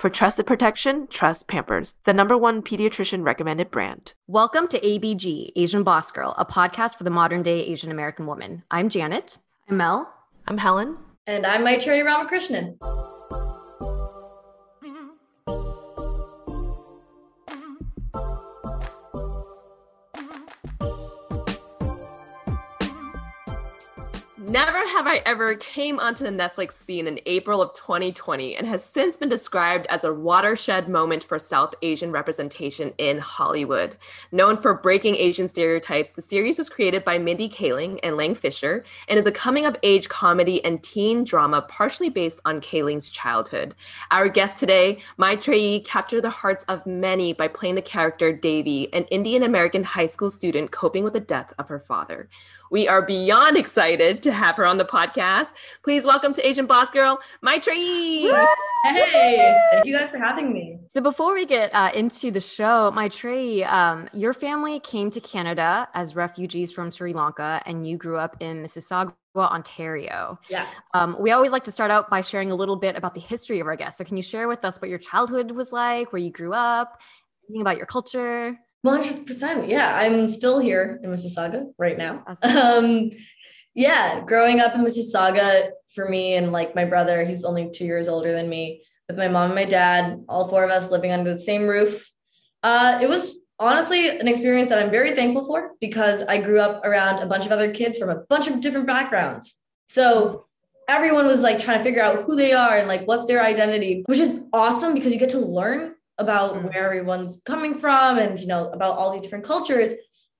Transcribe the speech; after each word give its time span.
For 0.00 0.08
trusted 0.08 0.46
protection, 0.46 1.08
trust 1.08 1.46
Pampers, 1.46 1.94
the 2.04 2.14
number 2.14 2.38
one 2.38 2.62
pediatrician 2.62 3.22
recommended 3.22 3.70
brand. 3.70 4.14
Welcome 4.26 4.66
to 4.68 4.80
ABG, 4.80 5.50
Asian 5.56 5.82
Boss 5.82 6.10
Girl, 6.10 6.34
a 6.38 6.46
podcast 6.46 6.96
for 6.96 7.04
the 7.04 7.10
modern 7.10 7.42
day 7.42 7.66
Asian 7.66 7.90
American 7.90 8.24
woman. 8.24 8.62
I'm 8.70 8.88
Janet. 8.88 9.36
I'm 9.68 9.76
Mel. 9.76 10.10
I'm 10.48 10.56
Helen. 10.56 10.96
And 11.26 11.44
I'm 11.44 11.66
Maitreyi 11.66 12.02
Ramakrishnan. 12.02 12.78
Never 24.50 24.78
Have 24.78 25.06
I 25.06 25.22
Ever 25.26 25.54
came 25.54 26.00
onto 26.00 26.24
the 26.24 26.30
Netflix 26.30 26.72
scene 26.72 27.06
in 27.06 27.20
April 27.24 27.62
of 27.62 27.72
2020 27.72 28.56
and 28.56 28.66
has 28.66 28.82
since 28.82 29.16
been 29.16 29.28
described 29.28 29.86
as 29.86 30.02
a 30.02 30.12
watershed 30.12 30.88
moment 30.88 31.22
for 31.22 31.38
South 31.38 31.72
Asian 31.82 32.10
representation 32.10 32.92
in 32.98 33.18
Hollywood. 33.18 33.94
Known 34.32 34.60
for 34.60 34.74
breaking 34.74 35.14
Asian 35.14 35.46
stereotypes, 35.46 36.10
the 36.10 36.20
series 36.20 36.58
was 36.58 36.68
created 36.68 37.04
by 37.04 37.16
Mindy 37.16 37.48
Kaling 37.48 38.00
and 38.02 38.16
Lang 38.16 38.34
Fisher 38.34 38.82
and 39.06 39.20
is 39.20 39.26
a 39.26 39.30
coming 39.30 39.66
of 39.66 39.76
age 39.84 40.08
comedy 40.08 40.64
and 40.64 40.82
teen 40.82 41.22
drama 41.22 41.62
partially 41.62 42.08
based 42.08 42.40
on 42.44 42.60
Kaling's 42.60 43.08
childhood. 43.08 43.76
Our 44.10 44.28
guest 44.28 44.56
today, 44.56 44.98
Maitreyi, 45.16 45.84
captured 45.84 46.22
the 46.22 46.30
hearts 46.30 46.64
of 46.64 46.84
many 46.86 47.32
by 47.32 47.46
playing 47.46 47.76
the 47.76 47.82
character 47.82 48.32
Devi, 48.32 48.92
an 48.92 49.04
Indian 49.12 49.44
American 49.44 49.84
high 49.84 50.08
school 50.08 50.28
student 50.28 50.72
coping 50.72 51.04
with 51.04 51.12
the 51.12 51.20
death 51.20 51.54
of 51.56 51.68
her 51.68 51.78
father. 51.78 52.28
We 52.70 52.86
are 52.86 53.02
beyond 53.02 53.56
excited 53.56 54.22
to 54.22 54.32
have 54.32 54.54
her 54.54 54.64
on 54.64 54.78
the 54.78 54.84
podcast. 54.84 55.48
Please 55.82 56.06
welcome 56.06 56.32
to 56.34 56.48
Asian 56.48 56.66
Boss 56.66 56.88
Girl, 56.88 57.20
Maitreyi. 57.44 58.30
Hey, 58.84 59.60
thank 59.72 59.84
you 59.84 59.98
guys 59.98 60.10
for 60.10 60.18
having 60.18 60.52
me. 60.52 60.78
So 60.86 61.00
before 61.00 61.34
we 61.34 61.46
get 61.46 61.74
uh, 61.74 61.90
into 61.96 62.30
the 62.30 62.40
show, 62.40 62.92
Maitreyi, 62.94 63.66
um, 63.66 64.08
your 64.12 64.32
family 64.32 64.78
came 64.78 65.10
to 65.10 65.20
Canada 65.20 65.88
as 65.94 66.14
refugees 66.14 66.72
from 66.72 66.92
Sri 66.92 67.12
Lanka, 67.12 67.60
and 67.66 67.84
you 67.84 67.96
grew 67.96 68.16
up 68.16 68.36
in 68.40 68.62
Mississauga. 68.62 69.14
Ontario. 69.36 70.40
Yeah. 70.48 70.66
Um, 70.92 71.16
we 71.20 71.30
always 71.30 71.52
like 71.52 71.62
to 71.62 71.70
start 71.70 71.92
out 71.92 72.10
by 72.10 72.20
sharing 72.20 72.50
a 72.50 72.54
little 72.56 72.74
bit 72.74 72.98
about 72.98 73.14
the 73.14 73.20
history 73.20 73.60
of 73.60 73.68
our 73.68 73.76
guests. 73.76 73.98
So, 73.98 74.02
can 74.02 74.16
you 74.16 74.24
share 74.24 74.48
with 74.48 74.64
us 74.64 74.80
what 74.80 74.90
your 74.90 74.98
childhood 74.98 75.52
was 75.52 75.70
like, 75.70 76.12
where 76.12 76.20
you 76.20 76.32
grew 76.32 76.52
up, 76.52 77.00
anything 77.48 77.60
about 77.60 77.76
your 77.76 77.86
culture? 77.86 78.58
100%. 78.86 79.68
Yeah, 79.68 79.94
I'm 79.94 80.28
still 80.28 80.58
here 80.58 81.00
in 81.02 81.10
Mississauga 81.10 81.72
right 81.78 81.98
now. 81.98 82.24
Um, 82.42 83.10
yeah, 83.74 84.22
growing 84.24 84.60
up 84.60 84.74
in 84.74 84.84
Mississauga 84.84 85.70
for 85.94 86.08
me 86.08 86.34
and 86.34 86.52
like 86.52 86.74
my 86.74 86.84
brother, 86.84 87.24
he's 87.24 87.44
only 87.44 87.70
two 87.70 87.84
years 87.84 88.08
older 88.08 88.32
than 88.32 88.48
me, 88.48 88.82
with 89.08 89.18
my 89.18 89.28
mom 89.28 89.46
and 89.46 89.54
my 89.54 89.64
dad, 89.64 90.24
all 90.28 90.48
four 90.48 90.64
of 90.64 90.70
us 90.70 90.90
living 90.90 91.12
under 91.12 91.32
the 91.32 91.38
same 91.38 91.66
roof. 91.66 92.10
Uh, 92.62 92.98
it 93.02 93.08
was 93.08 93.38
honestly 93.58 94.08
an 94.08 94.26
experience 94.28 94.70
that 94.70 94.82
I'm 94.82 94.90
very 94.90 95.14
thankful 95.14 95.44
for 95.46 95.72
because 95.80 96.22
I 96.22 96.38
grew 96.38 96.60
up 96.60 96.84
around 96.84 97.22
a 97.22 97.26
bunch 97.26 97.46
of 97.46 97.52
other 97.52 97.72
kids 97.72 97.98
from 97.98 98.08
a 98.08 98.22
bunch 98.28 98.48
of 98.48 98.60
different 98.60 98.86
backgrounds. 98.86 99.56
So 99.88 100.46
everyone 100.88 101.26
was 101.26 101.42
like 101.42 101.58
trying 101.58 101.78
to 101.78 101.84
figure 101.84 102.02
out 102.02 102.22
who 102.22 102.36
they 102.36 102.52
are 102.52 102.76
and 102.76 102.88
like 102.88 103.06
what's 103.06 103.26
their 103.26 103.42
identity, 103.42 104.02
which 104.06 104.18
is 104.18 104.40
awesome 104.52 104.94
because 104.94 105.12
you 105.12 105.18
get 105.18 105.30
to 105.30 105.38
learn 105.38 105.94
about 106.20 106.54
mm-hmm. 106.54 106.68
where 106.68 106.86
everyone's 106.86 107.40
coming 107.44 107.74
from 107.74 108.18
and 108.18 108.38
you 108.38 108.46
know 108.46 108.70
about 108.70 108.96
all 108.96 109.12
these 109.12 109.22
different 109.22 109.44
cultures 109.44 109.94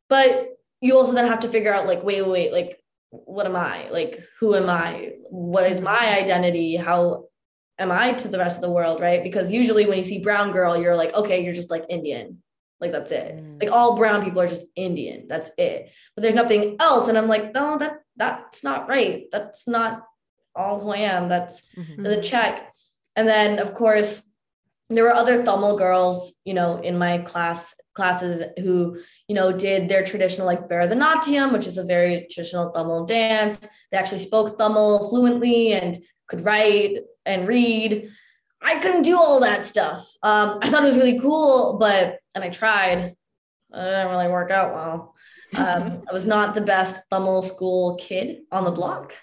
but 0.09 0.51
you 0.81 0.97
also 0.97 1.13
then 1.13 1.27
have 1.27 1.41
to 1.41 1.49
figure 1.49 1.73
out 1.73 1.87
like 1.87 2.03
wait 2.05 2.23
wait 2.23 2.31
wait 2.31 2.53
like 2.53 2.81
what 3.11 3.47
am 3.47 3.57
i? 3.57 3.89
Like 3.91 4.21
who 4.39 4.55
am 4.55 4.71
i? 4.71 5.13
What 5.31 5.71
is 5.71 5.81
my 5.81 5.97
mm-hmm. 5.97 6.25
identity? 6.25 6.77
How 6.77 7.27
am 7.79 7.91
i 7.91 8.13
to 8.13 8.29
the 8.29 8.39
rest 8.39 8.57
of 8.57 8.63
the 8.63 8.71
world 8.71 9.01
right? 9.01 9.23
Because 9.23 9.51
usually 9.51 9.87
when 9.87 9.99
you 9.99 10.05
see 10.05 10.21
brown 10.21 10.53
girl 10.53 10.81
you're 10.81 10.97
like 10.97 11.15
okay 11.15 11.43
you're 11.43 11.55
just 11.55 11.71
like 11.71 11.85
indian. 11.89 12.43
Like 12.81 12.93
that's 12.93 13.13
it. 13.13 13.35
Mm. 13.35 13.61
like 13.61 13.73
all 13.73 13.97
brown 13.97 14.25
people 14.25 14.41
are 14.41 14.47
just 14.47 14.65
indian. 14.77 15.27
That's 15.29 15.51
it. 15.59 15.91
But 16.15 16.23
there's 16.23 16.35
nothing 16.35 16.77
else. 16.81 17.09
And 17.09 17.19
i'm 17.19 17.29
like 17.29 17.55
no 17.55 17.79
that 17.79 18.01
that's 18.17 18.63
not 18.63 18.89
right. 18.89 19.25
That's 19.33 19.67
not 19.67 20.05
all 20.55 20.81
who 20.81 20.91
i 20.91 20.99
am. 20.99 21.29
That's 21.29 21.63
mm-hmm. 21.77 22.03
the 22.03 22.23
check. 22.23 22.73
And 23.17 23.27
then 23.27 23.59
of 23.59 23.75
course 23.75 24.30
there 24.97 25.05
were 25.05 25.15
other 25.15 25.45
Tamil 25.45 25.79
girls, 25.79 26.33
you 26.45 26.55
know, 26.55 26.81
in 26.81 26.99
my 26.99 27.19
class 27.19 27.75
classes 27.95 28.43
who, 28.59 28.99
you 29.29 29.35
know, 29.35 29.53
did 29.53 29.89
their 29.89 30.05
traditional 30.05 30.47
like 30.47 30.69
Bharatanatyam, 30.69 31.53
which 31.53 31.67
is 31.67 31.79
a 31.79 31.85
very 31.85 32.27
traditional 32.31 32.73
Tamil 32.73 33.07
dance. 33.07 33.61
They 33.91 33.99
actually 33.99 34.19
spoke 34.19 34.59
Tamil 34.59 35.09
fluently 35.09 35.73
and 35.73 35.99
could 36.29 36.45
write 36.45 36.99
and 37.25 37.47
read. 37.47 38.11
I 38.63 38.79
couldn't 38.79 39.03
do 39.03 39.17
all 39.17 39.41
that 39.41 39.65
stuff. 39.65 40.05
Um, 40.23 40.59
I 40.61 40.69
thought 40.69 40.83
it 40.83 40.89
was 40.89 40.97
really 40.97 41.19
cool, 41.19 41.79
but 41.79 42.19
and 42.35 42.43
I 42.43 42.49
tried. 42.49 42.99
It 42.99 43.17
didn't 43.73 44.09
really 44.09 44.29
work 44.29 44.51
out 44.51 44.75
well. 44.75 45.15
Um, 45.57 46.03
I 46.11 46.13
was 46.13 46.27
not 46.27 46.55
the 46.55 46.61
best 46.61 47.05
Tamil 47.11 47.43
school 47.43 47.97
kid 47.97 48.41
on 48.51 48.65
the 48.65 48.71
block. 48.71 49.15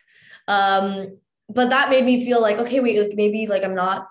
Um, 0.47 1.17
but 1.49 1.69
that 1.69 1.89
made 1.89 2.05
me 2.05 2.25
feel 2.25 2.41
like, 2.41 2.57
okay, 2.57 2.79
wait, 2.79 2.99
like 2.99 3.16
maybe 3.16 3.47
like 3.47 3.63
I'm 3.63 3.75
not 3.75 4.07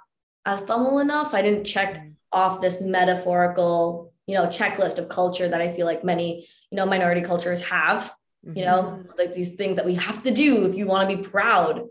as 0.46 0.62
Tamil 0.62 1.00
enough. 1.00 1.34
I 1.34 1.42
didn't 1.42 1.64
check 1.64 1.96
mm. 1.96 2.14
off 2.32 2.60
this 2.62 2.80
metaphorical, 2.80 4.12
you 4.26 4.34
know, 4.34 4.46
checklist 4.46 4.98
of 4.98 5.10
culture 5.10 5.48
that 5.48 5.60
I 5.60 5.74
feel 5.74 5.84
like 5.84 6.04
many, 6.04 6.48
you 6.70 6.76
know, 6.76 6.86
minority 6.86 7.20
cultures 7.20 7.60
have, 7.62 8.14
you 8.54 8.64
know, 8.64 8.82
mm-hmm. 8.82 9.10
like 9.18 9.34
these 9.34 9.56
things 9.56 9.76
that 9.76 9.84
we 9.84 9.94
have 9.94 10.22
to 10.22 10.30
do 10.30 10.64
if 10.64 10.74
you 10.76 10.86
want 10.86 11.10
to 11.10 11.16
be 11.16 11.22
proud. 11.22 11.84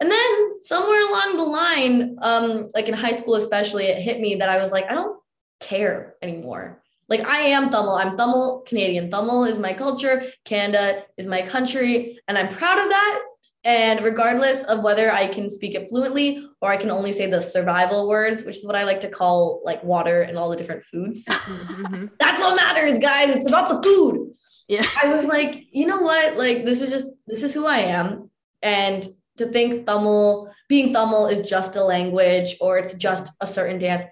And 0.00 0.10
then 0.10 0.60
somewhere 0.60 1.08
along 1.08 1.36
the 1.36 1.44
line, 1.44 2.16
um, 2.20 2.70
like 2.74 2.88
in 2.88 2.94
high 2.94 3.12
school 3.12 3.36
especially, 3.36 3.84
it 3.84 4.02
hit 4.02 4.20
me 4.20 4.34
that 4.36 4.48
I 4.48 4.60
was 4.60 4.72
like, 4.72 4.90
I 4.90 4.94
don't 4.94 5.20
care 5.60 6.14
anymore. 6.20 6.82
Like 7.08 7.26
I 7.26 7.38
am 7.38 7.70
Tamil. 7.70 7.94
I'm 7.94 8.16
Tamil 8.16 8.64
Canadian. 8.66 9.10
Tamil 9.10 9.44
is 9.44 9.58
my 9.58 9.72
culture. 9.72 10.24
Canada 10.44 11.04
is 11.16 11.26
my 11.26 11.42
country. 11.42 12.18
And 12.26 12.36
I'm 12.36 12.48
proud 12.48 12.78
of 12.78 12.88
that. 12.88 13.22
And 13.64 14.04
regardless 14.04 14.62
of 14.64 14.82
whether 14.82 15.10
I 15.10 15.26
can 15.26 15.48
speak 15.48 15.74
it 15.74 15.88
fluently 15.88 16.46
or 16.60 16.70
I 16.70 16.76
can 16.76 16.90
only 16.90 17.12
say 17.12 17.26
the 17.26 17.40
survival 17.40 18.08
words, 18.08 18.44
which 18.44 18.58
is 18.58 18.66
what 18.66 18.76
I 18.76 18.84
like 18.84 19.00
to 19.00 19.08
call 19.08 19.62
like 19.64 19.82
water 19.82 20.20
and 20.20 20.36
all 20.36 20.50
the 20.50 20.56
different 20.56 20.84
foods, 20.84 21.24
mm-hmm. 21.28 22.06
that's 22.20 22.42
what 22.42 22.56
matters, 22.56 22.98
guys. 22.98 23.34
It's 23.34 23.48
about 23.48 23.70
the 23.70 23.82
food. 23.82 24.34
Yeah. 24.68 24.84
I 25.02 25.14
was 25.14 25.26
like, 25.26 25.66
you 25.72 25.86
know 25.86 26.00
what? 26.00 26.36
Like, 26.36 26.64
this 26.64 26.82
is 26.82 26.90
just, 26.90 27.06
this 27.26 27.42
is 27.42 27.54
who 27.54 27.66
I 27.66 27.78
am. 27.78 28.30
And 28.62 29.06
to 29.38 29.46
think 29.46 29.86
Tamil, 29.86 30.50
being 30.68 30.92
Tamil 30.92 31.26
is 31.26 31.48
just 31.48 31.76
a 31.76 31.84
language 31.84 32.56
or 32.60 32.78
it's 32.78 32.94
just 32.94 33.32
a 33.40 33.46
certain 33.46 33.78
dance, 33.78 34.04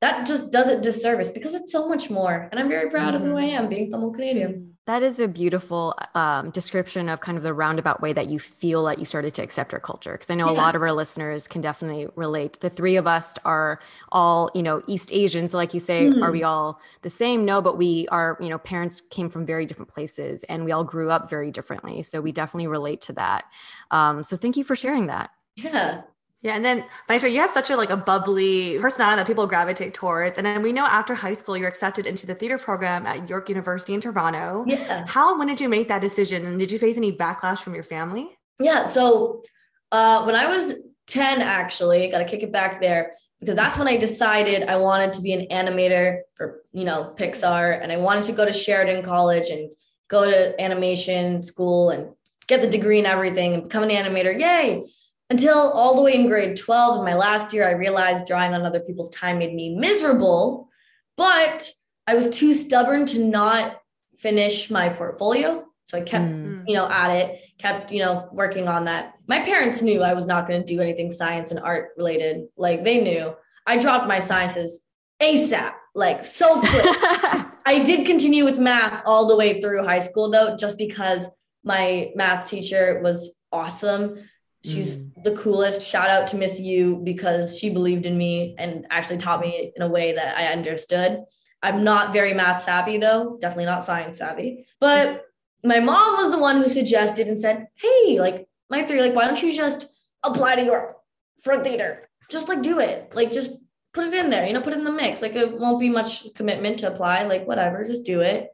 that 0.00 0.26
just 0.26 0.50
does 0.50 0.68
it 0.68 0.82
disservice 0.82 1.28
because 1.28 1.54
it's 1.54 1.72
so 1.72 1.88
much 1.88 2.10
more. 2.10 2.48
And 2.50 2.58
I'm 2.58 2.68
very 2.68 2.90
proud 2.90 3.14
mm-hmm. 3.14 3.24
of 3.24 3.30
who 3.30 3.36
I 3.36 3.44
am 3.44 3.68
being 3.68 3.90
Tamil 3.90 4.12
Canadian. 4.12 4.69
That 4.86 5.02
is 5.02 5.20
a 5.20 5.28
beautiful 5.28 5.94
um, 6.14 6.50
description 6.50 7.08
of 7.08 7.20
kind 7.20 7.38
of 7.38 7.44
the 7.44 7.54
roundabout 7.54 8.00
way 8.00 8.12
that 8.12 8.28
you 8.28 8.38
feel 8.38 8.84
that 8.84 8.98
you 8.98 9.04
started 9.04 9.34
to 9.34 9.42
accept 9.42 9.72
our 9.72 9.78
culture. 9.78 10.12
Because 10.12 10.30
I 10.30 10.34
know 10.34 10.46
yeah. 10.46 10.56
a 10.56 10.60
lot 10.60 10.74
of 10.74 10.82
our 10.82 10.92
listeners 10.92 11.46
can 11.46 11.60
definitely 11.60 12.08
relate. 12.16 12.58
The 12.60 12.70
three 12.70 12.96
of 12.96 13.06
us 13.06 13.36
are 13.44 13.78
all, 14.10 14.50
you 14.54 14.62
know, 14.62 14.82
East 14.86 15.12
Asian. 15.12 15.48
So, 15.48 15.58
like 15.58 15.74
you 15.74 15.80
say, 15.80 16.08
mm. 16.08 16.22
are 16.22 16.32
we 16.32 16.42
all 16.42 16.80
the 17.02 17.10
same? 17.10 17.44
No, 17.44 17.60
but 17.62 17.76
we 17.76 18.08
are, 18.08 18.36
you 18.40 18.48
know, 18.48 18.58
parents 18.58 19.00
came 19.00 19.28
from 19.28 19.46
very 19.46 19.66
different 19.66 19.92
places 19.92 20.44
and 20.44 20.64
we 20.64 20.72
all 20.72 20.84
grew 20.84 21.10
up 21.10 21.28
very 21.28 21.50
differently. 21.50 22.02
So, 22.02 22.20
we 22.20 22.32
definitely 22.32 22.66
relate 22.66 23.02
to 23.02 23.12
that. 23.12 23.44
Um, 23.90 24.24
so, 24.24 24.36
thank 24.36 24.56
you 24.56 24.64
for 24.64 24.74
sharing 24.74 25.06
that. 25.06 25.30
Yeah. 25.56 26.02
Yeah, 26.42 26.56
and 26.56 26.64
then 26.64 26.84
Maisha, 27.08 27.30
you 27.30 27.40
have 27.40 27.50
such 27.50 27.68
a 27.68 27.76
like 27.76 27.90
a 27.90 27.96
bubbly 27.96 28.78
personality 28.78 29.20
that 29.20 29.26
people 29.26 29.46
gravitate 29.46 29.92
towards. 29.92 30.38
And 30.38 30.46
then 30.46 30.62
we 30.62 30.72
know 30.72 30.86
after 30.86 31.14
high 31.14 31.34
school 31.34 31.56
you're 31.56 31.68
accepted 31.68 32.06
into 32.06 32.26
the 32.26 32.34
theater 32.34 32.56
program 32.56 33.06
at 33.06 33.28
York 33.28 33.50
University 33.50 33.92
in 33.92 34.00
Toronto. 34.00 34.64
Yeah. 34.66 35.04
How 35.06 35.38
when 35.38 35.48
did 35.48 35.60
you 35.60 35.68
make 35.68 35.88
that 35.88 36.00
decision? 36.00 36.46
And 36.46 36.58
did 36.58 36.72
you 36.72 36.78
face 36.78 36.96
any 36.96 37.12
backlash 37.12 37.58
from 37.58 37.74
your 37.74 37.84
family? 37.84 38.30
yeah, 38.60 38.86
so 38.86 39.42
uh, 39.90 40.22
when 40.24 40.34
I 40.34 40.46
was 40.46 40.74
10, 41.08 41.40
actually, 41.40 42.08
got 42.10 42.18
to 42.18 42.24
kick 42.24 42.42
it 42.42 42.52
back 42.52 42.80
there 42.80 43.14
because 43.40 43.56
that's 43.56 43.78
when 43.78 43.88
I 43.88 43.96
decided 43.96 44.68
I 44.68 44.76
wanted 44.76 45.14
to 45.14 45.22
be 45.22 45.32
an 45.32 45.46
animator 45.48 46.20
for, 46.34 46.62
you 46.72 46.84
know, 46.84 47.14
Pixar. 47.16 47.82
And 47.82 47.90
I 47.90 47.96
wanted 47.96 48.24
to 48.24 48.32
go 48.32 48.44
to 48.44 48.52
Sheridan 48.52 49.02
College 49.02 49.48
and 49.48 49.70
go 50.08 50.30
to 50.30 50.60
animation 50.60 51.42
school 51.42 51.90
and 51.90 52.10
get 52.46 52.60
the 52.60 52.66
degree 52.68 52.98
and 52.98 53.06
everything 53.06 53.54
and 53.54 53.62
become 53.64 53.82
an 53.82 53.90
animator. 53.90 54.38
Yay. 54.38 54.84
Until 55.30 55.56
all 55.56 55.94
the 55.94 56.02
way 56.02 56.14
in 56.14 56.26
grade 56.26 56.56
12, 56.56 56.98
in 56.98 57.04
my 57.04 57.14
last 57.14 57.52
year, 57.52 57.66
I 57.66 57.72
realized 57.72 58.26
drawing 58.26 58.52
on 58.52 58.62
other 58.62 58.80
people's 58.80 59.10
time 59.10 59.38
made 59.38 59.54
me 59.54 59.76
miserable. 59.76 60.68
But 61.16 61.70
I 62.06 62.14
was 62.14 62.28
too 62.30 62.52
stubborn 62.52 63.06
to 63.06 63.24
not 63.24 63.80
finish 64.18 64.70
my 64.70 64.88
portfolio. 64.88 65.64
So 65.84 65.98
I 65.98 66.02
kept, 66.02 66.24
mm. 66.24 66.64
you 66.66 66.74
know, 66.74 66.88
at 66.88 67.10
it, 67.10 67.40
kept, 67.58 67.92
you 67.92 68.00
know, 68.00 68.28
working 68.32 68.68
on 68.68 68.84
that. 68.84 69.14
My 69.26 69.40
parents 69.40 69.82
knew 69.82 70.02
I 70.02 70.14
was 70.14 70.26
not 70.26 70.46
going 70.46 70.60
to 70.60 70.66
do 70.66 70.80
anything 70.80 71.10
science 71.10 71.50
and 71.50 71.60
art 71.60 71.90
related. 71.96 72.48
Like 72.56 72.84
they 72.84 73.02
knew. 73.02 73.34
I 73.66 73.76
dropped 73.76 74.08
my 74.08 74.18
sciences 74.18 74.80
ASAP, 75.22 75.72
like 75.94 76.24
so 76.24 76.60
quick. 76.60 76.70
I 77.66 77.82
did 77.84 78.06
continue 78.06 78.44
with 78.44 78.58
math 78.58 79.02
all 79.04 79.28
the 79.28 79.36
way 79.36 79.60
through 79.60 79.84
high 79.84 79.98
school 80.00 80.30
though, 80.30 80.56
just 80.56 80.78
because 80.78 81.28
my 81.62 82.10
math 82.14 82.48
teacher 82.48 83.00
was 83.02 83.32
awesome. 83.52 84.16
She's 84.64 84.96
mm. 84.96 85.09
The 85.22 85.36
coolest. 85.36 85.82
Shout 85.82 86.08
out 86.08 86.28
to 86.28 86.36
Miss 86.36 86.58
U 86.58 87.00
because 87.04 87.58
she 87.58 87.70
believed 87.70 88.06
in 88.06 88.16
me 88.16 88.54
and 88.58 88.86
actually 88.90 89.18
taught 89.18 89.40
me 89.40 89.72
in 89.74 89.82
a 89.82 89.88
way 89.88 90.12
that 90.12 90.36
I 90.36 90.46
understood. 90.46 91.20
I'm 91.62 91.84
not 91.84 92.12
very 92.12 92.32
math 92.32 92.62
savvy 92.62 92.98
though, 92.98 93.36
definitely 93.40 93.66
not 93.66 93.84
science 93.84 94.18
savvy. 94.18 94.66
But 94.80 95.24
my 95.62 95.80
mom 95.80 96.16
was 96.16 96.30
the 96.30 96.38
one 96.38 96.56
who 96.56 96.68
suggested 96.68 97.28
and 97.28 97.38
said, 97.38 97.68
Hey, 97.74 98.18
like 98.18 98.48
Maitreyi, 98.72 99.00
like, 99.00 99.14
why 99.14 99.26
don't 99.26 99.42
you 99.42 99.54
just 99.54 99.86
apply 100.22 100.56
to 100.56 100.64
York 100.64 100.96
for 101.42 101.62
theater? 101.62 102.08
Just 102.30 102.48
like 102.48 102.62
do 102.62 102.78
it. 102.78 103.14
Like 103.14 103.30
just 103.30 103.52
put 103.92 104.06
it 104.06 104.14
in 104.14 104.30
there, 104.30 104.46
you 104.46 104.52
know, 104.52 104.60
put 104.60 104.72
it 104.72 104.78
in 104.78 104.84
the 104.84 104.92
mix. 104.92 105.20
Like 105.20 105.34
it 105.34 105.58
won't 105.58 105.80
be 105.80 105.90
much 105.90 106.32
commitment 106.34 106.78
to 106.78 106.90
apply, 106.90 107.24
like 107.24 107.46
whatever, 107.46 107.84
just 107.84 108.04
do 108.04 108.20
it. 108.20 108.48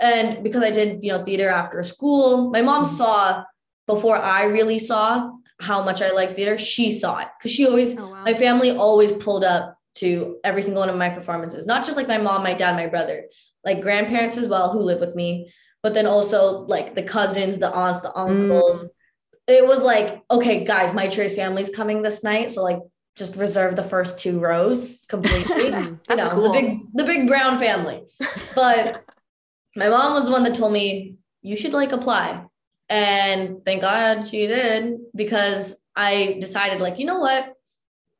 And 0.00 0.42
because 0.42 0.62
I 0.62 0.70
did, 0.70 1.04
you 1.04 1.12
know, 1.12 1.24
theater 1.24 1.48
after 1.48 1.82
school, 1.82 2.50
my 2.50 2.62
mom 2.62 2.84
saw 2.84 3.44
before 3.86 4.16
I 4.16 4.44
really 4.44 4.78
saw 4.78 5.30
how 5.60 5.82
much 5.82 6.02
I 6.02 6.10
liked 6.10 6.32
theater, 6.32 6.58
she 6.58 6.90
saw 6.90 7.18
it 7.18 7.28
because 7.38 7.52
she 7.52 7.66
always, 7.66 7.98
oh, 7.98 8.10
wow. 8.10 8.24
my 8.24 8.34
family 8.34 8.70
always 8.70 9.12
pulled 9.12 9.44
up 9.44 9.76
to 9.96 10.38
every 10.44 10.62
single 10.62 10.80
one 10.80 10.88
of 10.88 10.96
my 10.96 11.10
performances, 11.10 11.66
not 11.66 11.84
just 11.84 11.96
like 11.96 12.08
my 12.08 12.18
mom, 12.18 12.42
my 12.42 12.54
dad, 12.54 12.76
my 12.76 12.86
brother, 12.86 13.24
like 13.64 13.82
grandparents 13.82 14.36
as 14.36 14.48
well 14.48 14.72
who 14.72 14.78
live 14.78 15.00
with 15.00 15.14
me, 15.14 15.52
but 15.82 15.94
then 15.94 16.06
also 16.06 16.60
like 16.66 16.94
the 16.94 17.02
cousins, 17.02 17.58
the 17.58 17.70
aunts, 17.70 18.00
the 18.00 18.16
uncles. 18.16 18.84
Mm. 18.84 18.88
It 19.48 19.66
was 19.66 19.82
like, 19.82 20.22
okay, 20.30 20.64
guys, 20.64 20.94
my 20.94 21.08
Trace 21.08 21.34
family's 21.34 21.70
coming 21.70 22.02
this 22.02 22.22
night. 22.22 22.50
So 22.50 22.62
like 22.62 22.78
just 23.16 23.36
reserve 23.36 23.76
the 23.76 23.82
first 23.82 24.18
two 24.18 24.38
rows 24.38 25.00
completely. 25.08 25.64
you 26.10 26.16
know, 26.16 26.30
cool. 26.30 26.52
the 26.52 26.60
big 26.60 26.78
the 26.94 27.04
big 27.04 27.26
brown 27.26 27.58
family. 27.58 28.04
But 28.54 29.04
my 29.76 29.88
mom 29.88 30.14
was 30.14 30.24
the 30.24 30.32
one 30.32 30.44
that 30.44 30.54
told 30.54 30.72
me 30.72 31.16
you 31.42 31.56
should 31.56 31.72
like 31.72 31.92
apply. 31.92 32.44
And 32.90 33.64
thank 33.64 33.82
God 33.82 34.26
she 34.26 34.48
did 34.48 34.98
because 35.14 35.74
I 35.94 36.36
decided 36.40 36.80
like, 36.80 36.98
you 36.98 37.06
know 37.06 37.20
what? 37.20 37.54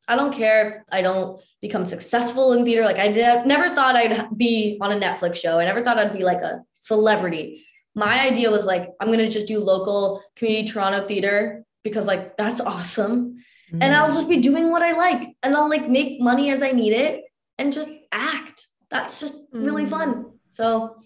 I 0.06 0.16
don't 0.16 0.32
care 0.32 0.68
if 0.68 0.74
I 0.92 1.02
don't 1.02 1.40
become 1.60 1.84
successful 1.84 2.52
in 2.52 2.64
theater. 2.64 2.84
Like 2.84 2.98
I 2.98 3.08
did, 3.08 3.46
never 3.46 3.74
thought 3.74 3.96
I'd 3.96 4.36
be 4.36 4.78
on 4.80 4.92
a 4.92 4.94
Netflix 4.98 5.36
show. 5.36 5.58
I 5.58 5.64
never 5.64 5.82
thought 5.82 5.98
I'd 5.98 6.16
be 6.16 6.24
like 6.24 6.40
a 6.40 6.62
celebrity. 6.72 7.64
My 7.96 8.20
idea 8.20 8.50
was 8.50 8.64
like, 8.64 8.88
I'm 9.00 9.08
going 9.08 9.18
to 9.18 9.28
just 9.28 9.48
do 9.48 9.58
local 9.58 10.22
community 10.36 10.68
Toronto 10.68 11.06
theater 11.06 11.64
because 11.82 12.06
like 12.06 12.36
that's 12.36 12.60
awesome. 12.60 13.38
Mm. 13.72 13.82
And 13.82 13.94
I'll 13.94 14.12
just 14.12 14.28
be 14.28 14.38
doing 14.38 14.70
what 14.70 14.82
I 14.82 14.92
like 14.92 15.36
and 15.42 15.56
I'll 15.56 15.68
like 15.68 15.88
make 15.88 16.20
money 16.20 16.50
as 16.50 16.62
I 16.62 16.70
need 16.70 16.92
it 16.92 17.24
and 17.58 17.72
just 17.72 17.90
act. 18.12 18.68
That's 18.88 19.18
just 19.18 19.40
really 19.52 19.84
mm. 19.84 19.90
fun. 19.90 20.32
So 20.50 20.96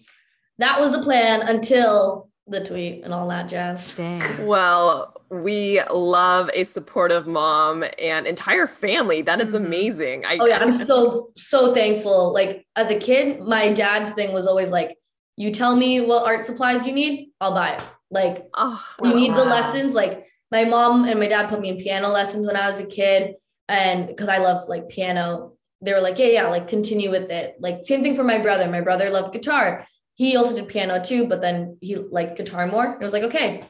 that 0.59 0.79
was 0.79 0.91
the 0.91 1.01
plan 1.01 1.47
until 1.47 2.29
the 2.47 2.63
tweet 2.63 3.03
and 3.03 3.13
all 3.13 3.27
that 3.29 3.49
jazz. 3.49 3.95
Dang. 3.95 4.21
Well, 4.45 5.15
we 5.29 5.81
love 5.91 6.49
a 6.53 6.63
supportive 6.63 7.25
mom 7.25 7.83
and 7.99 8.27
entire 8.27 8.67
family. 8.67 9.21
That 9.21 9.41
is 9.41 9.53
mm-hmm. 9.53 9.65
amazing. 9.65 10.25
I, 10.25 10.37
oh 10.39 10.45
yeah, 10.45 10.59
I'm 10.59 10.71
so 10.91 11.31
so 11.37 11.73
thankful. 11.73 12.33
Like 12.33 12.65
as 12.75 12.89
a 12.91 12.99
kid, 12.99 13.41
my 13.41 13.73
dad's 13.73 14.11
thing 14.11 14.33
was 14.33 14.47
always 14.47 14.69
like, 14.69 14.97
"You 15.37 15.51
tell 15.51 15.75
me 15.75 16.01
what 16.01 16.25
art 16.25 16.45
supplies 16.45 16.85
you 16.85 16.93
need, 16.93 17.29
I'll 17.41 17.53
buy 17.53 17.71
it." 17.71 17.81
Like, 18.11 18.47
oh, 18.53 18.83
you 19.03 19.15
need 19.15 19.33
the 19.33 19.43
lessons. 19.43 19.93
Like 19.93 20.27
my 20.51 20.65
mom 20.65 21.05
and 21.05 21.19
my 21.19 21.27
dad 21.27 21.49
put 21.49 21.59
me 21.59 21.69
in 21.69 21.77
piano 21.77 22.09
lessons 22.09 22.45
when 22.45 22.55
I 22.55 22.69
was 22.69 22.79
a 22.79 22.85
kid, 22.85 23.35
and 23.67 24.07
because 24.07 24.29
I 24.29 24.37
love 24.37 24.69
like 24.69 24.87
piano, 24.89 25.53
they 25.81 25.93
were 25.93 26.01
like, 26.01 26.19
"Yeah, 26.19 26.27
yeah, 26.27 26.47
like 26.47 26.67
continue 26.67 27.09
with 27.09 27.31
it." 27.31 27.55
Like 27.59 27.83
same 27.83 28.03
thing 28.03 28.15
for 28.15 28.23
my 28.23 28.37
brother. 28.37 28.69
My 28.69 28.81
brother 28.81 29.09
loved 29.09 29.33
guitar. 29.33 29.87
He 30.15 30.37
also 30.37 30.55
did 30.55 30.67
piano 30.67 31.01
too, 31.03 31.27
but 31.27 31.41
then 31.41 31.77
he 31.81 31.95
liked 31.95 32.37
guitar 32.37 32.67
more. 32.67 32.85
And 32.85 33.01
it 33.01 33.05
was 33.05 33.13
like, 33.13 33.23
okay, 33.23 33.63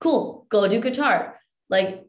cool, 0.00 0.46
go 0.48 0.66
do 0.66 0.80
guitar. 0.80 1.38
Like 1.68 2.04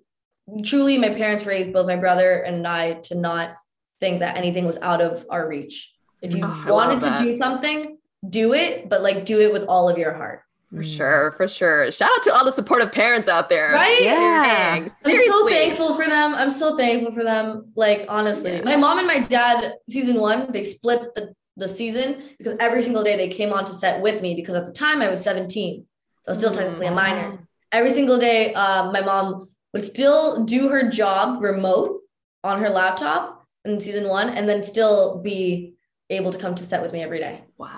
truly, 0.64 0.98
my 0.98 1.10
parents 1.10 1.46
raised 1.46 1.74
both 1.74 1.88
my 1.88 1.98
brother 1.98 2.42
and 2.42 2.68
I 2.68 2.94
to 2.94 3.16
not 3.16 3.56
think 4.00 4.20
that 4.20 4.38
anything 4.38 4.66
was 4.66 4.78
out 4.78 5.02
of 5.02 5.26
our 5.30 5.48
reach. 5.48 5.94
If 6.22 6.36
you 6.36 6.44
oh, 6.44 6.66
wanted 6.68 7.02
to 7.02 7.24
do 7.24 7.36
something, 7.36 7.98
do 8.28 8.54
it, 8.54 8.90
but 8.90 9.02
like 9.02 9.26
do 9.26 9.40
it 9.40 9.52
with 9.52 9.64
all 9.64 9.90
of 9.90 9.98
your 9.98 10.14
heart. 10.14 10.42
For 10.74 10.84
sure, 10.84 11.32
for 11.32 11.50
sure. 11.50 11.92
Shout 11.92 12.10
out 12.16 12.24
to 12.24 12.34
all 12.34 12.46
the 12.46 12.52
supportive 12.52 12.94
parents 12.94 13.28
out 13.28 13.50
there. 13.50 13.74
Right? 13.74 14.02
Yeah. 14.02 14.86
I'm 15.06 15.16
so 15.28 15.48
thankful 15.48 15.96
for 15.96 16.08
them. 16.08 16.34
I'm 16.34 16.52
so 16.52 16.78
thankful 16.78 17.12
for 17.12 17.26
them. 17.26 17.74
Like, 17.76 18.06
honestly, 18.08 18.54
yeah. 18.54 18.62
my 18.64 18.78
mom 18.78 18.98
and 18.98 19.08
my 19.08 19.20
dad, 19.20 19.74
season 19.90 20.22
one, 20.22 20.50
they 20.52 20.64
split 20.64 21.14
the, 21.14 21.34
the 21.58 21.68
season 21.68 22.24
because 22.38 22.56
every 22.60 22.82
single 22.82 23.04
day 23.04 23.18
they 23.18 23.28
came 23.28 23.52
on 23.54 23.66
to 23.66 23.74
set 23.74 24.02
with 24.02 24.22
me 24.22 24.36
because 24.36 24.56
at 24.56 24.66
the 24.66 24.72
time 24.72 25.02
I 25.02 25.10
was 25.10 25.22
17. 25.22 25.86
So 26.24 26.30
I 26.30 26.32
was 26.32 26.38
still 26.38 26.52
technically 26.52 26.88
a 26.88 26.92
minor. 26.92 27.32
Mm 27.32 27.48
every 27.72 27.92
single 27.92 28.18
day, 28.18 28.54
um, 28.54 28.92
my 28.92 29.02
mom 29.02 29.50
would 29.74 29.84
still 29.84 30.44
do 30.44 30.70
her 30.70 30.90
job 30.90 31.42
remote 31.42 32.02
on 32.44 32.60
her 32.60 32.70
laptop 32.70 33.46
in 33.66 33.80
season 33.80 34.08
one 34.08 34.30
and 34.30 34.50
then 34.50 34.64
still 34.64 35.22
be 35.22 35.74
able 36.10 36.32
to 36.32 36.38
come 36.38 36.56
to 36.56 36.66
set 36.66 36.82
with 36.82 36.92
me 36.92 37.02
every 37.02 37.20
day. 37.20 37.44
Wow. 37.58 37.70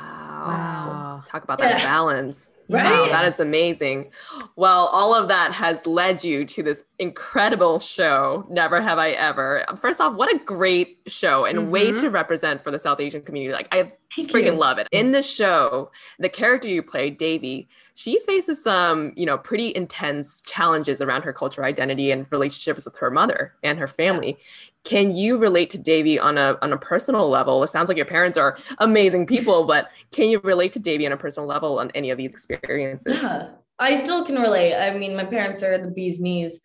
Wow. 0.47 0.82
Talk 1.25 1.43
about 1.43 1.59
that 1.59 1.81
balance. 1.81 2.53
Right. 2.69 2.85
Wow, 2.85 3.07
that 3.07 3.25
is 3.27 3.41
amazing. 3.41 4.11
Well, 4.55 4.87
all 4.93 5.13
of 5.13 5.27
that 5.27 5.51
has 5.51 5.85
led 5.85 6.23
you 6.23 6.45
to 6.45 6.63
this 6.63 6.85
incredible 6.97 7.77
show, 7.79 8.47
Never 8.49 8.79
Have 8.79 8.97
I 8.97 9.11
Ever. 9.11 9.65
First 9.75 9.99
off, 9.99 10.15
what 10.15 10.33
a 10.33 10.39
great 10.39 10.99
show 11.07 11.43
and 11.43 11.57
mm-hmm. 11.57 11.71
way 11.71 11.91
to 11.91 12.09
represent 12.09 12.63
for 12.63 12.71
the 12.71 12.79
South 12.79 13.01
Asian 13.01 13.21
community. 13.21 13.53
Like, 13.53 13.67
I 13.71 13.91
Thank 14.15 14.31
freaking 14.31 14.45
you. 14.45 14.51
love 14.53 14.77
it. 14.77 14.87
In 14.91 15.11
the 15.11 15.21
show, 15.21 15.91
the 16.19 16.29
character 16.29 16.69
you 16.69 16.81
play, 16.81 17.09
Devi, 17.09 17.67
she 17.95 18.19
faces 18.19 18.63
some, 18.63 19.11
you 19.17 19.25
know, 19.25 19.37
pretty 19.37 19.75
intense 19.75 20.41
challenges 20.41 21.01
around 21.01 21.23
her 21.23 21.33
cultural 21.33 21.67
identity 21.67 22.11
and 22.11 22.31
relationships 22.31 22.85
with 22.85 22.97
her 22.97 23.11
mother 23.11 23.55
and 23.61 23.77
her 23.77 23.87
family. 23.87 24.29
Yeah. 24.29 24.35
Can 24.83 25.15
you 25.15 25.37
relate 25.37 25.69
to 25.71 25.77
Devi 25.77 26.19
on 26.19 26.37
a 26.37 26.57
on 26.61 26.73
a 26.73 26.77
personal 26.77 27.29
level? 27.29 27.63
It 27.63 27.67
sounds 27.67 27.87
like 27.87 27.97
your 27.97 28.05
parents 28.05 28.37
are 28.37 28.57
amazing 28.79 29.27
people, 29.27 29.65
but 29.65 29.89
can 30.11 30.29
you 30.29 30.39
relate 30.39 30.73
to 30.73 30.79
Devi 30.79 31.05
on 31.05 31.13
a 31.13 31.17
personal 31.17 31.47
level 31.47 31.79
on 31.79 31.89
any 31.91 32.09
of 32.09 32.17
these 32.17 32.31
experiences? 32.31 33.21
Yeah, 33.21 33.51
I 33.79 33.95
still 33.95 34.25
can 34.25 34.35
relate. 34.35 34.75
I 34.75 34.97
mean, 34.97 35.15
my 35.15 35.25
parents 35.25 35.63
are 35.63 35.77
the 35.77 35.91
bee's 35.91 36.19
knees, 36.19 36.61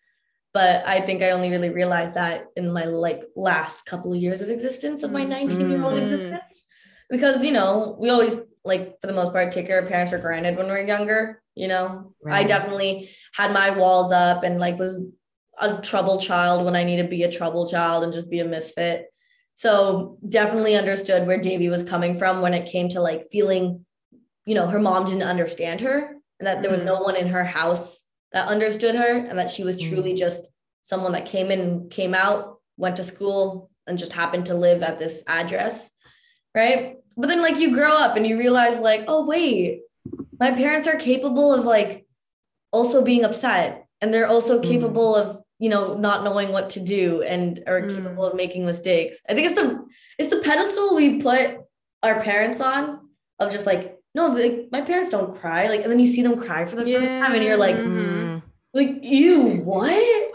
but 0.52 0.84
I 0.84 1.00
think 1.00 1.22
I 1.22 1.30
only 1.30 1.50
really 1.50 1.70
realized 1.70 2.14
that 2.14 2.46
in 2.56 2.72
my 2.72 2.84
like 2.84 3.22
last 3.36 3.86
couple 3.86 4.12
of 4.12 4.20
years 4.20 4.42
of 4.42 4.50
existence 4.50 5.02
of 5.04 5.12
my 5.12 5.24
19 5.24 5.70
year 5.70 5.82
old 5.82 5.94
mm-hmm. 5.94 6.02
existence, 6.02 6.64
because 7.08 7.44
you 7.44 7.52
know 7.52 7.96
we 8.00 8.10
always 8.10 8.36
like 8.64 9.00
for 9.00 9.06
the 9.06 9.12
most 9.12 9.32
part 9.32 9.52
take 9.52 9.70
our 9.70 9.82
parents 9.82 10.10
for 10.10 10.18
granted 10.18 10.56
when 10.56 10.66
we 10.66 10.72
we're 10.72 10.86
younger. 10.86 11.42
You 11.54 11.68
know, 11.68 12.14
right. 12.22 12.44
I 12.44 12.48
definitely 12.48 13.10
had 13.32 13.52
my 13.52 13.76
walls 13.76 14.12
up 14.12 14.44
and 14.44 14.58
like 14.58 14.78
was 14.78 15.00
a 15.60 15.80
troubled 15.80 16.22
child 16.22 16.64
when 16.64 16.76
I 16.76 16.84
need 16.84 16.98
to 16.98 17.08
be 17.08 17.22
a 17.22 17.32
troubled 17.32 17.70
child 17.70 18.04
and 18.04 18.12
just 18.12 18.30
be 18.30 18.40
a 18.40 18.44
misfit. 18.44 19.06
So 19.54 20.18
definitely 20.28 20.76
understood 20.76 21.26
where 21.26 21.40
Devi 21.40 21.68
was 21.68 21.82
coming 21.82 22.16
from 22.16 22.42
when 22.42 22.54
it 22.54 22.70
came 22.70 22.88
to 22.90 23.00
like 23.00 23.26
feeling, 23.26 23.84
you 24.46 24.54
know, 24.54 24.68
her 24.68 24.78
mom 24.78 25.04
didn't 25.04 25.22
understand 25.22 25.80
her 25.80 26.14
and 26.38 26.46
that 26.46 26.62
there 26.62 26.70
was 26.70 26.82
no 26.82 26.94
mm-hmm. 26.94 27.04
one 27.04 27.16
in 27.16 27.28
her 27.28 27.44
house 27.44 28.04
that 28.32 28.48
understood 28.48 28.94
her 28.94 29.16
and 29.16 29.38
that 29.38 29.50
she 29.50 29.64
was 29.64 29.76
truly 29.76 30.10
mm-hmm. 30.10 30.18
just 30.18 30.46
someone 30.82 31.12
that 31.12 31.26
came 31.26 31.50
in 31.50 31.88
came 31.88 32.14
out, 32.14 32.58
went 32.76 32.96
to 32.96 33.04
school 33.04 33.68
and 33.86 33.98
just 33.98 34.12
happened 34.12 34.46
to 34.46 34.54
live 34.54 34.82
at 34.82 34.98
this 34.98 35.22
address. 35.26 35.90
Right. 36.54 36.96
But 37.16 37.26
then 37.26 37.42
like 37.42 37.58
you 37.58 37.74
grow 37.74 37.92
up 37.92 38.16
and 38.16 38.26
you 38.26 38.38
realize 38.38 38.80
like, 38.80 39.04
oh 39.08 39.26
wait, 39.26 39.80
my 40.38 40.52
parents 40.52 40.86
are 40.86 40.96
capable 40.96 41.52
of 41.52 41.64
like 41.64 42.06
also 42.70 43.02
being 43.02 43.24
upset 43.24 43.86
and 44.00 44.14
they're 44.14 44.28
also 44.28 44.60
mm-hmm. 44.60 44.70
capable 44.70 45.16
of 45.16 45.42
you 45.58 45.68
know 45.68 45.96
not 45.96 46.24
knowing 46.24 46.50
what 46.52 46.70
to 46.70 46.80
do 46.80 47.22
and 47.22 47.62
are 47.66 47.80
mm. 47.80 47.94
capable 47.94 48.24
of 48.24 48.34
making 48.34 48.64
mistakes 48.64 49.18
i 49.28 49.34
think 49.34 49.46
it's 49.46 49.60
the 49.60 49.84
it's 50.18 50.32
the 50.34 50.40
pedestal 50.40 50.94
we 50.94 51.20
put 51.20 51.58
our 52.02 52.20
parents 52.20 52.60
on 52.60 53.00
of 53.38 53.50
just 53.50 53.66
like 53.66 53.98
no 54.14 54.26
like 54.26 54.68
my 54.70 54.80
parents 54.80 55.10
don't 55.10 55.38
cry 55.40 55.68
like 55.68 55.82
and 55.82 55.90
then 55.90 55.98
you 55.98 56.06
see 56.06 56.22
them 56.22 56.40
cry 56.40 56.64
for 56.64 56.76
the 56.76 56.88
yeah. 56.88 57.00
first 57.00 57.18
time 57.18 57.34
and 57.34 57.44
you're 57.44 57.56
like 57.56 57.76
mm-hmm. 57.76 58.38
Like, 58.74 59.02
you 59.02 59.62
what? 59.64 59.90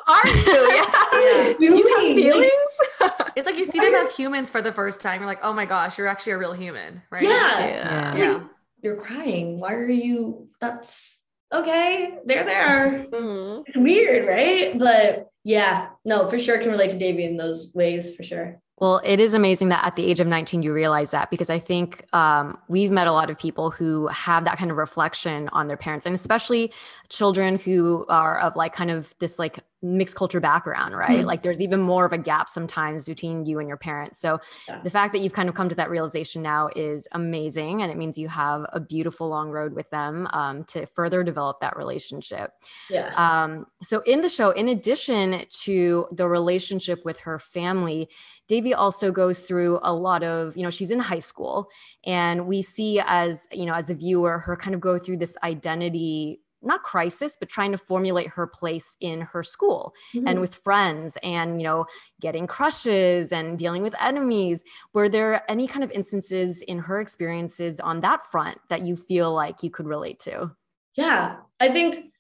Are 0.08 0.28
you? 0.28 0.80
Yeah. 1.14 1.54
you 1.60 1.88
have 1.88 2.16
feelings? 2.16 2.52
it's 3.36 3.46
like 3.46 3.58
you 3.58 3.66
see 3.66 3.80
them 3.80 3.94
as 3.94 4.16
humans 4.16 4.50
for 4.50 4.62
the 4.62 4.74
first 4.74 5.00
time. 5.00 5.22
You're 5.22 5.28
like, 5.28 5.40
oh 5.44 5.54
my 5.54 5.66
gosh, 5.66 5.98
you're 5.98 6.08
actually 6.08 6.34
a 6.34 6.38
real 6.38 6.54
human, 6.54 7.02
right? 7.12 7.22
Yeah. 7.22 7.60
Yeah. 7.60 8.16
yeah. 8.16 8.34
Like, 8.34 8.44
you're 8.82 8.96
crying. 8.98 9.60
Why 9.60 9.74
are 9.76 9.88
you? 9.88 10.50
That's 10.60 11.20
okay. 11.54 12.14
There 12.26 12.44
They're 12.44 12.46
there. 12.46 13.06
Mm-hmm. 13.12 13.64
It's 13.68 13.78
weird, 13.78 14.28
right? 14.28 14.78
But 14.78 15.30
yeah, 15.44 15.90
no, 16.06 16.28
for 16.30 16.40
sure 16.40 16.58
can 16.58 16.70
relate 16.70 16.92
to 16.92 16.98
Devi 16.98 17.26
in 17.26 17.38
those 17.38 17.72
ways 17.74 18.16
for 18.16 18.24
sure. 18.24 18.60
Well, 18.80 19.02
it 19.06 19.20
is 19.20 19.34
amazing 19.34 19.70
that 19.70 19.86
at 19.86 19.96
the 19.96 20.06
age 20.06 20.20
of 20.20 20.28
19, 20.28 20.64
you 20.64 20.74
realize 20.74 21.12
that 21.12 21.30
because 21.30 21.50
I 21.50 21.60
think 21.60 22.06
um, 22.12 22.58
we've 22.68 22.92
met 22.92 23.08
a 23.08 23.12
lot 23.12 23.30
of 23.30 23.38
people 23.38 23.70
who 23.70 24.08
have 24.08 24.46
that 24.46 24.58
kind 24.58 24.72
of 24.72 24.78
reflection 24.78 25.48
on 25.50 25.68
their 25.68 25.78
parents, 25.78 26.06
and 26.06 26.16
especially 26.16 26.74
children 27.10 27.58
who 27.58 28.06
are 28.10 28.40
of 28.40 28.56
like 28.56 28.74
kind 28.74 28.90
of 28.90 29.14
this 29.20 29.38
like 29.38 29.60
mixed 29.84 30.16
culture 30.16 30.40
background, 30.40 30.96
right? 30.96 31.20
Mm-hmm. 31.20 31.28
Like 31.28 31.42
there's 31.42 31.62
even 31.62 31.82
more 31.82 32.06
of 32.06 32.14
a 32.14 32.18
gap 32.18 32.48
sometimes 32.48 33.06
between 33.06 33.46
you 33.46 33.60
and 33.60 33.68
your 33.68 33.78
parents. 33.78 34.20
So 34.20 34.40
yeah. 34.68 34.80
the 34.82 34.90
fact 34.90 35.14
that 35.14 35.20
you've 35.20 35.34
kind 35.34 35.50
of 35.50 35.56
come 35.56 35.68
to 35.70 35.76
that 35.76 35.90
realization 35.90 36.42
now 36.42 36.70
is 36.74 37.08
amazing. 37.12 37.82
And 37.82 37.92
it 37.92 37.98
means 37.98 38.18
you 38.18 38.30
have 38.30 38.66
a 38.72 38.80
beautiful 38.80 39.28
long 39.28 39.50
road 39.50 39.74
with 39.74 39.90
them 39.90 40.28
um, 40.32 40.64
to 40.66 40.86
further 40.88 41.22
develop 41.22 41.60
that 41.60 41.76
relationship. 41.76 42.52
Yeah. 42.90 43.14
Um, 43.16 43.68
so 43.84 44.02
in 44.02 44.22
the 44.22 44.30
show, 44.30 44.52
in 44.52 44.70
addition 44.70 45.44
to 45.64 46.08
the 46.12 46.30
relationship 46.30 47.04
with 47.04 47.20
her 47.20 47.38
family, 47.38 48.10
Devi 48.48 48.74
also 48.74 49.12
goes 49.12 49.42
through 49.42 49.80
a 49.84 49.94
lot 49.94 50.24
of, 50.24 50.56
you 50.58 50.64
know, 50.64 50.70
she's 50.70 50.92
in 50.92 51.00
high 51.00 51.20
school 51.20 51.70
and 52.06 52.46
we 52.46 52.62
see 52.62 53.02
as, 53.06 53.48
you 53.52 53.66
know, 53.66 53.74
as 53.74 53.90
a 53.90 53.94
viewer, 53.94 54.40
her 54.40 54.56
kind 54.56 54.76
of 54.76 54.82
go 54.82 54.98
through 54.98 55.18
this 55.18 55.38
identity 55.44 56.40
not 56.64 56.84
crisis 56.84 57.36
but 57.40 57.50
trying 57.50 57.72
to 57.72 57.78
formulate 57.78 58.28
her 58.28 58.48
place 58.48 58.96
in 59.00 59.22
her 59.22 59.44
school 59.44 59.94
mm-hmm. 60.14 60.28
and 60.28 60.40
with 60.40 60.56
friends 60.56 61.18
and 61.22 61.62
you 61.62 61.68
know 61.68 61.86
getting 62.22 62.48
crushes 62.48 63.32
and 63.32 63.60
dealing 63.60 63.84
with 63.84 63.94
enemies 64.00 64.64
were 64.94 65.10
there 65.10 65.50
any 65.52 65.68
kind 65.68 65.84
of 65.84 65.92
instances 65.92 66.62
in 66.62 66.80
her 66.80 67.00
experiences 67.00 67.80
on 67.80 68.02
that 68.02 68.26
front 68.32 68.58
that 68.70 68.82
you 68.82 68.96
feel 68.96 69.34
like 69.34 69.62
you 69.62 69.70
could 69.70 69.86
relate 69.86 70.20
to 70.20 70.50
yeah 70.96 71.38
i 71.60 71.68
think 71.68 72.12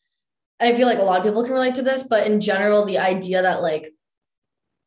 i 0.59 0.73
feel 0.73 0.87
like 0.87 0.99
a 0.99 1.03
lot 1.03 1.19
of 1.19 1.25
people 1.25 1.43
can 1.43 1.53
relate 1.53 1.75
to 1.75 1.81
this 1.81 2.03
but 2.03 2.27
in 2.27 2.41
general 2.41 2.85
the 2.85 2.97
idea 2.97 3.41
that 3.41 3.61
like 3.61 3.93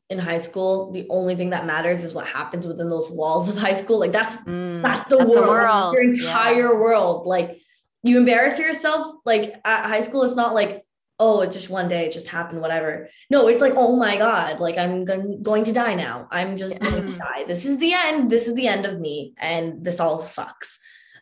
in 0.09 0.19
high 0.19 0.39
school 0.39 0.93
the 0.93 1.07
only 1.11 1.35
thing 1.35 1.51
that 1.51 1.67
matters 1.67 2.05
is 2.05 2.15
what 2.15 2.27
happens 2.27 2.67
within 2.67 2.89
those 2.89 3.11
walls 3.11 3.49
of 3.49 3.57
high 3.67 3.75
school. 3.75 3.99
Like 3.99 4.13
that's 4.13 4.37
mm, 4.37 4.83
that's 4.83 5.09
the 5.11 5.19
that's 5.19 5.31
world, 5.31 5.45
the 5.45 5.51
world. 5.51 5.95
your 5.95 6.05
entire 6.05 6.73
yeah. 6.73 6.81
world. 6.81 7.27
Like 7.27 7.61
you 8.03 8.19
embarrass 8.19 8.59
yourself 8.59 9.17
like 9.25 9.55
at 9.65 9.87
high 9.87 10.03
school 10.03 10.23
it's 10.23 10.37
not 10.37 10.55
like 10.55 10.85
oh 11.19 11.41
it's 11.41 11.57
just 11.57 11.71
one 11.71 11.89
day 11.89 12.07
it 12.07 12.13
just 12.13 12.29
happened 12.29 12.61
whatever. 12.61 13.09
No 13.31 13.49
it's 13.49 13.61
like 13.61 13.75
oh 13.77 13.97
my 13.97 14.17
god 14.17 14.61
like 14.61 14.79
i'm 14.79 15.05
going 15.05 15.65
to 15.65 15.73
die 15.73 15.95
now. 15.95 16.29
I'm 16.31 16.57
just 16.57 16.79
going 16.79 17.13
to 17.13 17.19
die. 17.19 17.45
This 17.47 17.65
is 17.65 17.79
the 17.79 17.93
end. 17.93 18.31
This 18.31 18.47
is 18.47 18.55
the 18.55 18.69
end 18.69 18.87
of 18.87 19.01
me 19.01 19.35
and 19.39 19.85
this 19.85 19.99
all 19.99 20.21
sucks. 20.21 20.79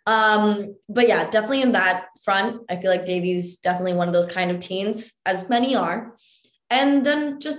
Um 0.07 0.77
but 0.91 1.09
yeah 1.09 1.31
definitely 1.31 1.63
in 1.63 1.73
that 1.73 2.09
front 2.23 2.61
i 2.69 2.77
feel 2.77 2.91
like 2.91 3.07
Devi's 3.07 3.57
definitely 3.57 3.95
one 3.95 4.09
of 4.09 4.13
those 4.13 4.31
kind 4.31 4.51
of 4.51 4.61
teens 4.61 5.15
as 5.25 5.49
many 5.49 5.75
are. 5.75 6.17
And 6.69 7.07
then 7.07 7.41
just 7.41 7.59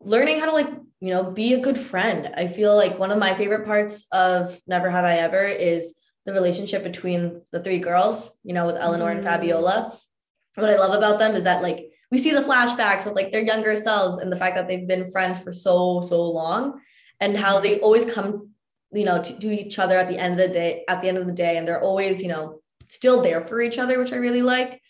learning 0.00 0.40
how 0.40 0.46
to 0.46 0.52
like 0.52 0.68
you 1.00 1.10
know 1.10 1.30
be 1.30 1.54
a 1.54 1.60
good 1.60 1.78
friend 1.78 2.30
i 2.36 2.46
feel 2.46 2.76
like 2.76 2.98
one 2.98 3.10
of 3.10 3.18
my 3.18 3.34
favorite 3.34 3.64
parts 3.64 4.06
of 4.12 4.60
never 4.66 4.90
have 4.90 5.04
i 5.04 5.16
ever 5.16 5.44
is 5.44 5.94
the 6.26 6.32
relationship 6.32 6.82
between 6.82 7.42
the 7.52 7.62
three 7.62 7.78
girls, 7.78 8.30
you 8.44 8.52
know, 8.52 8.66
with 8.66 8.76
Eleanor 8.76 9.12
mm. 9.12 9.16
and 9.16 9.24
Fabiola. 9.24 9.98
What 10.54 10.70
I 10.70 10.76
love 10.76 10.96
about 10.96 11.18
them 11.18 11.34
is 11.34 11.44
that 11.44 11.62
like 11.62 11.86
we 12.10 12.18
see 12.18 12.32
the 12.32 12.42
flashbacks 12.42 13.06
of 13.06 13.14
like 13.14 13.30
their 13.30 13.42
younger 13.42 13.76
selves 13.76 14.18
and 14.18 14.30
the 14.30 14.36
fact 14.36 14.56
that 14.56 14.68
they've 14.68 14.86
been 14.86 15.10
friends 15.10 15.38
for 15.38 15.52
so 15.52 16.00
so 16.00 16.22
long 16.22 16.80
and 17.20 17.36
how 17.36 17.60
they 17.60 17.78
always 17.80 18.04
come 18.04 18.50
you 18.92 19.04
know 19.04 19.22
to, 19.22 19.38
to 19.38 19.48
each 19.48 19.78
other 19.78 19.96
at 19.96 20.08
the 20.08 20.18
end 20.18 20.32
of 20.32 20.38
the 20.38 20.52
day 20.52 20.84
at 20.88 21.00
the 21.00 21.08
end 21.08 21.18
of 21.18 21.26
the 21.26 21.32
day 21.32 21.56
and 21.56 21.66
they're 21.66 21.80
always 21.80 22.20
you 22.20 22.28
know 22.28 22.60
still 22.88 23.22
there 23.22 23.44
for 23.44 23.62
each 23.62 23.78
other 23.78 24.00
which 24.00 24.12
i 24.12 24.16
really 24.16 24.42
like 24.42 24.82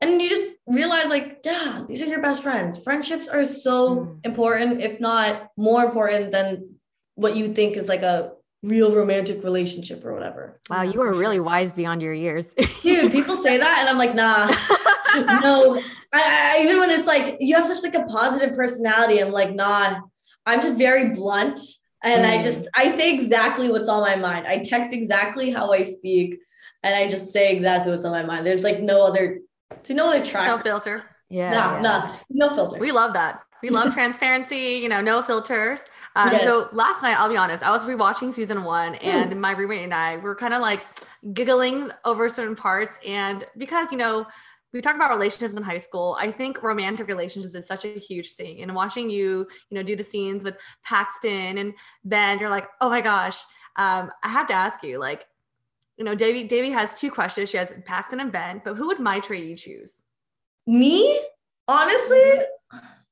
and 0.00 0.22
you 0.22 0.28
just 0.28 0.50
realize 0.66 1.06
like 1.06 1.40
yeah 1.44 1.84
these 1.86 2.02
are 2.02 2.06
your 2.06 2.20
best 2.20 2.42
friends 2.42 2.82
friendships 2.82 3.26
are 3.26 3.44
so 3.44 3.96
mm. 3.96 4.20
important 4.24 4.80
if 4.80 5.00
not 5.00 5.48
more 5.56 5.84
important 5.84 6.30
than 6.30 6.74
what 7.14 7.34
you 7.34 7.48
think 7.48 7.76
is 7.76 7.88
like 7.88 8.02
a 8.02 8.32
real 8.62 8.94
romantic 8.94 9.42
relationship 9.44 10.04
or 10.04 10.12
whatever. 10.12 10.60
Wow, 10.68 10.82
you 10.82 11.00
are 11.00 11.12
really 11.12 11.40
wise 11.40 11.72
beyond 11.72 12.02
your 12.02 12.12
years. 12.12 12.54
Dude, 12.82 13.12
people 13.12 13.42
say 13.42 13.56
that 13.56 13.78
and 13.80 13.88
I'm 13.88 13.98
like, 13.98 14.14
nah, 14.14 14.46
no. 15.40 15.80
I, 16.12 16.58
I, 16.58 16.62
even 16.62 16.78
when 16.78 16.90
it's 16.90 17.06
like 17.06 17.36
you 17.40 17.54
have 17.54 17.66
such 17.66 17.82
like 17.82 17.94
a 17.94 18.04
positive 18.04 18.56
personality, 18.56 19.18
I'm 19.20 19.32
like, 19.32 19.54
nah, 19.54 20.00
I'm 20.46 20.60
just 20.60 20.74
very 20.74 21.14
blunt. 21.14 21.60
And 22.02 22.24
mm. 22.24 22.30
I 22.30 22.42
just 22.42 22.68
I 22.74 22.90
say 22.96 23.14
exactly 23.14 23.70
what's 23.70 23.88
on 23.88 24.02
my 24.02 24.16
mind. 24.16 24.46
I 24.46 24.58
text 24.58 24.92
exactly 24.92 25.50
how 25.50 25.72
I 25.72 25.82
speak 25.82 26.38
and 26.82 26.94
I 26.94 27.08
just 27.08 27.28
say 27.28 27.52
exactly 27.52 27.90
what's 27.90 28.04
on 28.04 28.12
my 28.12 28.24
mind. 28.24 28.46
There's 28.46 28.62
like 28.62 28.80
no 28.80 29.04
other 29.04 29.40
to 29.88 29.94
no 29.94 30.08
other 30.08 30.24
track. 30.24 30.46
No 30.46 30.58
filter. 30.58 31.04
Yeah. 31.28 31.50
Nah, 31.50 31.74
yeah. 31.74 31.80
nah, 31.80 32.16
no 32.30 32.54
filter. 32.54 32.78
We 32.78 32.92
love 32.92 33.12
that. 33.14 33.42
We 33.62 33.70
love 33.70 33.92
transparency, 33.94 34.78
you 34.82 34.88
know, 34.88 35.00
no 35.00 35.22
filters. 35.22 35.80
Um, 36.14 36.32
yes. 36.32 36.44
So 36.44 36.68
last 36.72 37.02
night, 37.02 37.18
I'll 37.18 37.28
be 37.28 37.36
honest, 37.36 37.62
I 37.62 37.70
was 37.70 37.84
rewatching 37.84 38.32
season 38.32 38.64
one, 38.64 38.94
hmm. 38.94 39.06
and 39.06 39.32
mm. 39.32 39.38
my 39.38 39.52
roommate 39.52 39.84
and 39.84 39.94
I 39.94 40.18
were 40.18 40.34
kind 40.34 40.54
of 40.54 40.60
like 40.60 40.82
giggling 41.32 41.90
over 42.04 42.28
certain 42.28 42.56
parts. 42.56 42.96
And 43.06 43.44
because, 43.56 43.90
you 43.90 43.98
know, 43.98 44.26
we 44.72 44.80
talk 44.82 44.94
about 44.94 45.10
relationships 45.10 45.54
in 45.54 45.62
high 45.62 45.78
school. 45.78 46.16
I 46.20 46.30
think 46.30 46.62
romantic 46.62 47.08
relationships 47.08 47.54
is 47.54 47.66
such 47.66 47.84
a 47.84 47.98
huge 47.98 48.34
thing. 48.34 48.60
And 48.60 48.74
watching 48.74 49.08
you, 49.08 49.46
you 49.70 49.74
know, 49.74 49.82
do 49.82 49.96
the 49.96 50.04
scenes 50.04 50.44
with 50.44 50.56
Paxton 50.84 51.56
and 51.58 51.72
Ben, 52.04 52.38
you're 52.38 52.50
like, 52.50 52.68
oh 52.80 52.90
my 52.90 53.00
gosh. 53.00 53.38
Um, 53.76 54.10
I 54.22 54.28
have 54.28 54.46
to 54.48 54.54
ask 54.54 54.82
you, 54.82 54.98
like, 54.98 55.24
you 55.98 56.04
know, 56.04 56.14
Devi 56.14 56.44
Devi 56.44 56.70
has 56.70 56.98
two 56.98 57.10
questions. 57.10 57.50
She 57.50 57.58
has 57.58 57.74
Paxton 57.84 58.20
and 58.20 58.32
Ben, 58.32 58.62
but 58.64 58.76
who 58.76 58.86
would 58.86 58.98
Maitrey 58.98 59.46
you 59.46 59.56
choose? 59.56 59.92
Me? 60.66 61.20
Honestly, 61.66 62.40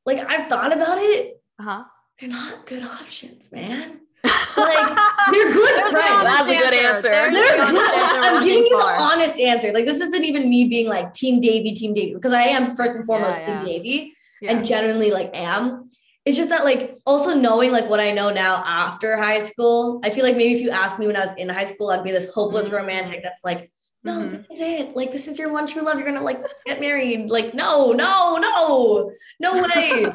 like 0.06 0.18
I've 0.20 0.48
thought 0.48 0.72
about 0.72 0.98
it. 0.98 1.42
Uh-huh 1.58 1.84
they're 2.20 2.30
not 2.30 2.66
good 2.66 2.82
options, 2.82 3.50
man. 3.52 4.00
Like 4.56 4.98
they're 5.32 5.52
good 5.52 5.90
friends. 5.90 6.22
That's 6.22 6.48
a 6.48 6.56
good 6.56 6.74
answer. 6.74 7.10
They're, 7.10 7.30
they're 7.30 7.66
good. 7.66 7.90
I'm 7.90 8.42
giving 8.42 8.64
you 8.64 8.78
the 8.78 8.84
honest 8.84 9.38
answer. 9.38 9.70
Like 9.70 9.84
this 9.84 10.00
isn't 10.00 10.24
even 10.24 10.48
me 10.48 10.66
being 10.66 10.88
like 10.88 11.12
Team 11.12 11.40
Devi, 11.40 11.74
Team 11.74 11.92
Devi, 11.92 12.14
because 12.14 12.32
I 12.32 12.44
am 12.44 12.74
first 12.74 12.92
and 12.92 13.04
foremost 13.04 13.40
yeah, 13.40 13.48
yeah. 13.48 13.60
Team 13.60 13.68
Devi, 13.68 14.14
yeah. 14.40 14.52
and 14.52 14.66
genuinely 14.66 15.10
like 15.10 15.36
am. 15.36 15.90
It's 16.26 16.36
just 16.36 16.48
that 16.48 16.64
like 16.64 16.98
also 17.06 17.34
knowing 17.34 17.70
like 17.70 17.88
what 17.88 18.00
I 18.00 18.10
know 18.10 18.30
now 18.30 18.62
after 18.66 19.16
high 19.16 19.44
school, 19.46 20.00
I 20.02 20.10
feel 20.10 20.24
like 20.24 20.36
maybe 20.36 20.54
if 20.54 20.60
you 20.60 20.70
asked 20.70 20.98
me 20.98 21.06
when 21.06 21.14
I 21.14 21.24
was 21.24 21.34
in 21.36 21.48
high 21.48 21.64
school, 21.64 21.90
I'd 21.90 22.02
be 22.02 22.10
this 22.10 22.34
hopeless 22.34 22.66
mm-hmm. 22.66 22.76
romantic 22.76 23.22
that's 23.22 23.44
like, 23.44 23.70
no, 24.02 24.20
mm-hmm. 24.20 24.36
this 24.36 24.46
is 24.50 24.60
it. 24.60 24.96
Like 24.96 25.12
this 25.12 25.28
is 25.28 25.38
your 25.38 25.52
one 25.52 25.68
true 25.68 25.82
love. 25.82 25.98
You're 25.98 26.06
gonna 26.06 26.22
like 26.22 26.44
get 26.66 26.80
married. 26.80 27.30
Like 27.30 27.54
no, 27.54 27.92
no, 27.92 28.36
no, 28.38 29.12
no 29.38 29.62
way. 29.62 30.06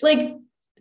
like 0.00 0.36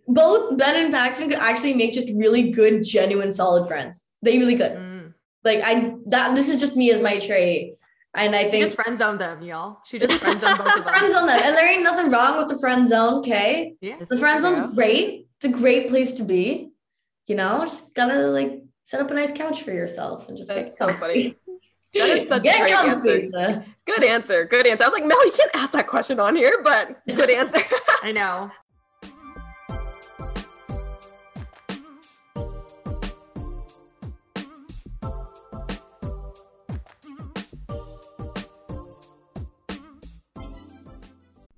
both 0.07 0.57
Ben 0.57 0.85
and 0.85 0.93
Paxton 0.93 1.27
could 1.29 1.39
actually 1.39 1.73
make 1.73 1.91
just 1.91 2.09
really 2.15 2.51
good, 2.51 2.81
genuine, 2.83 3.33
solid 3.33 3.67
friends. 3.67 4.05
They 4.21 4.37
really 4.39 4.55
could. 4.55 4.71
Mm. 4.71 5.13
Like 5.43 5.59
I 5.63 5.95
that 6.07 6.33
this 6.33 6.47
is 6.47 6.61
just 6.61 6.77
me 6.77 6.91
as 6.91 7.01
my 7.01 7.19
trait. 7.19 7.75
And 8.17 8.35
I 8.35 8.43
think 8.43 8.53
she 8.53 8.61
just 8.61 8.75
friend 8.75 8.97
zone 8.97 9.17
them, 9.17 9.41
y'all. 9.41 9.79
She 9.85 9.99
just 9.99 10.13
friend 10.21 10.39
zone 10.39 10.57
both 10.57 10.67
of 10.77 10.83
them. 10.83 10.93
friend 10.93 11.11
zone 11.11 11.27
them. 11.27 11.39
And 11.43 11.55
there 11.55 11.67
ain't 11.67 11.83
nothing 11.83 12.11
wrong 12.11 12.37
with 12.37 12.47
the 12.47 12.57
friend 12.57 12.87
zone, 12.87 13.19
okay? 13.19 13.75
Yeah. 13.79 13.97
The 14.09 14.17
friend 14.17 14.41
zone's 14.41 14.73
great. 14.73 15.27
It's 15.39 15.53
a 15.53 15.57
great 15.57 15.89
place 15.89 16.13
to 16.13 16.23
be. 16.23 16.71
You 17.27 17.35
know, 17.35 17.59
just 17.61 17.93
gotta 17.93 18.27
like 18.27 18.63
set 18.83 19.01
up 19.01 19.11
a 19.11 19.13
nice 19.13 19.33
couch 19.33 19.63
for 19.63 19.71
yourself 19.71 20.29
and 20.29 20.37
just 20.37 20.49
That's 20.49 20.69
get 20.69 20.77
so 20.77 20.87
funny. 20.87 21.35
That 21.93 22.09
is 22.17 22.27
such 22.29 22.43
get 22.43 22.55
a 22.55 22.59
great 22.59 22.73
answer. 22.73 23.65
Good 23.85 24.03
answer. 24.03 24.45
Good 24.45 24.67
answer. 24.67 24.83
I 24.83 24.87
was 24.87 24.93
like, 24.93 25.07
Mel, 25.07 25.25
you 25.25 25.31
can't 25.31 25.55
ask 25.55 25.73
that 25.73 25.87
question 25.87 26.19
on 26.19 26.35
here, 26.35 26.61
but 26.63 27.05
good 27.07 27.29
answer. 27.41 27.59
I 28.03 28.11
know. 28.11 28.51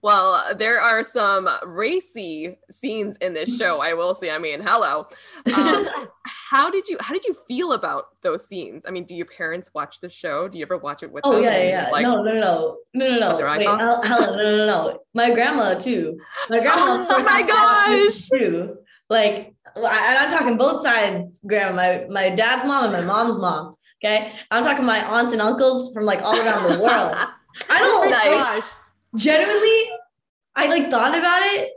Well, 0.00 0.54
there 0.54 0.80
are 0.80 1.02
some 1.02 1.48
racy 1.64 2.56
scenes 2.70 3.16
in 3.16 3.34
this 3.34 3.56
show. 3.56 3.80
I 3.80 3.94
will 3.94 4.14
say. 4.14 4.30
I 4.30 4.38
mean, 4.38 4.60
hello. 4.60 5.06
Um, 5.56 5.88
how 6.24 6.70
did 6.70 6.88
you 6.88 6.96
How 7.00 7.12
did 7.12 7.24
you 7.24 7.34
feel 7.48 7.72
about 7.72 8.20
those 8.22 8.46
scenes? 8.46 8.84
I 8.86 8.90
mean, 8.90 9.04
do 9.04 9.16
your 9.16 9.26
parents 9.26 9.72
watch 9.74 10.00
the 10.00 10.08
show? 10.08 10.46
Do 10.46 10.58
you 10.58 10.64
ever 10.64 10.78
watch 10.78 11.02
it 11.02 11.10
with 11.10 11.22
oh, 11.24 11.32
them? 11.32 11.44
yeah, 11.44 11.62
yeah. 11.62 11.88
Like, 11.90 12.02
no, 12.02 12.22
no, 12.22 12.32
no, 12.32 12.78
no, 12.94 13.08
no, 13.08 13.18
no. 13.18 13.46
Wait, 13.46 13.62
Helen, 13.62 14.36
no, 14.36 14.36
no, 14.36 14.66
no. 14.66 14.98
My 15.14 15.30
grandma 15.30 15.74
too. 15.74 16.18
My 16.48 16.60
grandma. 16.60 17.06
oh 17.10 17.22
my 17.24 17.42
gosh. 17.42 18.28
Too. 18.28 18.76
Like, 19.10 19.54
I, 19.76 20.18
I'm 20.20 20.30
talking 20.30 20.56
both 20.56 20.82
sides. 20.82 21.40
Grandma, 21.46 21.74
my 21.74 22.06
my 22.08 22.30
dad's 22.30 22.64
mom 22.64 22.84
and 22.84 22.92
my 22.92 23.00
mom's 23.00 23.40
mom. 23.40 23.74
Okay, 24.04 24.32
I'm 24.52 24.62
talking 24.62 24.84
my 24.84 25.04
aunts 25.04 25.32
and 25.32 25.42
uncles 25.42 25.92
from 25.92 26.04
like 26.04 26.22
all 26.22 26.38
around 26.38 26.72
the 26.72 26.78
world. 26.78 27.16
I 27.68 27.78
don't 27.80 28.10
nice. 28.10 28.62
like, 28.62 28.64
genuinely, 29.16 29.90
I 30.54 30.66
like 30.66 30.90
thought 30.90 31.16
about 31.16 31.42
it 31.42 31.72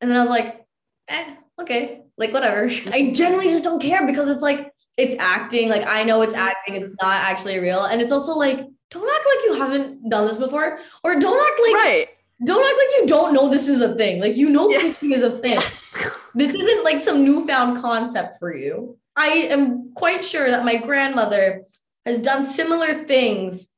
and 0.00 0.10
then 0.10 0.16
I 0.16 0.20
was 0.20 0.30
like, 0.30 0.66
eh, 1.08 1.34
okay, 1.60 2.02
like 2.16 2.32
whatever. 2.32 2.70
I 2.92 3.10
generally 3.12 3.46
just 3.46 3.64
don't 3.64 3.80
care 3.80 4.06
because 4.06 4.28
it's 4.28 4.42
like, 4.42 4.72
it's 4.96 5.14
acting. 5.18 5.68
Like 5.68 5.86
I 5.86 6.04
know 6.04 6.22
it's 6.22 6.34
acting, 6.34 6.76
it's 6.76 6.96
not 7.00 7.16
actually 7.22 7.58
real. 7.58 7.84
And 7.84 8.00
it's 8.00 8.12
also 8.12 8.34
like, 8.34 8.58
don't 8.90 9.08
act 9.08 9.26
like 9.26 9.44
you 9.46 9.54
haven't 9.54 10.08
done 10.08 10.26
this 10.26 10.38
before 10.38 10.78
or 11.02 11.18
don't 11.18 11.46
act 11.46 11.60
like, 11.60 11.74
right. 11.74 12.08
don't 12.44 12.64
act 12.64 12.76
like 12.78 13.00
you 13.00 13.06
don't 13.06 13.34
know 13.34 13.48
this 13.48 13.68
is 13.68 13.80
a 13.80 13.94
thing. 13.96 14.20
Like, 14.20 14.36
you 14.36 14.50
know, 14.50 14.68
kissing 14.68 15.12
is 15.12 15.22
a 15.22 15.38
thing. 15.38 15.58
this 16.34 16.54
isn't 16.54 16.84
like 16.84 17.00
some 17.00 17.24
newfound 17.24 17.82
concept 17.82 18.36
for 18.38 18.54
you. 18.54 18.96
I 19.16 19.28
am 19.50 19.92
quite 19.94 20.24
sure 20.24 20.48
that 20.48 20.64
my 20.64 20.76
grandmother 20.76 21.64
has 22.04 22.20
done 22.20 22.44
similar 22.44 23.04
things 23.04 23.68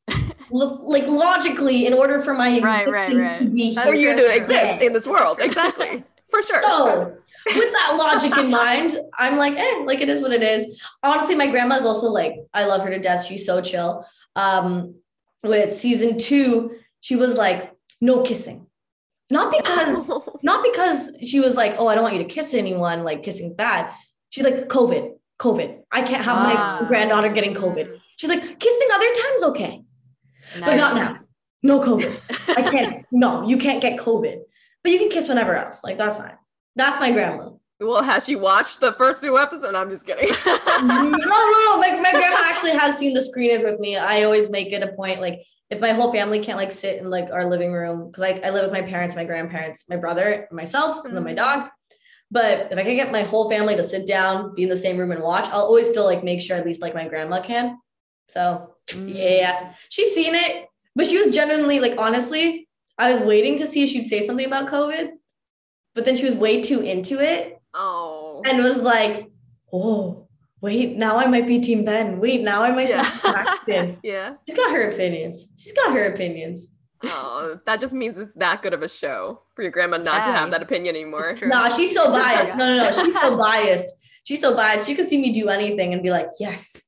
like 0.50 1.06
logically 1.06 1.86
in 1.86 1.92
order 1.92 2.20
for 2.20 2.34
my 2.34 2.60
right, 2.62 2.88
right, 2.88 3.14
right. 3.14 3.38
to 3.40 3.48
be 3.48 3.74
for 3.74 3.94
you 3.94 4.14
to 4.14 4.36
exist 4.36 4.82
in 4.82 4.92
this 4.92 5.06
world. 5.06 5.38
Exactly. 5.40 6.04
for 6.30 6.42
sure. 6.42 6.62
So 6.62 7.16
with 7.46 7.72
that 7.72 7.96
logic 7.98 8.36
in 8.38 8.50
mind, 8.50 8.98
I'm 9.18 9.36
like, 9.36 9.54
eh, 9.54 9.82
like 9.84 10.00
it 10.00 10.08
is 10.08 10.20
what 10.20 10.32
it 10.32 10.42
is. 10.42 10.80
Honestly, 11.02 11.34
my 11.34 11.46
grandma's 11.46 11.84
also 11.84 12.08
like, 12.08 12.34
I 12.52 12.64
love 12.64 12.82
her 12.82 12.90
to 12.90 12.98
death. 12.98 13.24
She's 13.24 13.46
so 13.46 13.60
chill. 13.60 14.04
Um, 14.36 14.94
with 15.42 15.74
season 15.74 16.18
two, 16.18 16.76
she 17.00 17.16
was 17.16 17.36
like, 17.36 17.72
no 18.00 18.22
kissing. 18.22 18.66
Not 19.30 19.50
because, 19.50 20.10
not 20.42 20.64
because 20.64 21.10
she 21.26 21.40
was 21.40 21.56
like, 21.56 21.74
oh, 21.78 21.86
I 21.86 21.94
don't 21.94 22.04
want 22.04 22.16
you 22.16 22.22
to 22.22 22.28
kiss 22.28 22.54
anyone, 22.54 23.04
like 23.04 23.22
kissing's 23.22 23.54
bad. 23.54 23.92
She's 24.30 24.44
like, 24.44 24.68
COVID, 24.68 25.14
COVID. 25.38 25.80
I 25.90 26.02
can't 26.02 26.24
have 26.24 26.36
ah. 26.36 26.78
my 26.80 26.88
granddaughter 26.88 27.30
getting 27.30 27.54
COVID. 27.54 27.98
She's 28.16 28.30
like, 28.30 28.42
kissing 28.58 28.88
other 28.92 29.06
times, 29.06 29.42
okay. 29.44 29.82
Nice. 30.56 30.64
But 30.64 30.76
not 30.76 30.94
now. 30.94 31.18
No 31.62 31.80
COVID. 31.80 32.56
I 32.56 32.62
can't. 32.70 33.04
No, 33.12 33.48
you 33.48 33.56
can't 33.56 33.80
get 33.80 33.98
COVID. 33.98 34.38
But 34.82 34.92
you 34.92 34.98
can 34.98 35.08
kiss 35.08 35.28
whenever 35.28 35.56
else. 35.56 35.82
Like 35.82 35.98
that's 35.98 36.18
fine. 36.18 36.36
That's 36.76 37.00
my 37.00 37.10
grandma. 37.10 37.50
Well, 37.80 38.02
has 38.02 38.24
she 38.24 38.36
watched 38.36 38.80
the 38.80 38.92
first 38.92 39.22
two 39.22 39.38
episodes? 39.38 39.74
I'm 39.74 39.88
just 39.88 40.04
kidding. 40.04 40.28
no, 40.46 41.10
no, 41.10 41.10
no. 41.16 41.78
My, 41.78 41.98
my 42.02 42.10
grandma 42.10 42.38
actually 42.44 42.72
has 42.72 42.98
seen 42.98 43.14
the 43.14 43.20
screeners 43.20 43.64
with 43.64 43.78
me. 43.78 43.96
I 43.96 44.24
always 44.24 44.50
make 44.50 44.72
it 44.72 44.82
a 44.82 44.92
point, 44.92 45.20
like 45.20 45.40
if 45.70 45.80
my 45.80 45.90
whole 45.90 46.12
family 46.12 46.40
can't 46.40 46.58
like 46.58 46.72
sit 46.72 46.98
in 46.98 47.08
like 47.08 47.30
our 47.30 47.44
living 47.44 47.72
room, 47.72 48.06
because 48.06 48.20
like 48.20 48.44
I 48.44 48.50
live 48.50 48.64
with 48.64 48.72
my 48.72 48.82
parents, 48.82 49.14
my 49.14 49.24
grandparents, 49.24 49.88
my 49.88 49.96
brother, 49.96 50.48
myself, 50.50 51.04
and 51.04 51.16
then 51.16 51.22
my 51.22 51.30
mm-hmm. 51.30 51.60
dog. 51.60 51.70
But 52.30 52.72
if 52.72 52.78
I 52.78 52.82
can 52.82 52.96
get 52.96 53.12
my 53.12 53.22
whole 53.22 53.48
family 53.48 53.76
to 53.76 53.84
sit 53.84 54.06
down, 54.06 54.54
be 54.54 54.64
in 54.64 54.68
the 54.68 54.76
same 54.76 54.98
room 54.98 55.12
and 55.12 55.22
watch, 55.22 55.46
I'll 55.46 55.62
always 55.62 55.88
still 55.88 56.04
like 56.04 56.24
make 56.24 56.40
sure 56.40 56.56
at 56.56 56.66
least 56.66 56.82
like 56.82 56.94
my 56.94 57.08
grandma 57.08 57.40
can. 57.40 57.78
So 58.28 58.74
mm. 58.88 59.14
yeah, 59.14 59.72
she's 59.88 60.14
seen 60.14 60.34
it, 60.34 60.68
but 60.94 61.06
she 61.06 61.18
was 61.18 61.34
genuinely 61.34 61.80
like, 61.80 61.94
honestly, 61.98 62.68
I 62.96 63.14
was 63.14 63.22
waiting 63.22 63.58
to 63.58 63.66
see 63.66 63.84
if 63.84 63.90
she'd 63.90 64.08
say 64.08 64.26
something 64.26 64.46
about 64.46 64.68
COVID, 64.68 65.10
but 65.94 66.04
then 66.04 66.16
she 66.16 66.24
was 66.24 66.34
way 66.34 66.60
too 66.60 66.80
into 66.80 67.20
it. 67.20 67.60
Oh. 67.74 68.42
And 68.44 68.58
was 68.58 68.78
like, 68.78 69.30
oh, 69.72 70.28
wait, 70.60 70.96
now 70.96 71.18
I 71.18 71.26
might 71.26 71.46
be 71.46 71.60
Team 71.60 71.84
Ben. 71.84 72.18
Wait, 72.18 72.42
now 72.42 72.62
I 72.62 72.70
might 72.70 72.88
yeah. 72.88 73.56
be 73.66 73.98
yeah. 74.08 74.34
She's 74.46 74.56
got 74.56 74.70
her 74.72 74.90
opinions. 74.90 75.46
She's 75.56 75.72
got 75.72 75.92
her 75.92 76.12
opinions. 76.12 76.68
Oh, 77.04 77.60
that 77.64 77.80
just 77.80 77.94
means 77.94 78.18
it's 78.18 78.32
that 78.34 78.62
good 78.62 78.74
of 78.74 78.82
a 78.82 78.88
show 78.88 79.42
for 79.54 79.62
your 79.62 79.70
grandma 79.70 79.98
not 79.98 80.22
yeah. 80.22 80.32
to 80.32 80.38
have 80.38 80.50
that 80.50 80.62
opinion 80.62 80.96
anymore. 80.96 81.36
No, 81.42 81.48
nah, 81.48 81.68
she's 81.68 81.94
so 81.94 82.10
biased. 82.12 82.56
No, 82.56 82.76
no, 82.76 82.90
no. 82.90 83.04
She's 83.04 83.18
so 83.20 83.36
biased. 83.38 83.94
She's 84.24 84.40
so 84.40 84.56
biased. 84.56 84.86
She 84.86 84.94
could 84.94 85.08
see 85.08 85.20
me 85.20 85.32
do 85.32 85.48
anything 85.48 85.92
and 85.92 86.02
be 86.02 86.10
like, 86.10 86.28
yes. 86.40 86.87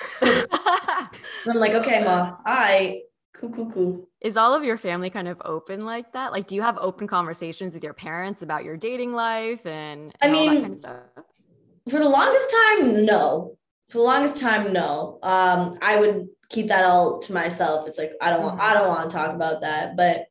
I'm 0.22 1.56
like, 1.56 1.74
okay, 1.74 2.04
ma, 2.04 2.36
I 2.44 3.02
cool, 3.34 3.50
cool, 3.50 3.70
cool. 3.70 4.08
Is 4.20 4.36
all 4.36 4.54
of 4.54 4.64
your 4.64 4.76
family 4.76 5.10
kind 5.10 5.28
of 5.28 5.40
open 5.44 5.84
like 5.84 6.12
that? 6.12 6.32
Like, 6.32 6.46
do 6.46 6.54
you 6.54 6.62
have 6.62 6.78
open 6.80 7.06
conversations 7.06 7.74
with 7.74 7.84
your 7.84 7.94
parents 7.94 8.42
about 8.42 8.64
your 8.64 8.76
dating 8.76 9.14
life 9.14 9.64
and, 9.66 10.12
and 10.20 10.30
I 10.30 10.32
mean, 10.32 10.62
kind 10.62 10.72
of 10.72 10.78
stuff? 10.78 10.96
For 11.88 11.98
the 11.98 12.08
longest 12.08 12.50
time, 12.50 13.04
no. 13.04 13.56
For 13.88 13.98
the 13.98 14.04
longest 14.04 14.36
time, 14.36 14.72
no. 14.72 15.18
Um, 15.22 15.78
I 15.80 15.98
would 15.98 16.28
keep 16.50 16.68
that 16.68 16.84
all 16.84 17.20
to 17.20 17.32
myself. 17.32 17.86
It's 17.86 17.98
like 17.98 18.12
I 18.20 18.30
don't 18.30 18.42
want, 18.42 18.60
I 18.60 18.74
don't 18.74 18.88
want 18.88 19.08
to 19.08 19.16
talk 19.16 19.34
about 19.34 19.62
that. 19.62 19.96
But 19.96 20.26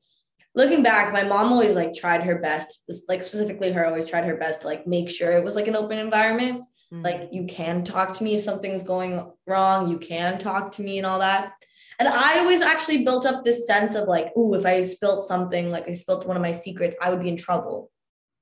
looking 0.54 0.84
back, 0.84 1.14
my 1.14 1.24
mom 1.24 1.52
always 1.52 1.76
like 1.76 1.94
tried 1.94 2.24
her 2.24 2.40
best, 2.40 2.84
like 3.08 3.24
specifically 3.24 3.72
her 3.72 3.86
always 3.86 4.10
tried 4.10 4.26
her 4.26 4.36
best 4.36 4.62
to 4.62 4.68
like 4.68 4.86
make 4.86 5.10
sure 5.10 5.32
it 5.32 5.44
was 5.44 5.56
like 5.56 5.68
an 5.68 5.76
open 5.76 5.98
environment. 5.98 6.66
Mm-hmm. 6.93 7.04
Like 7.04 7.30
you 7.32 7.45
can 7.45 7.84
talk 7.84 8.13
to 8.13 8.23
me 8.23 8.36
if 8.36 8.41
something's 8.41 8.84
going 8.84 9.32
wrong. 9.45 9.89
You 9.89 9.97
can 9.97 10.39
talk 10.39 10.71
to 10.73 10.82
me 10.82 10.97
and 10.97 11.06
all 11.06 11.19
that. 11.19 11.54
And 12.00 12.08
I 12.08 12.39
always 12.39 12.62
actually 12.62 13.04
built 13.04 13.26
up 13.26 13.43
this 13.43 13.65
sense 13.65 13.95
of 13.95 14.08
like, 14.08 14.32
oh, 14.36 14.54
if 14.54 14.65
I 14.65 14.84
spilt 14.84 15.26
something, 15.26 15.71
like 15.71 15.88
I 15.88 15.93
spilt 15.93 16.28
one 16.28 16.38
of 16.38 16.43
my 16.43 16.52
secrets, 16.52 16.95
I 17.02 17.10
would 17.10 17.21
be 17.21 17.30
in 17.30 17.38
trouble. 17.38 17.91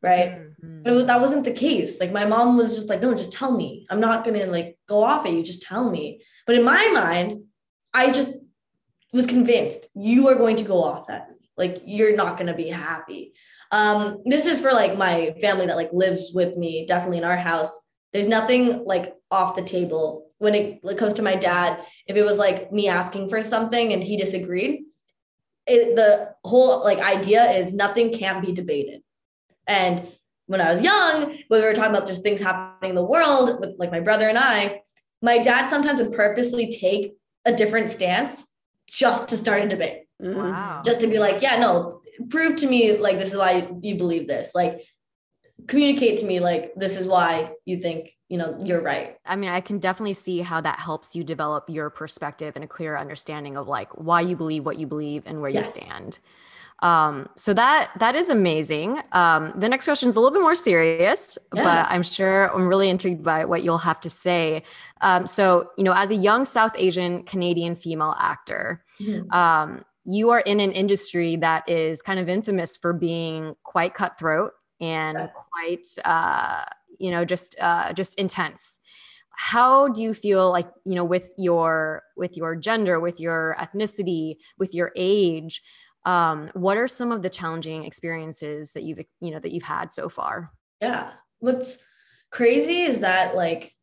Right. 0.02 0.32
Mm-hmm. 0.32 0.84
But 0.84 0.94
was, 0.94 1.06
that 1.06 1.22
wasn't 1.22 1.46
the 1.46 1.54
case. 1.54 2.00
Like 2.00 2.12
my 2.12 2.26
mom 2.26 2.58
was 2.58 2.76
just 2.76 2.90
like, 2.90 3.02
no, 3.02 3.16
just 3.16 3.32
tell 3.32 3.56
me. 3.56 3.86
I'm 3.90 4.02
not 4.02 4.24
going 4.24 4.38
to 4.40 4.46
like 4.46 4.78
go 4.88 5.04
off 5.04 5.26
at 5.26 5.32
you. 5.32 5.42
Just 5.42 5.62
tell 5.62 5.90
me. 5.90 6.22
But 6.46 6.56
in 6.56 6.64
my 6.64 6.88
mind, 6.94 7.44
I 7.94 8.12
just 8.12 8.36
was 9.14 9.26
convinced 9.26 9.88
you 9.96 10.28
are 10.28 10.36
going 10.36 10.58
to 10.58 10.64
go 10.64 10.84
off 10.84 11.10
at 11.10 11.30
me. 11.30 11.50
Like 11.58 11.82
you're 11.86 12.16
not 12.16 12.38
going 12.38 12.48
to 12.48 12.54
be 12.54 12.68
happy. 12.68 13.34
Um, 13.72 14.22
this 14.26 14.46
is 14.46 14.60
for 14.60 14.72
like 14.72 14.98
my 14.98 15.34
family 15.42 15.66
that 15.66 15.78
like 15.78 15.92
lives 15.94 16.32
with 16.34 16.58
me, 16.58 16.86
definitely 16.86 17.20
in 17.20 17.24
our 17.24 17.38
house. 17.38 17.80
There's 18.14 18.28
nothing 18.28 18.86
like 18.86 19.14
off 19.32 19.56
the 19.56 19.62
table 19.62 20.26
when 20.38 20.56
it, 20.56 20.98
comes 20.98 21.14
to 21.14 21.22
my 21.22 21.36
dad, 21.36 21.80
if 22.08 22.16
it 22.16 22.24
was 22.24 22.38
like 22.38 22.72
me 22.72 22.88
asking 22.88 23.30
for 23.30 23.42
something 23.44 23.94
and 23.94 24.04
he 24.04 24.18
disagreed, 24.18 24.84
it, 25.66 25.96
the 25.96 26.34
whole 26.44 26.84
like 26.84 27.00
idea 27.00 27.52
is 27.52 27.74
nothing 27.74 28.14
can't 28.14 28.46
be 28.46 28.54
debated. 28.54 29.02
And 29.68 30.08
when 30.48 30.62
I 30.62 30.72
was 30.72 30.82
young, 30.82 31.38
when 31.48 31.62
we 31.62 31.66
were 31.66 31.74
talking 31.74 31.96
about 31.96 32.08
just 32.08 32.22
things 32.22 32.40
happening 32.40 32.90
in 32.90 32.96
the 32.96 33.04
world 33.04 33.60
with 33.60 33.76
like 33.80 33.92
my 33.92 34.00
brother 34.00 34.28
and 34.30 34.38
I, 34.38 34.82
my 35.22 35.40
dad 35.40 35.70
sometimes 35.70 36.00
would 36.02 36.12
purposely 36.12 36.70
take 36.70 37.14
a 37.46 37.54
different 37.54 37.90
stance 37.90 38.46
just 38.88 39.30
to 39.30 39.38
start 39.38 39.64
a 39.64 39.68
debate. 39.68 40.04
Mm-hmm. 40.22 40.38
Wow. 40.38 40.82
Just 40.86 41.02
to 41.02 41.08
be 41.08 41.18
like, 41.18 41.42
yeah, 41.42 41.58
no, 41.58 42.02
prove 42.30 42.58
to 42.58 42.68
me 42.68 42.98
like 42.98 43.18
this 43.18 43.32
is 43.32 43.38
why 43.38 43.68
you 43.82 43.96
believe 43.96 44.28
this. 44.28 44.54
Like 44.54 44.82
communicate 45.68 46.20
to 46.20 46.26
me 46.26 46.40
like 46.40 46.74
this 46.76 46.98
is 46.98 47.08
why 47.08 47.52
you 47.66 47.78
think 47.78 48.18
you 48.28 48.38
know 48.38 48.58
you're 48.64 48.82
right 48.82 49.18
i 49.26 49.36
mean 49.36 49.50
i 49.50 49.62
can 49.62 49.80
definitely 49.80 50.14
see 50.14 50.42
how 50.42 50.60
that 50.60 50.80
helps 50.80 51.16
you 51.16 51.24
develop 51.24 51.64
your 51.70 51.90
perspective 51.90 52.54
and 52.56 52.64
a 52.64 52.68
clear 52.68 52.98
understanding 52.98 53.56
of 53.56 53.68
like 53.68 53.90
why 53.94 54.20
you 54.22 54.36
believe 54.36 54.66
what 54.66 54.78
you 54.78 54.86
believe 54.86 55.24
and 55.26 55.42
where 55.42 55.50
yes. 55.50 55.66
you 55.76 55.82
stand 55.82 56.20
um, 56.82 57.30
so 57.38 57.54
that 57.54 57.92
that 58.00 58.16
is 58.16 58.30
amazing 58.30 59.02
um, 59.14 59.54
the 59.56 59.70
next 59.70 59.86
question 59.86 60.10
is 60.10 60.18
a 60.18 60.20
little 60.20 60.34
bit 60.34 60.42
more 60.42 60.56
serious 60.56 61.38
yeah. 61.54 61.64
but 61.64 61.88
i'm 61.90 62.04
sure 62.04 62.54
i'm 62.54 62.68
really 62.68 62.90
intrigued 62.90 63.24
by 63.24 63.46
what 63.46 63.64
you'll 63.64 63.78
have 63.78 64.02
to 64.02 64.10
say 64.10 64.62
um, 65.02 65.26
so 65.26 65.72
you 65.78 65.86
know 65.86 65.94
as 65.94 66.12
a 66.12 66.16
young 66.16 66.44
south 66.44 66.74
asian 66.76 67.24
canadian 67.24 67.76
female 67.76 68.16
actor 68.20 68.84
mm-hmm. 69.00 69.32
um, 69.32 69.86
you 70.04 70.32
are 70.32 70.42
in 70.42 70.60
an 70.60 70.74
industry 70.74 71.38
that 71.38 71.68
is 71.68 72.02
kind 72.02 72.20
of 72.20 72.28
infamous 72.28 72.76
for 72.76 72.92
being 72.92 73.56
quite 73.64 73.94
cutthroat 73.94 74.52
and 74.86 75.30
quite 75.52 75.88
uh, 76.06 76.64
you 77.00 77.12
know 77.12 77.26
just 77.26 77.56
uh, 77.60 77.94
just 77.94 78.20
intense. 78.20 78.80
How 79.38 79.90
do 79.90 80.02
you 80.02 80.14
feel 80.14 80.52
like 80.52 80.70
you 80.86 80.96
know 80.96 81.06
with 81.06 81.34
your 81.38 82.04
with 82.16 82.38
your 82.38 82.56
gender 82.56 83.00
with 83.00 83.20
your 83.20 83.56
ethnicity 83.60 84.36
with 84.58 84.74
your 84.74 84.92
age 84.96 85.62
um, 86.06 86.50
what 86.54 86.78
are 86.78 86.88
some 86.88 87.12
of 87.12 87.24
the 87.24 87.30
challenging 87.30 87.84
experiences 87.84 88.72
that 88.74 88.84
you've 88.84 89.00
you 89.20 89.32
know 89.32 89.40
that 89.40 89.52
you've 89.52 89.64
had 89.64 89.92
so 89.92 90.08
far? 90.08 90.52
Yeah. 90.82 91.14
What's 91.40 91.78
crazy 92.32 92.82
is 92.82 93.00
that 93.00 93.36
like 93.36 93.74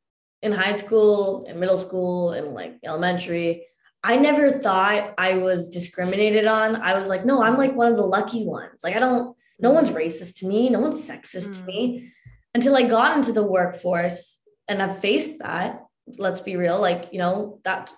in 0.41 0.53
high 0.53 0.73
school 0.73 1.45
in 1.49 1.59
middle 1.59 1.79
school 1.79 2.33
and 2.33 2.49
like 2.49 2.75
elementary 2.85 3.65
i 4.03 4.17
never 4.17 4.51
thought 4.51 5.15
i 5.17 5.37
was 5.37 5.69
discriminated 5.69 6.47
on. 6.47 6.77
I 6.77 6.95
was 6.95 7.09
like 7.09 7.25
no 7.25 7.43
i'm 7.43 7.57
like 7.57 7.75
one 7.75 7.88
of 7.88 7.97
the 7.97 8.03
lucky 8.03 8.47
ones. 8.47 8.81
Like 8.83 8.97
i 8.97 8.99
don't 8.99 9.37
no 9.62 9.70
one's 9.70 9.90
mm. 9.90 9.96
racist 9.96 10.38
to 10.38 10.46
me 10.46 10.68
no 10.68 10.81
one's 10.81 11.09
sexist 11.09 11.48
mm. 11.48 11.57
to 11.57 11.62
me 11.64 12.11
until 12.55 12.77
i 12.77 12.83
got 12.83 13.16
into 13.16 13.33
the 13.33 13.46
workforce 13.46 14.42
and 14.68 14.83
I've 14.83 15.01
faced 15.01 15.38
that. 15.40 15.85
Let's 16.18 16.40
be 16.40 16.57
real, 16.57 16.81
like, 16.81 17.12
you 17.12 17.18
know, 17.18 17.61
that 17.64 17.92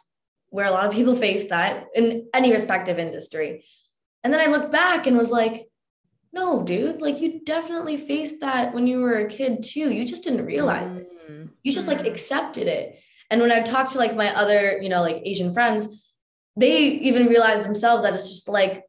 where 0.48 0.66
a 0.66 0.70
lot 0.70 0.87
of 0.87 0.92
people 0.92 1.16
face 1.16 1.48
that 1.48 1.85
in 1.94 2.27
any 2.35 2.53
respective 2.53 2.98
industry. 2.98 3.64
And 4.22 4.33
then 4.33 4.40
I 4.40 4.50
looked 4.50 4.72
back 4.72 5.07
and 5.07 5.16
was 5.16 5.31
like, 5.31 5.68
no, 6.33 6.62
dude, 6.62 7.00
like 7.00 7.20
you 7.20 7.40
definitely 7.44 7.96
faced 7.96 8.40
that 8.40 8.74
when 8.74 8.87
you 8.87 8.98
were 8.98 9.18
a 9.18 9.29
kid 9.29 9.62
too. 9.62 9.92
You 9.92 10.05
just 10.05 10.24
didn't 10.24 10.46
realize 10.46 10.94
it. 10.94 11.07
Mm-hmm. 11.31 11.46
You 11.62 11.72
just 11.72 11.87
like 11.87 12.05
accepted 12.07 12.66
it. 12.66 12.98
And 13.31 13.40
when 13.40 13.53
I 13.53 13.61
talked 13.61 13.92
to 13.92 13.98
like 13.98 14.16
my 14.16 14.35
other, 14.35 14.79
you 14.81 14.88
know, 14.88 15.00
like 15.00 15.22
Asian 15.24 15.53
friends, 15.53 16.03
they 16.57 16.79
even 16.88 17.27
realized 17.27 17.64
themselves 17.64 18.03
that 18.03 18.14
it's 18.14 18.29
just 18.29 18.48
like 18.48 18.85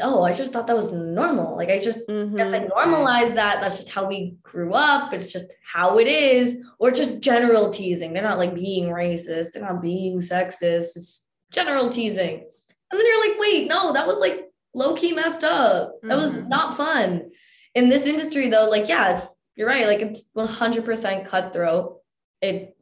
oh, 0.00 0.22
I 0.22 0.32
just 0.32 0.52
thought 0.52 0.66
that 0.66 0.76
was 0.76 0.92
normal. 0.92 1.56
Like 1.56 1.70
I 1.70 1.78
just 1.78 2.06
mm-hmm. 2.08 2.36
guess 2.36 2.52
I 2.52 2.60
normalized 2.60 3.34
that. 3.34 3.60
That's 3.60 3.76
just 3.76 3.90
how 3.90 4.06
we 4.06 4.36
grew 4.42 4.72
up. 4.72 5.12
It's 5.12 5.32
just 5.32 5.52
how 5.62 5.98
it 5.98 6.06
is, 6.06 6.64
or 6.78 6.90
just 6.90 7.20
general 7.20 7.70
teasing. 7.70 8.12
They're 8.12 8.22
not 8.22 8.38
like 8.38 8.54
being 8.54 8.86
racist. 8.86 9.52
They're 9.52 9.62
not 9.62 9.82
being 9.82 10.20
sexist. 10.20 10.96
It's 10.96 11.26
general 11.50 11.88
teasing. 11.88 12.44
And 12.90 12.98
then 12.98 13.06
you're 13.06 13.28
like, 13.28 13.40
wait, 13.40 13.68
no, 13.68 13.92
that 13.92 14.06
was 14.06 14.20
like 14.20 14.46
low 14.74 14.94
key 14.94 15.12
messed 15.12 15.44
up. 15.44 15.94
That 16.02 16.18
mm-hmm. 16.18 16.22
was 16.22 16.46
not 16.46 16.76
fun. 16.76 17.30
In 17.74 17.88
this 17.88 18.06
industry, 18.06 18.48
though, 18.48 18.68
like 18.68 18.88
yeah, 18.88 19.24
you're 19.56 19.68
right. 19.68 19.86
Like 19.86 20.00
it's 20.00 20.24
100% 20.36 21.26
cutthroat. 21.26 22.00
It 22.40 22.76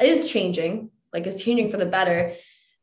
is 0.00 0.30
changing. 0.30 0.90
Like 1.12 1.26
it's 1.26 1.42
changing 1.42 1.70
for 1.70 1.76
the 1.76 1.86
better. 1.86 2.34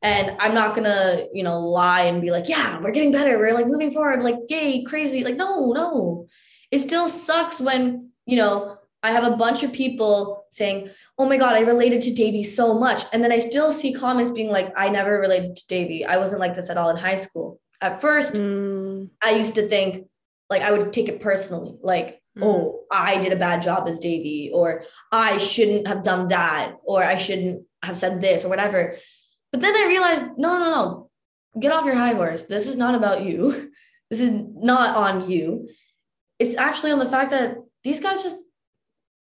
And 0.06 0.38
I'm 0.39 0.54
not 0.54 0.76
gonna, 0.76 1.26
you 1.34 1.41
know, 1.41 1.58
lie 1.58 2.04
and 2.04 2.22
be 2.22 2.30
like, 2.30 2.48
yeah, 2.48 2.80
we're 2.80 2.91
getting 2.91 3.12
better. 3.12 3.39
We're 3.39 3.56
like 3.56 3.65
moving 3.65 3.89
forward, 3.89 4.22
like 4.22 4.38
yay, 4.50 4.84
crazy. 4.84 5.24
Like, 5.24 5.36
no, 5.36 5.72
no. 5.72 6.28
It 6.70 6.82
still 6.82 7.10
sucks 7.10 7.60
when, 7.60 8.12
you 8.28 8.38
know, 8.38 8.78
I 9.02 9.10
have 9.10 9.24
a 9.24 9.36
bunch 9.36 9.63
of 9.63 9.74
people 9.74 10.46
saying, 10.52 10.91
oh 11.18 11.28
my 11.28 11.38
God, 11.38 11.56
I 11.56 11.62
related 11.62 12.02
to 12.02 12.13
Devi 12.13 12.44
so 12.44 12.78
much. 12.78 13.02
And 13.13 13.24
then 13.24 13.32
I 13.32 13.39
still 13.39 13.72
see 13.72 13.94
comments 13.94 14.32
being 14.32 14.52
like, 14.52 14.72
I 14.78 14.89
never 14.89 15.20
related 15.20 15.56
to 15.56 15.68
Devi. 15.68 16.06
I 16.06 16.18
wasn't 16.18 16.39
like 16.39 16.54
this 16.54 16.70
at 16.70 16.78
all 16.78 16.91
in 16.91 16.98
high 16.98 17.15
school. 17.15 17.60
At 17.82 18.00
first, 18.00 18.34
mm. 18.34 19.10
I 19.24 19.32
used 19.32 19.56
to 19.56 19.68
think 19.68 20.08
like 20.52 20.62
I 20.62 20.72
would 20.72 20.94
take 20.94 21.10
it 21.10 21.20
personally, 21.20 21.78
like, 21.82 22.22
mm. 22.38 22.44
oh, 22.44 22.82
I 22.91 23.18
did 23.18 23.34
a 23.34 23.38
bad 23.38 23.63
job 23.63 23.88
as 23.88 23.98
Devi, 23.98 24.52
or 24.54 24.84
I 25.12 25.39
shouldn't 25.39 25.88
have 25.88 26.04
done 26.04 26.28
that, 26.28 26.76
or 26.84 27.04
I 27.04 27.18
shouldn't 27.18 27.65
have 27.82 27.98
said 27.98 28.22
this, 28.22 28.46
or 28.46 28.50
whatever. 28.50 28.98
But 29.56 29.62
then 29.62 29.74
I 29.74 29.88
realized, 29.88 30.38
no, 30.38 30.60
no, 30.60 30.70
no, 30.70 31.10
get 31.58 31.72
off 31.72 31.86
your 31.86 31.96
high 31.96 32.12
horse. 32.12 32.44
This 32.44 32.68
is 32.68 32.76
not 32.76 32.94
about 32.94 33.24
you. 33.24 33.72
This 34.12 34.20
is 34.20 34.32
not 34.54 34.96
on 34.96 35.32
you. 35.32 35.68
It's 36.38 36.56
actually 36.56 36.91
on 36.91 37.00
the 37.00 37.08
fact 37.08 37.32
that 37.32 37.58
these 37.84 38.00
guys 38.00 38.22
just 38.22 38.38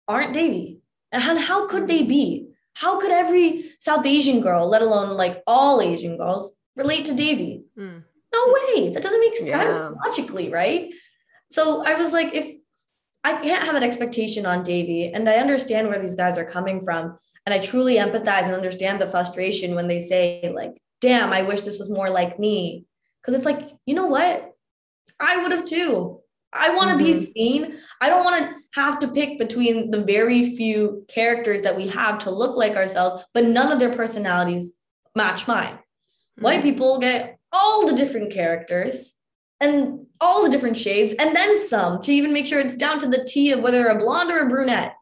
aren't 0.08 0.32
Devi. 0.32 0.80
And 1.12 1.38
how 1.38 1.68
could 1.68 1.86
they 1.86 2.02
be? 2.02 2.48
How 2.74 2.98
could 2.98 3.12
every 3.12 3.70
South 3.78 4.04
Asian 4.04 4.40
girl, 4.40 4.68
let 4.68 4.82
alone 4.82 5.16
like 5.16 5.40
all 5.46 5.80
Asian 5.80 6.16
girls, 6.16 6.56
relate 6.74 7.04
to 7.04 7.14
Devi? 7.14 7.62
Mm. 7.78 8.02
No 8.34 8.56
way. 8.56 8.88
That 8.88 9.04
doesn't 9.04 9.20
make 9.20 9.36
sense 9.36 9.78
yeah. 9.78 9.92
logically, 10.04 10.48
right? 10.48 10.90
So 11.50 11.86
I 11.86 11.94
was 11.94 12.12
like, 12.12 12.34
if 12.34 12.56
I 13.22 13.34
can't 13.34 13.62
have 13.62 13.74
that 13.74 13.84
expectation 13.84 14.46
on 14.46 14.64
Devi, 14.64 15.12
and 15.12 15.28
I 15.28 15.36
understand 15.36 15.88
where 15.88 16.00
these 16.00 16.16
guys 16.16 16.36
are 16.38 16.44
coming 16.56 16.82
from, 16.82 17.18
and 17.46 17.54
I 17.54 17.58
truly 17.58 17.96
empathize 17.96 18.44
and 18.44 18.54
understand 18.54 19.00
the 19.00 19.06
frustration 19.06 19.74
when 19.74 19.88
they 19.88 19.98
say, 19.98 20.50
like, 20.54 20.76
damn, 21.00 21.32
I 21.32 21.42
wish 21.42 21.62
this 21.62 21.78
was 21.78 21.90
more 21.90 22.10
like 22.10 22.38
me. 22.38 22.86
Cause 23.24 23.34
it's 23.34 23.44
like, 23.44 23.60
you 23.86 23.94
know 23.94 24.06
what? 24.06 24.52
I 25.20 25.42
would 25.42 25.52
have 25.52 25.64
too. 25.64 26.20
I 26.52 26.74
want 26.74 26.90
to 26.90 26.96
mm-hmm. 26.96 27.18
be 27.18 27.24
seen. 27.24 27.78
I 28.00 28.08
don't 28.08 28.24
want 28.24 28.44
to 28.44 28.56
have 28.74 28.98
to 29.00 29.08
pick 29.08 29.38
between 29.38 29.90
the 29.90 30.02
very 30.02 30.54
few 30.54 31.04
characters 31.08 31.62
that 31.62 31.76
we 31.76 31.86
have 31.88 32.18
to 32.20 32.30
look 32.30 32.56
like 32.56 32.76
ourselves, 32.76 33.24
but 33.32 33.44
none 33.44 33.72
of 33.72 33.78
their 33.78 33.94
personalities 33.94 34.74
match 35.16 35.48
mine. 35.48 35.74
Mm-hmm. 35.74 36.44
White 36.44 36.62
people 36.62 36.98
get 36.98 37.38
all 37.52 37.86
the 37.86 37.96
different 37.96 38.32
characters 38.32 39.14
and 39.60 40.06
all 40.20 40.44
the 40.44 40.50
different 40.50 40.76
shades, 40.76 41.14
and 41.18 41.34
then 41.36 41.56
some 41.68 42.02
to 42.02 42.12
even 42.12 42.32
make 42.32 42.46
sure 42.46 42.60
it's 42.60 42.76
down 42.76 42.98
to 42.98 43.06
the 43.06 43.24
T 43.24 43.52
of 43.52 43.60
whether 43.60 43.86
a 43.86 43.98
blonde 43.98 44.30
or 44.30 44.40
a 44.40 44.48
brunette. 44.48 44.94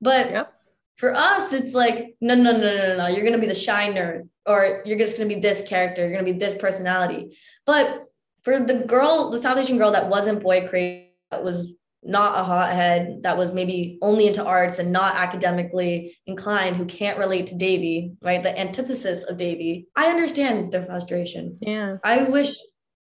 But 0.00 0.30
yep. 0.30 0.52
For 0.98 1.14
us, 1.14 1.52
it's 1.52 1.74
like, 1.74 2.16
no, 2.20 2.34
no, 2.34 2.52
no, 2.52 2.60
no, 2.60 2.96
no, 2.96 3.06
You're 3.06 3.24
gonna 3.24 3.38
be 3.38 3.46
the 3.46 3.54
shy 3.54 3.88
nerd, 3.92 4.28
or 4.46 4.82
you're 4.84 4.98
just 4.98 5.16
gonna 5.16 5.28
be 5.28 5.40
this 5.40 5.62
character, 5.62 6.02
you're 6.02 6.12
gonna 6.12 6.32
be 6.32 6.38
this 6.38 6.54
personality. 6.54 7.36
But 7.64 8.04
for 8.42 8.60
the 8.60 8.80
girl, 8.80 9.30
the 9.30 9.40
South 9.40 9.58
Asian 9.58 9.78
girl 9.78 9.92
that 9.92 10.08
wasn't 10.08 10.42
boy 10.42 10.68
crazy, 10.68 11.14
that 11.30 11.44
was 11.44 11.72
not 12.02 12.38
a 12.38 12.44
hothead, 12.44 13.22
that 13.22 13.36
was 13.36 13.52
maybe 13.52 13.98
only 14.02 14.26
into 14.26 14.44
arts 14.44 14.78
and 14.78 14.92
not 14.92 15.16
academically 15.16 16.16
inclined, 16.26 16.76
who 16.76 16.84
can't 16.86 17.18
relate 17.18 17.48
to 17.48 17.56
Devi, 17.56 18.12
right? 18.22 18.42
The 18.42 18.58
antithesis 18.58 19.24
of 19.24 19.36
Devi. 19.36 19.88
I 19.96 20.06
understand 20.06 20.72
their 20.72 20.84
frustration. 20.84 21.56
Yeah. 21.60 21.98
I 22.04 22.22
wish 22.22 22.56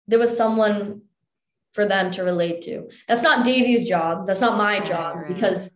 there 0.09 0.19
was 0.19 0.37
someone 0.37 1.03
for 1.73 1.87
them 1.87 2.11
to 2.13 2.25
relate 2.25 2.63
to. 2.63 2.89
That's 3.07 3.23
not 3.23 3.45
Devi's 3.45 3.87
job. 3.87 4.27
That's 4.27 4.41
not 4.41 4.57
my 4.57 4.81
job 4.81 5.19
because 5.29 5.71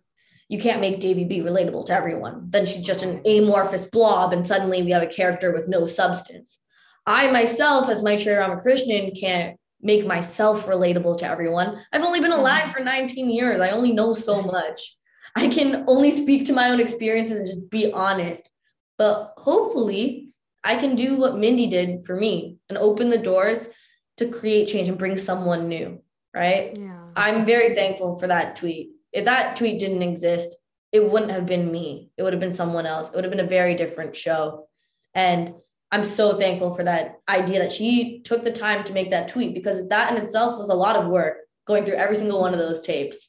you 0.50 0.58
can't 0.58 0.80
make 0.80 0.98
Devi 0.98 1.24
be 1.24 1.38
relatable 1.38 1.86
to 1.86 1.94
everyone. 1.94 2.48
Then 2.50 2.66
she's 2.66 2.82
just 2.82 3.04
an 3.04 3.22
amorphous 3.24 3.84
blob, 3.84 4.32
and 4.32 4.44
suddenly 4.44 4.82
we 4.82 4.90
have 4.90 5.02
a 5.02 5.06
character 5.06 5.52
with 5.52 5.68
no 5.68 5.84
substance. 5.84 6.58
I 7.06 7.30
myself, 7.30 7.88
as 7.88 8.02
Maitreyi 8.02 8.36
Ramakrishnan, 8.36 9.12
can't 9.14 9.56
make 9.80 10.04
myself 10.04 10.66
relatable 10.66 11.18
to 11.18 11.26
everyone. 11.26 11.80
I've 11.92 12.02
only 12.02 12.20
been 12.20 12.32
alive 12.32 12.64
mm-hmm. 12.64 12.72
for 12.72 12.80
19 12.80 13.30
years. 13.30 13.60
I 13.60 13.70
only 13.70 13.92
know 13.92 14.12
so 14.12 14.42
much. 14.42 14.96
I 15.36 15.46
can 15.46 15.84
only 15.86 16.10
speak 16.10 16.48
to 16.48 16.52
my 16.52 16.70
own 16.70 16.80
experiences 16.80 17.38
and 17.38 17.46
just 17.46 17.70
be 17.70 17.92
honest. 17.92 18.50
But 18.98 19.34
hopefully, 19.36 20.30
I 20.64 20.74
can 20.74 20.96
do 20.96 21.14
what 21.14 21.38
Mindy 21.38 21.68
did 21.68 22.04
for 22.04 22.16
me 22.16 22.58
and 22.68 22.76
open 22.76 23.08
the 23.08 23.18
doors 23.18 23.68
to 24.16 24.26
create 24.26 24.66
change 24.66 24.88
and 24.88 24.98
bring 24.98 25.16
someone 25.16 25.68
new, 25.68 26.02
right? 26.34 26.76
Yeah. 26.76 27.04
I'm 27.14 27.46
very 27.46 27.76
thankful 27.76 28.18
for 28.18 28.26
that 28.26 28.56
tweet 28.56 28.90
if 29.12 29.24
that 29.24 29.56
tweet 29.56 29.80
didn't 29.80 30.02
exist, 30.02 30.56
it 30.92 31.10
wouldn't 31.10 31.30
have 31.30 31.46
been 31.46 31.70
me. 31.70 32.10
It 32.16 32.22
would 32.22 32.32
have 32.32 32.40
been 32.40 32.52
someone 32.52 32.86
else. 32.86 33.08
It 33.08 33.14
would 33.14 33.24
have 33.24 33.30
been 33.30 33.44
a 33.44 33.48
very 33.48 33.74
different 33.74 34.16
show. 34.16 34.66
And 35.14 35.54
I'm 35.92 36.04
so 36.04 36.36
thankful 36.36 36.74
for 36.74 36.84
that 36.84 37.20
idea 37.28 37.60
that 37.60 37.72
she 37.72 38.20
took 38.24 38.42
the 38.42 38.52
time 38.52 38.84
to 38.84 38.92
make 38.92 39.10
that 39.10 39.28
tweet 39.28 39.54
because 39.54 39.88
that 39.88 40.14
in 40.14 40.22
itself 40.22 40.58
was 40.58 40.68
a 40.68 40.74
lot 40.74 40.96
of 40.96 41.08
work 41.08 41.38
going 41.66 41.84
through 41.84 41.96
every 41.96 42.16
single 42.16 42.40
one 42.40 42.52
of 42.52 42.58
those 42.58 42.80
tapes. 42.80 43.28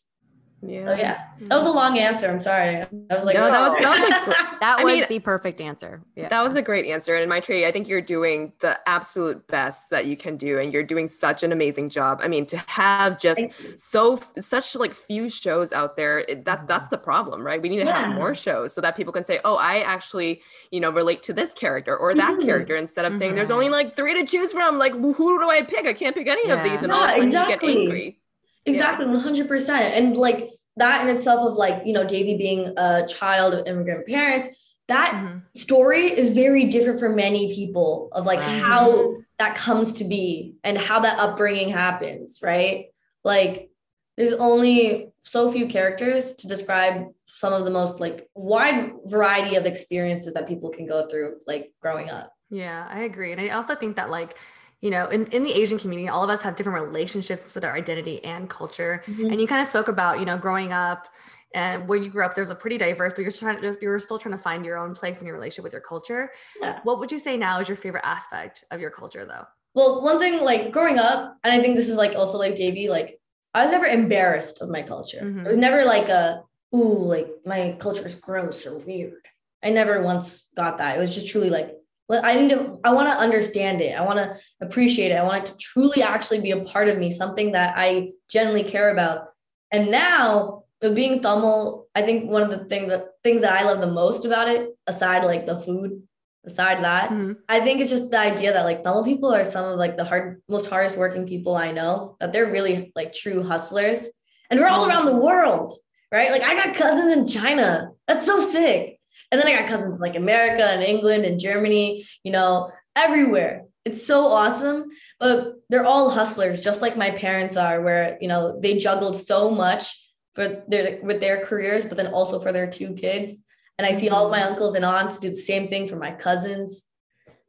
Yeah. 0.64 0.86
So 0.86 0.94
yeah, 0.94 1.28
that 1.40 1.56
was 1.56 1.66
a 1.66 1.72
long 1.72 1.98
answer. 1.98 2.30
I'm 2.30 2.40
sorry. 2.40 2.78
I 2.78 2.88
was 3.10 3.26
like, 3.26 3.36
no, 3.36 3.50
that 3.50 3.70
was 3.70 3.80
that 3.82 4.00
was 4.00 4.10
a, 4.10 4.60
that 4.60 4.78
was 4.84 4.94
mean, 4.94 5.06
the 5.10 5.20
perfect 5.20 5.60
answer. 5.60 6.04
Yeah. 6.16 6.30
That 6.30 6.44
was 6.44 6.56
a 6.56 6.62
great 6.62 6.86
answer. 6.86 7.16
And 7.16 7.32
Maitreyi, 7.32 7.66
I 7.66 7.72
think 7.72 7.88
you're 7.88 8.02
doing 8.02 8.54
the 8.60 8.80
absolute 8.88 9.48
best 9.48 9.90
that 9.90 10.06
you 10.06 10.16
can 10.16 10.38
do, 10.38 10.60
and 10.60 10.72
you're 10.72 10.84
doing 10.84 11.08
such 11.08 11.42
an 11.42 11.52
amazing 11.52 11.90
job. 11.90 12.20
I 12.22 12.28
mean, 12.28 12.46
to 12.48 12.58
have 12.68 13.20
just 13.20 13.42
so 13.76 14.20
such 14.40 14.76
like 14.76 14.94
few 14.94 15.30
shows 15.30 15.74
out 15.74 15.98
there, 15.98 16.20
it, 16.20 16.46
that 16.46 16.68
that's 16.68 16.90
the 16.90 16.98
problem, 16.98 17.42
right? 17.42 17.60
We 17.60 17.70
need 17.70 17.80
to 17.80 17.86
yeah. 17.86 18.06
have 18.06 18.16
more 18.16 18.36
shows 18.36 18.74
so 18.74 18.82
that 18.82 18.96
people 18.96 19.14
can 19.14 19.24
say, 19.24 19.40
oh, 19.44 19.56
I 19.56 19.80
actually, 19.80 20.42
you 20.70 20.80
know, 20.80 20.92
relate 20.92 21.24
to 21.24 21.34
this 21.34 21.56
character 21.56 21.98
or 21.98 22.14
that 22.14 22.34
mm-hmm. 22.34 22.46
character, 22.46 22.76
instead 22.76 23.06
of 23.06 23.14
mm-hmm. 23.14 23.20
saying 23.20 23.36
there's 23.36 23.52
only 23.52 23.70
like 23.70 23.96
three 23.96 24.14
to 24.14 24.26
choose 24.26 24.52
from. 24.52 24.78
Like, 24.78 24.94
who 24.94 25.40
do 25.40 25.50
I 25.50 25.64
pick? 25.64 25.88
I 25.88 25.94
can't 25.94 26.16
pick 26.16 26.28
any 26.28 26.48
yeah. 26.48 26.56
of 26.56 26.64
these, 26.64 26.84
and 26.84 26.90
yeah, 26.90 26.94
all 26.94 27.04
of 27.04 27.10
a 27.10 27.14
sudden 27.14 27.28
exactly. 27.30 27.70
you 27.70 27.78
get 27.78 27.82
angry. 27.82 28.21
Exactly, 28.66 29.06
one 29.06 29.20
hundred 29.20 29.48
percent, 29.48 29.96
and 29.96 30.16
like 30.16 30.50
that 30.78 31.08
in 31.08 31.16
itself 31.16 31.50
of 31.50 31.58
like 31.58 31.84
you 31.86 31.94
know 31.94 32.04
Devi 32.04 32.38
being 32.38 32.74
a 32.78 33.06
child 33.08 33.54
of 33.54 33.68
immigrant 33.68 34.08
parents, 34.08 34.50
that 34.88 35.12
mm-hmm. 35.12 35.40
story 35.56 36.06
is 36.06 36.30
very 36.30 36.66
different 36.66 37.00
for 37.00 37.10
many 37.10 37.54
people 37.54 38.10
of 38.12 38.26
like 38.26 38.40
mm-hmm. 38.40 38.60
how 38.60 39.16
that 39.40 39.56
comes 39.56 39.94
to 39.94 40.04
be 40.04 40.56
and 40.64 40.78
how 40.78 41.00
that 41.00 41.18
upbringing 41.18 41.70
happens, 41.70 42.40
right? 42.44 42.88
Like 43.24 43.72
there's 44.18 44.34
only 44.34 45.12
so 45.24 45.52
few 45.52 45.68
characters 45.68 46.34
to 46.36 46.48
describe 46.48 47.08
some 47.26 47.54
of 47.54 47.64
the 47.64 47.72
most 47.72 48.00
like 48.00 48.30
wide 48.36 48.92
variety 49.06 49.56
of 49.56 49.66
experiences 49.66 50.34
that 50.34 50.48
people 50.48 50.70
can 50.70 50.86
go 50.86 51.08
through 51.08 51.38
like 51.48 51.72
growing 51.82 52.10
up. 52.10 52.32
Yeah, 52.50 52.86
I 52.90 53.02
agree. 53.02 53.32
And 53.32 53.42
I 53.42 53.50
also 53.50 53.76
think 53.76 53.96
that 53.96 54.10
like 54.10 54.38
you 54.82 54.90
know, 54.90 55.08
in, 55.08 55.28
in 55.28 55.44
the 55.44 55.54
Asian 55.54 55.78
community, 55.78 56.10
all 56.10 56.24
of 56.24 56.30
us 56.30 56.42
have 56.42 56.56
different 56.56 56.84
relationships 56.86 57.54
with 57.54 57.64
our 57.64 57.74
identity 57.74 58.24
and 58.24 58.50
culture. 58.50 59.04
Mm-hmm. 59.06 59.28
And 59.28 59.40
you 59.40 59.48
kind 59.48 59.62
of 59.62 59.68
spoke 59.68 59.88
about, 59.88 60.20
you 60.20 60.26
know, 60.26 60.38
growing 60.38 60.74
up 60.74 61.08
and 61.54 61.88
where 61.88 62.00
you 62.00 62.10
grew 62.10 62.26
up, 62.26 62.34
there's 62.34 62.50
a 62.50 62.56
pretty 62.56 62.78
diverse, 62.78 63.14
but 63.16 63.22
you're 63.22 63.32
trying 63.32 63.62
to, 63.62 63.78
you're 63.82 64.00
still 64.00 64.18
trying 64.18 64.36
to 64.36 64.42
find 64.42 64.66
your 64.66 64.78
own 64.78 64.96
place 64.96 65.20
in 65.20 65.28
your 65.28 65.36
relationship 65.36 65.64
with 65.64 65.74
your 65.74 65.82
culture. 65.82 66.32
Yeah. 66.62 66.80
What 66.84 67.00
would 67.00 67.12
you 67.12 67.20
say 67.20 67.38
now 67.38 67.60
is 67.60 67.68
your 67.68 67.78
favorite 67.78 68.06
aspect 68.06 68.64
of 68.72 68.80
your 68.80 68.90
culture 68.90 69.26
though? 69.26 69.46
Well, 69.76 70.04
one 70.04 70.20
thing 70.20 70.42
like 70.42 70.72
growing 70.72 70.98
up, 70.98 71.38
and 71.44 71.54
I 71.54 71.62
think 71.62 71.76
this 71.76 71.88
is 71.88 71.98
like 71.98 72.16
also 72.16 72.38
like 72.38 72.56
JB, 72.56 72.90
like 72.90 73.20
I 73.54 73.64
was 73.64 73.72
never 73.72 73.86
embarrassed 73.86 74.62
of 74.62 74.70
my 74.70 74.82
culture. 74.82 75.22
Mm-hmm. 75.22 75.46
It 75.46 75.50
was 75.50 75.58
never 75.58 75.84
like 75.84 76.10
a, 76.10 76.44
ooh, 76.74 77.04
like 77.04 77.28
my 77.46 77.76
culture 77.80 78.06
is 78.06 78.16
gross 78.16 78.66
or 78.66 78.78
weird. 78.80 79.28
I 79.62 79.70
never 79.70 80.02
once 80.02 80.48
got 80.56 80.80
that. 80.80 80.98
It 80.98 81.00
was 81.00 81.14
just 81.14 81.28
truly 81.30 81.50
like, 81.50 81.76
I 82.12 82.36
need 82.36 82.50
to, 82.50 82.80
I 82.84 82.94
want 82.94 83.08
to 83.08 83.14
understand 83.14 83.82
it. 83.82 83.98
I 83.98 84.02
want 84.02 84.20
to 84.20 84.38
appreciate 84.60 85.12
it. 85.12 85.16
I 85.16 85.24
want 85.24 85.44
it 85.44 85.52
to 85.52 85.58
truly 85.58 86.04
actually 86.04 86.42
be 86.42 86.52
a 86.52 86.64
part 86.64 86.88
of 86.88 86.98
me, 86.98 87.12
something 87.12 87.54
that 87.54 87.74
I 87.78 88.12
genuinely 88.30 88.70
care 88.70 88.92
about. 88.92 89.28
And 89.72 89.90
now 89.90 90.64
with 90.82 90.96
being 90.96 91.22
Tamil, 91.22 91.88
I 91.96 92.02
think 92.02 92.30
one 92.30 92.42
of 92.42 92.50
the 92.50 92.66
things 92.66 92.90
that 92.90 93.06
things 93.24 93.42
that 93.42 93.60
I 93.60 93.64
love 93.66 93.80
the 93.80 93.88
most 93.88 94.26
about 94.26 94.48
it, 94.48 94.70
aside 94.88 95.24
like 95.24 95.46
the 95.46 95.60
food, 95.60 96.02
aside 96.46 96.84
that, 96.84 97.12
mm-hmm. 97.12 97.34
I 97.48 97.60
think 97.60 97.82
it's 97.82 97.90
just 97.90 98.10
the 98.10 98.20
idea 98.20 98.54
that 98.54 98.64
like 98.64 98.84
Tamil 98.84 99.04
people 99.04 99.34
are 99.34 99.44
some 99.44 99.66
of 99.66 99.78
like 99.78 99.98
the 99.98 100.04
hard, 100.04 100.42
most 100.50 100.68
hardest 100.68 100.98
working 100.98 101.28
people 101.28 101.56
I 101.56 101.72
know, 101.72 102.18
that 102.20 102.34
they're 102.34 102.52
really 102.52 102.92
like 102.96 103.14
true 103.14 103.44
hustlers. 103.44 104.08
And 104.50 104.60
we're 104.60 104.68
all 104.68 104.88
around 104.88 105.06
the 105.06 105.16
world, 105.16 105.74
right? 106.12 106.32
Like 106.32 106.44
I 106.44 106.56
got 106.56 106.76
cousins 106.76 107.16
in 107.16 107.28
China. 107.28 107.92
That's 108.08 108.26
so 108.26 108.42
sick. 108.42 109.00
And 109.32 109.40
then 109.40 109.48
I 109.48 109.60
got 109.60 109.68
cousins 109.68 110.00
like 110.00 110.16
America 110.16 110.64
and 110.64 110.84
England 110.84 111.26
and 111.26 111.40
Germany, 111.40 112.06
you 112.24 112.32
know, 112.32 112.72
everywhere. 112.96 113.66
It's 113.86 114.06
so 114.06 114.26
awesome. 114.26 114.90
But 115.20 115.56
they're 115.70 115.86
all 115.86 116.10
hustlers, 116.10 116.64
just 116.64 116.82
like 116.82 116.98
my 116.98 117.12
parents 117.12 117.56
are, 117.56 117.82
where, 117.82 118.18
you 118.22 118.28
know, 118.28 118.60
they 118.60 118.78
juggled 118.78 119.16
so 119.16 119.50
much 119.50 119.98
for 120.34 120.64
their 120.68 121.00
with 121.02 121.20
their 121.20 121.46
careers, 121.46 121.86
but 121.86 121.98
then 121.98 122.08
also 122.08 122.40
for 122.40 122.52
their 122.52 122.70
two 122.70 122.94
kids. 122.94 123.44
And 123.78 123.88
I 123.88 123.94
see 123.94 124.10
all 124.10 124.26
of 124.26 124.32
my 124.32 124.44
uncles 124.44 124.76
and 124.76 124.86
aunts 124.86 125.18
do 125.18 125.30
the 125.30 125.36
same 125.36 125.68
thing 125.68 125.88
for 125.88 125.96
my 125.96 126.12
cousins. 126.12 126.86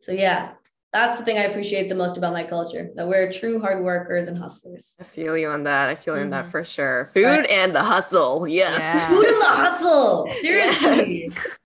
So 0.01 0.13
yeah, 0.13 0.53
that's 0.93 1.19
the 1.19 1.25
thing 1.25 1.39
I 1.39 1.43
appreciate 1.43 1.89
the 1.89 1.95
most 1.95 2.17
about 2.17 2.33
my 2.33 2.45
culture 2.45 2.91
that 2.97 3.09
we're 3.09 3.31
true 3.33 3.61
hard 3.61 3.83
workers 3.83 4.29
and 4.29 4.39
hustlers. 4.39 4.95
I 5.01 5.05
feel 5.05 5.37
you 5.37 5.49
on 5.49 5.65
that. 5.65 5.89
I 5.89 5.95
feel 5.95 6.15
you 6.15 6.21
mm-hmm. 6.21 6.27
on 6.27 6.31
that 6.31 6.43
mm-hmm. 6.45 6.51
for 6.51 6.65
sure. 6.65 7.07
Food 7.13 7.25
right. 7.25 7.51
and 7.51 7.75
the 7.75 7.83
hustle. 7.83 8.47
Yes. 8.49 8.79
Yeah. 8.79 9.09
Food 9.09 9.27
and 9.27 9.41
the 9.43 9.47
hustle. 9.47 10.29
Seriously. 10.41 11.25
Yes. 11.25 11.59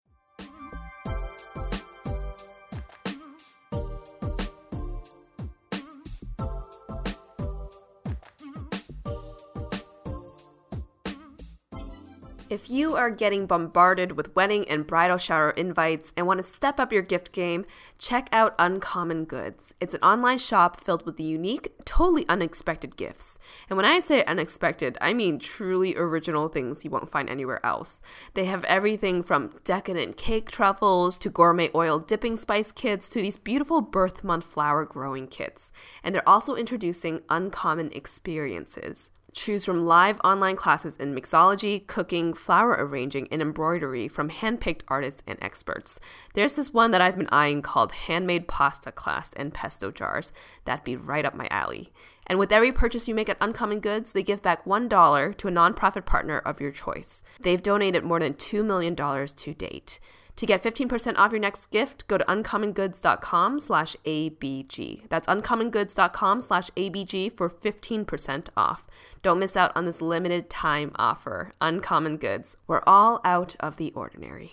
If 12.56 12.70
you 12.70 12.96
are 12.96 13.10
getting 13.10 13.44
bombarded 13.44 14.12
with 14.12 14.34
wedding 14.34 14.66
and 14.66 14.86
bridal 14.86 15.18
shower 15.18 15.50
invites 15.50 16.14
and 16.16 16.26
want 16.26 16.38
to 16.38 16.42
step 16.42 16.80
up 16.80 16.90
your 16.90 17.02
gift 17.02 17.32
game, 17.32 17.66
check 17.98 18.30
out 18.32 18.54
Uncommon 18.58 19.26
Goods. 19.26 19.74
It's 19.78 19.92
an 19.92 20.00
online 20.00 20.38
shop 20.38 20.80
filled 20.80 21.04
with 21.04 21.20
unique, 21.20 21.74
totally 21.84 22.26
unexpected 22.30 22.96
gifts. 22.96 23.38
And 23.68 23.76
when 23.76 23.84
I 23.84 23.98
say 24.00 24.24
unexpected, 24.24 24.96
I 25.02 25.12
mean 25.12 25.38
truly 25.38 25.98
original 25.98 26.48
things 26.48 26.82
you 26.82 26.90
won't 26.90 27.10
find 27.10 27.28
anywhere 27.28 27.60
else. 27.62 28.00
They 28.32 28.46
have 28.46 28.64
everything 28.64 29.22
from 29.22 29.52
decadent 29.64 30.16
cake 30.16 30.50
truffles 30.50 31.18
to 31.18 31.28
gourmet 31.28 31.68
oil 31.74 31.98
dipping 31.98 32.38
spice 32.38 32.72
kits 32.72 33.10
to 33.10 33.20
these 33.20 33.36
beautiful 33.36 33.82
birth 33.82 34.24
month 34.24 34.44
flower 34.44 34.86
growing 34.86 35.26
kits. 35.26 35.72
And 36.02 36.14
they're 36.14 36.26
also 36.26 36.54
introducing 36.54 37.20
uncommon 37.28 37.92
experiences. 37.92 39.10
Choose 39.36 39.66
from 39.66 39.84
live 39.84 40.18
online 40.24 40.56
classes 40.56 40.96
in 40.96 41.14
mixology, 41.14 41.86
cooking, 41.86 42.32
flower 42.32 42.74
arranging, 42.78 43.28
and 43.30 43.42
embroidery 43.42 44.08
from 44.08 44.30
handpicked 44.30 44.80
artists 44.88 45.22
and 45.26 45.38
experts. 45.42 46.00
There's 46.32 46.56
this 46.56 46.72
one 46.72 46.90
that 46.92 47.02
I've 47.02 47.18
been 47.18 47.28
eyeing 47.30 47.60
called 47.60 47.92
Handmade 47.92 48.48
Pasta 48.48 48.90
Class 48.90 49.34
and 49.34 49.52
Pesto 49.52 49.90
Jars. 49.90 50.32
That'd 50.64 50.84
be 50.84 50.96
right 50.96 51.26
up 51.26 51.34
my 51.34 51.48
alley. 51.50 51.92
And 52.26 52.38
with 52.38 52.50
every 52.50 52.72
purchase 52.72 53.08
you 53.08 53.14
make 53.14 53.28
at 53.28 53.36
Uncommon 53.42 53.80
Goods, 53.80 54.14
they 54.14 54.22
give 54.22 54.40
back 54.40 54.64
$1 54.64 55.36
to 55.36 55.48
a 55.48 55.52
nonprofit 55.52 56.06
partner 56.06 56.38
of 56.38 56.58
your 56.58 56.72
choice. 56.72 57.22
They've 57.38 57.62
donated 57.62 58.04
more 58.04 58.20
than 58.20 58.32
$2 58.32 58.64
million 58.64 58.96
to 58.96 59.54
date. 59.54 60.00
To 60.36 60.44
get 60.44 60.62
15% 60.62 61.16
off 61.16 61.32
your 61.32 61.40
next 61.40 61.66
gift, 61.70 62.06
go 62.08 62.18
to 62.18 62.24
uncommongoods.com 62.24 63.58
slash 63.58 63.96
ABG. 64.04 65.08
That's 65.08 65.26
uncommongoods.com 65.28 66.42
slash 66.42 66.70
ABG 66.70 67.34
for 67.34 67.48
15% 67.48 68.48
off. 68.54 68.84
Don't 69.22 69.38
miss 69.38 69.56
out 69.56 69.74
on 69.74 69.86
this 69.86 70.02
limited 70.02 70.50
time 70.50 70.92
offer. 70.96 71.54
Uncommon 71.62 72.18
Goods. 72.18 72.58
We're 72.66 72.82
all 72.86 73.20
out 73.24 73.56
of 73.60 73.76
the 73.76 73.92
ordinary. 73.92 74.52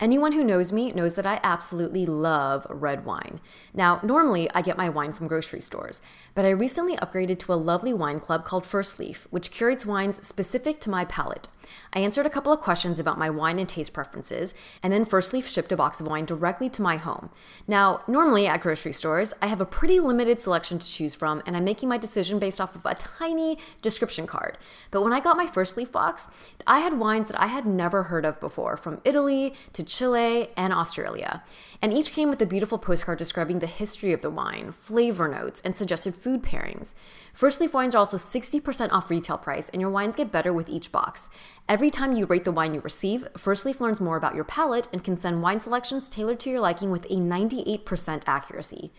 Anyone 0.00 0.30
who 0.30 0.44
knows 0.44 0.72
me 0.72 0.92
knows 0.92 1.14
that 1.14 1.26
I 1.26 1.40
absolutely 1.42 2.06
love 2.06 2.66
red 2.70 3.04
wine. 3.04 3.40
Now, 3.74 3.98
normally 4.04 4.48
I 4.54 4.62
get 4.62 4.76
my 4.76 4.88
wine 4.88 5.12
from 5.12 5.26
grocery 5.26 5.60
stores, 5.60 6.00
but 6.36 6.44
I 6.44 6.50
recently 6.50 6.96
upgraded 6.98 7.40
to 7.40 7.52
a 7.52 7.54
lovely 7.54 7.92
wine 7.92 8.20
club 8.20 8.44
called 8.44 8.64
First 8.64 9.00
Leaf, 9.00 9.26
which 9.30 9.50
curates 9.50 9.84
wines 9.84 10.24
specific 10.24 10.78
to 10.82 10.90
my 10.90 11.04
palate. 11.06 11.48
I 11.92 12.00
answered 12.00 12.26
a 12.26 12.30
couple 12.30 12.52
of 12.52 12.60
questions 12.60 12.98
about 12.98 13.18
my 13.18 13.30
wine 13.30 13.58
and 13.58 13.68
taste 13.68 13.92
preferences, 13.92 14.54
and 14.82 14.92
then 14.92 15.04
First 15.04 15.32
Leaf 15.32 15.46
shipped 15.46 15.72
a 15.72 15.76
box 15.76 16.00
of 16.00 16.06
wine 16.06 16.24
directly 16.24 16.68
to 16.70 16.82
my 16.82 16.96
home. 16.96 17.30
Now, 17.66 18.02
normally 18.08 18.46
at 18.46 18.60
grocery 18.60 18.92
stores, 18.92 19.34
I 19.42 19.46
have 19.46 19.60
a 19.60 19.66
pretty 19.66 20.00
limited 20.00 20.40
selection 20.40 20.78
to 20.78 20.88
choose 20.88 21.14
from, 21.14 21.42
and 21.46 21.56
I'm 21.56 21.64
making 21.64 21.88
my 21.88 21.98
decision 21.98 22.38
based 22.38 22.60
off 22.60 22.74
of 22.74 22.84
a 22.84 22.94
tiny 22.94 23.58
description 23.82 24.26
card. 24.26 24.58
But 24.90 25.02
when 25.02 25.12
I 25.12 25.20
got 25.20 25.36
my 25.36 25.46
First 25.46 25.76
Leaf 25.76 25.92
box, 25.92 26.26
I 26.66 26.80
had 26.80 26.98
wines 26.98 27.28
that 27.28 27.40
I 27.40 27.46
had 27.46 27.66
never 27.66 28.02
heard 28.02 28.24
of 28.24 28.40
before, 28.40 28.76
from 28.76 29.00
Italy 29.04 29.54
to 29.72 29.82
Chile 29.82 30.50
and 30.56 30.72
Australia. 30.72 31.42
And 31.80 31.92
each 31.92 32.12
came 32.12 32.30
with 32.30 32.42
a 32.42 32.46
beautiful 32.46 32.78
postcard 32.78 33.18
describing 33.18 33.58
the 33.60 33.66
history 33.66 34.12
of 34.12 34.20
the 34.20 34.30
wine, 34.30 34.72
flavor 34.72 35.28
notes, 35.28 35.62
and 35.64 35.76
suggested 35.76 36.14
food 36.14 36.42
pairings. 36.42 36.94
First 37.38 37.60
Leaf 37.60 37.72
wines 37.72 37.94
are 37.94 37.98
also 37.98 38.16
60% 38.16 38.90
off 38.90 39.10
retail 39.10 39.38
price, 39.38 39.68
and 39.68 39.80
your 39.80 39.92
wines 39.92 40.16
get 40.16 40.32
better 40.32 40.52
with 40.52 40.68
each 40.68 40.90
box. 40.90 41.30
Every 41.68 41.88
time 41.88 42.16
you 42.16 42.26
rate 42.26 42.42
the 42.42 42.50
wine 42.50 42.74
you 42.74 42.80
receive, 42.80 43.28
First 43.36 43.64
Leaf 43.64 43.80
learns 43.80 44.00
more 44.00 44.16
about 44.16 44.34
your 44.34 44.42
palate 44.42 44.88
and 44.92 45.04
can 45.04 45.16
send 45.16 45.40
wine 45.40 45.60
selections 45.60 46.08
tailored 46.08 46.40
to 46.40 46.50
your 46.50 46.58
liking 46.58 46.90
with 46.90 47.04
a 47.04 47.14
98% 47.14 48.24
accuracy. 48.26 48.92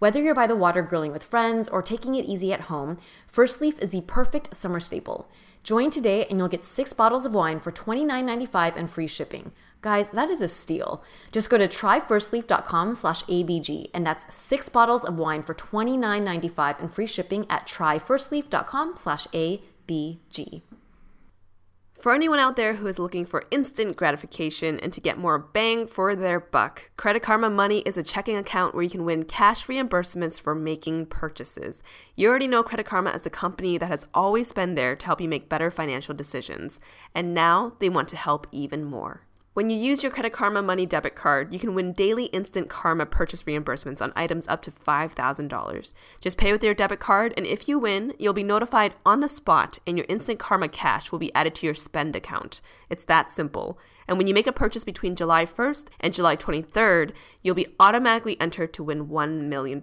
Whether 0.00 0.20
you're 0.20 0.34
by 0.34 0.46
the 0.46 0.54
water 0.54 0.82
grilling 0.82 1.12
with 1.12 1.24
friends 1.24 1.66
or 1.66 1.80
taking 1.80 2.14
it 2.14 2.26
easy 2.26 2.52
at 2.52 2.60
home, 2.60 2.98
First 3.26 3.62
Leaf 3.62 3.78
is 3.78 3.88
the 3.88 4.02
perfect 4.02 4.54
summer 4.54 4.80
staple. 4.80 5.26
Join 5.62 5.88
today 5.88 6.26
and 6.26 6.38
you'll 6.38 6.48
get 6.48 6.64
six 6.64 6.92
bottles 6.92 7.24
of 7.24 7.34
wine 7.34 7.58
for 7.58 7.72
$29.95 7.72 8.76
and 8.76 8.90
free 8.90 9.06
shipping. 9.06 9.50
Guys, 9.80 10.10
that 10.10 10.28
is 10.28 10.40
a 10.40 10.48
steal. 10.48 11.04
Just 11.30 11.50
go 11.50 11.58
to 11.58 11.68
tryfirstleaf.com 11.68 12.96
slash 12.96 13.22
ABG, 13.24 13.90
and 13.94 14.04
that's 14.04 14.34
six 14.34 14.68
bottles 14.68 15.04
of 15.04 15.18
wine 15.18 15.42
for 15.42 15.54
$29.95 15.54 16.80
and 16.80 16.92
free 16.92 17.06
shipping 17.06 17.46
at 17.48 17.66
tryfirstleaf.com 17.66 18.96
slash 18.96 19.26
ABG. 19.28 20.62
For 21.94 22.14
anyone 22.14 22.38
out 22.38 22.54
there 22.54 22.74
who 22.74 22.86
is 22.86 23.00
looking 23.00 23.26
for 23.26 23.42
instant 23.50 23.96
gratification 23.96 24.78
and 24.78 24.92
to 24.92 25.00
get 25.00 25.18
more 25.18 25.36
bang 25.38 25.86
for 25.88 26.14
their 26.14 26.38
buck, 26.38 26.90
Credit 26.96 27.20
Karma 27.20 27.50
Money 27.50 27.80
is 27.80 27.98
a 27.98 28.04
checking 28.04 28.36
account 28.36 28.72
where 28.72 28.84
you 28.84 28.90
can 28.90 29.04
win 29.04 29.24
cash 29.24 29.66
reimbursements 29.66 30.40
for 30.40 30.54
making 30.54 31.06
purchases. 31.06 31.82
You 32.14 32.28
already 32.28 32.46
know 32.46 32.62
Credit 32.62 32.86
Karma 32.86 33.10
as 33.10 33.26
a 33.26 33.30
company 33.30 33.78
that 33.78 33.88
has 33.88 34.06
always 34.14 34.52
been 34.52 34.76
there 34.76 34.94
to 34.94 35.06
help 35.06 35.20
you 35.20 35.28
make 35.28 35.48
better 35.48 35.72
financial 35.72 36.14
decisions, 36.14 36.78
and 37.16 37.34
now 37.34 37.72
they 37.80 37.88
want 37.88 38.06
to 38.08 38.16
help 38.16 38.46
even 38.52 38.84
more. 38.84 39.27
When 39.58 39.70
you 39.70 39.76
use 39.76 40.04
your 40.04 40.12
Credit 40.12 40.32
Karma 40.32 40.62
Money 40.62 40.86
debit 40.86 41.16
card, 41.16 41.52
you 41.52 41.58
can 41.58 41.74
win 41.74 41.92
daily 41.92 42.26
instant 42.26 42.68
Karma 42.68 43.06
purchase 43.06 43.42
reimbursements 43.42 44.00
on 44.00 44.12
items 44.14 44.46
up 44.46 44.62
to 44.62 44.70
$5,000. 44.70 45.92
Just 46.20 46.38
pay 46.38 46.52
with 46.52 46.62
your 46.62 46.74
debit 46.74 47.00
card, 47.00 47.34
and 47.36 47.44
if 47.44 47.68
you 47.68 47.80
win, 47.80 48.14
you'll 48.20 48.32
be 48.32 48.44
notified 48.44 48.94
on 49.04 49.18
the 49.18 49.28
spot, 49.28 49.80
and 49.84 49.96
your 49.98 50.06
instant 50.08 50.38
Karma 50.38 50.68
cash 50.68 51.10
will 51.10 51.18
be 51.18 51.34
added 51.34 51.56
to 51.56 51.66
your 51.66 51.74
spend 51.74 52.14
account. 52.14 52.60
It's 52.88 53.02
that 53.06 53.30
simple. 53.30 53.80
And 54.08 54.18
when 54.18 54.26
you 54.26 54.34
make 54.34 54.46
a 54.46 54.52
purchase 54.52 54.84
between 54.84 55.14
July 55.14 55.44
1st 55.44 55.88
and 56.00 56.14
July 56.14 56.34
23rd, 56.34 57.12
you'll 57.42 57.54
be 57.54 57.68
automatically 57.78 58.40
entered 58.40 58.72
to 58.72 58.82
win 58.82 59.08
$1 59.08 59.42
million. 59.42 59.82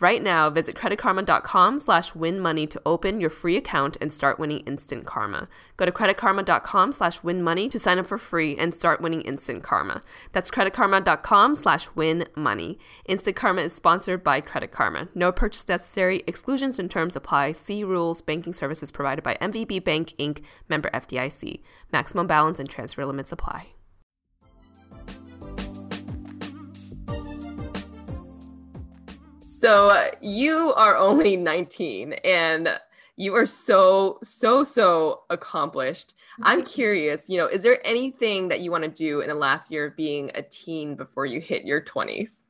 Right 0.00 0.22
now, 0.22 0.50
visit 0.50 0.74
creditkarma.com 0.74 1.78
slash 1.78 2.14
win 2.14 2.40
money 2.40 2.66
to 2.66 2.82
open 2.84 3.20
your 3.20 3.30
free 3.30 3.56
account 3.56 3.96
and 4.00 4.12
start 4.12 4.38
winning 4.38 4.60
instant 4.60 5.06
karma. 5.06 5.48
Go 5.76 5.86
to 5.86 5.92
creditkarma.com 5.92 6.92
slash 6.92 7.22
win 7.22 7.42
money 7.42 7.68
to 7.68 7.78
sign 7.78 7.98
up 7.98 8.06
for 8.06 8.18
free 8.18 8.56
and 8.56 8.74
start 8.74 9.00
winning 9.00 9.22
instant 9.22 9.62
karma. 9.62 10.02
That's 10.32 10.50
creditkarma.com 10.50 11.54
slash 11.54 11.88
win 11.94 12.26
money. 12.36 12.78
Instant 13.06 13.36
Karma 13.36 13.62
is 13.62 13.72
sponsored 13.72 14.24
by 14.24 14.40
Credit 14.40 14.70
Karma. 14.70 15.08
No 15.14 15.30
purchase 15.32 15.68
necessary. 15.68 16.22
Exclusions 16.26 16.78
and 16.78 16.90
terms 16.90 17.16
apply. 17.16 17.52
See 17.52 17.84
rules. 17.84 18.22
Banking 18.22 18.52
services 18.52 18.90
provided 18.90 19.22
by 19.22 19.36
MVB 19.40 19.84
Bank 19.84 20.14
Inc. 20.18 20.42
Member 20.68 20.90
FDIC. 20.90 21.60
Maximum 21.92 22.26
balance 22.26 22.58
and 22.58 22.68
transfer 22.68 23.04
limits 23.04 23.32
apply. 23.32 23.59
So 29.60 29.90
uh, 29.90 30.06
you 30.22 30.72
are 30.74 30.96
only 30.96 31.36
19 31.52 32.14
and 32.24 32.80
You 33.16 33.34
are 33.34 33.44
so, 33.44 34.18
so, 34.22 34.64
so 34.64 35.24
accomplished. 35.28 36.14
I'm 36.42 36.64
curious, 36.64 37.28
you 37.28 37.36
know, 37.36 37.46
is 37.46 37.62
there 37.62 37.78
anything 37.84 38.48
that 38.48 38.60
you 38.60 38.70
want 38.70 38.84
to 38.84 38.88
do 38.90 39.20
in 39.20 39.28
the 39.28 39.34
last 39.34 39.70
year 39.70 39.84
of 39.88 39.96
being 39.96 40.30
a 40.34 40.40
teen 40.40 40.94
before 40.94 41.26
you 41.26 41.42
hit 41.42 41.66
your 41.66 41.82
20s? 41.82 42.44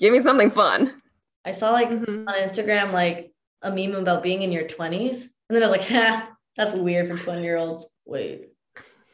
Give 0.00 0.12
me 0.12 0.20
something 0.20 0.50
fun. 0.50 1.00
I 1.44 1.52
saw 1.52 1.70
like 1.70 1.90
mm-hmm. 1.90 2.26
on 2.26 2.34
Instagram 2.34 2.92
like 2.92 3.32
a 3.62 3.70
meme 3.70 3.94
about 3.94 4.24
being 4.24 4.42
in 4.42 4.50
your 4.50 4.64
20s. 4.64 5.26
And 5.48 5.54
then 5.54 5.62
I 5.62 5.68
was 5.68 5.78
like, 5.78 5.88
ha, 5.88 6.28
that's 6.56 6.74
weird 6.74 7.06
for 7.06 7.16
20 7.16 7.40
year 7.40 7.56
olds. 7.56 7.86
Wait. 8.04 8.48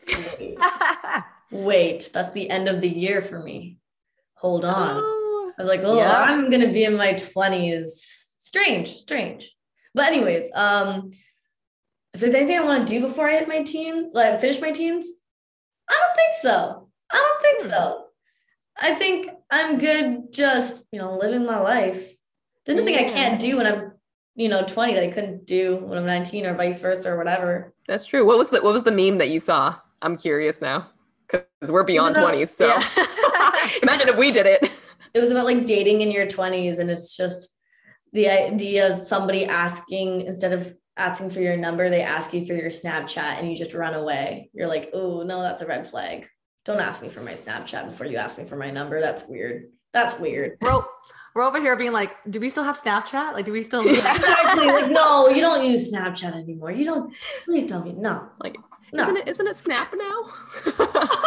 Wait. 0.40 0.56
Wait, 1.52 2.10
that's 2.10 2.30
the 2.30 2.48
end 2.48 2.68
of 2.68 2.80
the 2.80 2.88
year 2.88 3.20
for 3.20 3.38
me. 3.38 3.76
Hold 4.36 4.64
on. 4.64 5.23
I 5.58 5.62
was 5.62 5.68
like, 5.68 5.80
oh, 5.84 5.96
yeah. 5.96 6.12
I'm 6.12 6.50
gonna 6.50 6.72
be 6.72 6.84
in 6.84 6.96
my 6.96 7.14
20s. 7.14 7.90
Strange, 8.38 8.88
strange. 8.94 9.54
But 9.94 10.06
anyways, 10.06 10.50
um, 10.54 11.12
if 12.12 12.20
there's 12.20 12.34
anything 12.34 12.58
I 12.58 12.64
want 12.64 12.86
to 12.86 12.94
do 12.94 13.00
before 13.00 13.28
I 13.28 13.38
hit 13.38 13.48
my 13.48 13.62
teen, 13.62 14.10
like 14.12 14.40
finish 14.40 14.60
my 14.60 14.70
teens, 14.72 15.06
I 15.88 15.92
don't 15.92 16.16
think 16.16 16.32
so. 16.40 16.88
I 17.12 17.16
don't 17.16 17.42
think 17.42 17.62
hmm. 17.62 17.68
so. 17.68 18.04
I 18.80 18.94
think 18.94 19.28
I'm 19.50 19.78
good 19.78 20.32
just, 20.32 20.86
you 20.90 20.98
know, 20.98 21.16
living 21.16 21.46
my 21.46 21.60
life. 21.60 22.12
There's 22.66 22.78
nothing 22.78 22.94
yeah. 22.94 23.02
I 23.02 23.10
can't 23.10 23.40
do 23.40 23.56
when 23.56 23.66
I'm, 23.66 23.92
you 24.34 24.48
know, 24.48 24.64
20 24.64 24.94
that 24.94 25.04
I 25.04 25.08
couldn't 25.08 25.46
do 25.46 25.76
when 25.76 25.98
I'm 25.98 26.06
19 26.06 26.46
or 26.46 26.54
vice 26.54 26.80
versa 26.80 27.12
or 27.12 27.16
whatever. 27.16 27.72
That's 27.86 28.04
true. 28.04 28.26
What 28.26 28.38
was 28.38 28.50
the 28.50 28.62
what 28.62 28.72
was 28.72 28.82
the 28.82 28.90
meme 28.90 29.18
that 29.18 29.30
you 29.30 29.38
saw? 29.38 29.76
I'm 30.02 30.16
curious 30.16 30.60
now. 30.60 30.88
Cause 31.28 31.70
we're 31.70 31.84
beyond 31.84 32.16
20s. 32.16 32.48
So 32.48 32.66
yeah. 32.66 32.82
imagine 33.82 34.08
if 34.08 34.16
we 34.16 34.32
did 34.32 34.46
it. 34.46 34.70
It 35.14 35.20
was 35.20 35.30
about 35.30 35.46
like 35.46 35.64
dating 35.64 36.00
in 36.00 36.10
your 36.10 36.26
20s 36.26 36.78
and 36.78 36.90
it's 36.90 37.16
just 37.16 37.50
the 38.12 38.28
idea 38.28 38.92
of 38.92 39.00
somebody 39.00 39.44
asking 39.46 40.22
instead 40.22 40.52
of 40.52 40.74
asking 40.96 41.30
for 41.30 41.40
your 41.40 41.56
number, 41.56 41.90
they 41.90 42.02
ask 42.02 42.32
you 42.32 42.46
for 42.46 42.52
your 42.52 42.70
Snapchat 42.70 43.38
and 43.38 43.50
you 43.50 43.56
just 43.56 43.74
run 43.74 43.94
away. 43.94 44.50
You're 44.52 44.68
like, 44.68 44.90
oh, 44.92 45.22
no, 45.22 45.42
that's 45.42 45.62
a 45.62 45.66
red 45.66 45.86
flag. 45.86 46.28
Don't 46.64 46.80
ask 46.80 47.02
me 47.02 47.08
for 47.08 47.20
my 47.20 47.32
Snapchat 47.32 47.88
before 47.90 48.06
you 48.06 48.16
ask 48.16 48.38
me 48.38 48.44
for 48.44 48.56
my 48.56 48.70
number. 48.70 49.00
That's 49.00 49.24
weird. 49.26 49.70
That's 49.92 50.18
weird. 50.18 50.58
Bro, 50.60 50.84
we're 51.34 51.42
over 51.42 51.60
here 51.60 51.76
being 51.76 51.92
like, 51.92 52.16
do 52.30 52.40
we 52.40 52.48
still 52.48 52.64
have 52.64 52.80
Snapchat? 52.80 53.32
Like, 53.32 53.44
do 53.44 53.52
we 53.52 53.62
still 53.62 53.80
exactly 53.88 54.66
like 54.66 54.90
no, 54.90 55.28
you 55.28 55.40
don't 55.40 55.68
use 55.68 55.92
Snapchat 55.92 56.34
anymore. 56.34 56.70
You 56.70 56.84
don't 56.84 57.14
please 57.44 57.66
tell 57.66 57.82
me. 57.84 57.92
No. 57.92 58.28
Like 58.38 58.56
no. 58.92 59.02
isn't 59.02 59.16
it 59.16 59.28
isn't 59.28 59.46
it 59.46 59.56
Snap 59.56 59.92
now? 59.96 60.24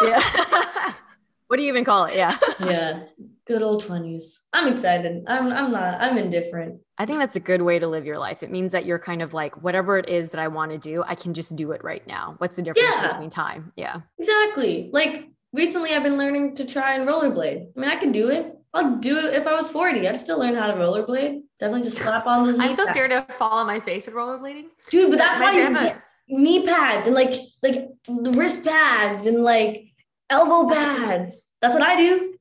yeah. 0.04 0.94
what 1.48 1.58
do 1.58 1.64
you 1.64 1.70
even 1.70 1.84
call 1.84 2.06
it? 2.06 2.16
Yeah. 2.16 2.38
Yeah. 2.60 3.04
Good 3.48 3.62
old 3.62 3.84
20s. 3.84 4.40
I'm 4.52 4.72
excited. 4.72 5.24
I'm 5.28 5.54
I'm 5.54 5.72
not, 5.72 6.02
I'm 6.02 6.18
indifferent. 6.18 6.82
I 6.98 7.06
think 7.06 7.20
that's 7.20 7.38
a 7.38 7.40
good 7.40 7.62
way 7.62 7.80
to 7.80 7.88
live 7.88 8.06
your 8.06 8.18
life. 8.18 8.44
It 8.44 8.52
means 8.52 8.74
that 8.74 8.86
you're 8.86 9.00
kind 9.00 9.22
of 9.22 9.34
like, 9.34 9.64
whatever 9.64 9.98
it 9.98 10.10
is 10.10 10.32
that 10.32 10.42
I 10.42 10.50
want 10.50 10.72
to 10.72 10.78
do, 10.78 11.04
I 11.08 11.16
can 11.16 11.34
just 11.34 11.56
do 11.56 11.72
it 11.72 11.84
right 11.84 12.06
now. 12.08 12.36
What's 12.40 12.58
the 12.58 12.62
difference 12.62 12.90
yeah. 12.92 13.12
between 13.12 13.30
time? 13.30 13.72
Yeah. 13.78 14.02
Exactly. 14.20 14.90
Like 14.92 15.30
recently 15.54 15.94
I've 15.94 16.04
been 16.04 16.18
learning 16.18 16.56
to 16.56 16.66
try 16.66 16.96
and 16.96 17.08
rollerblade. 17.08 17.68
I 17.76 17.80
mean, 17.80 17.90
I 17.90 17.96
can 17.96 18.12
do 18.12 18.30
it. 18.30 18.54
I'll 18.74 18.98
do 18.98 19.18
it 19.18 19.34
if 19.34 19.48
I 19.48 19.54
was 19.54 19.72
40. 19.72 20.08
I'd 20.08 20.20
still 20.20 20.40
learn 20.40 20.56
how 20.56 20.68
to 20.68 20.74
rollerblade. 20.74 21.42
Definitely 21.60 21.84
just 21.84 22.00
slap 22.00 22.28
on 22.28 22.48
those. 22.48 22.60
I'm 22.60 22.76
so 22.76 22.84
pads. 22.84 22.90
scared 22.90 23.12
to 23.12 23.26
fall 23.34 23.60
on 23.60 23.68
my 23.68 23.80
face 23.80 24.08
with 24.08 24.16
rollerblading. 24.16 24.66
Dude, 24.92 25.10
but 25.10 25.20
that's 25.20 25.40
why 25.40 25.52
you 25.54 25.74
get 25.74 26.02
knee 26.28 26.66
pads 26.66 27.08
and 27.08 27.16
like 27.16 27.34
like 27.64 27.88
wrist 28.10 28.66
pads 28.66 29.26
and 29.26 29.44
like 29.44 29.86
elbow 30.30 30.72
pads. 30.74 31.46
That's 31.62 31.74
what 31.74 31.84
I 31.84 31.96
do. 31.98 32.37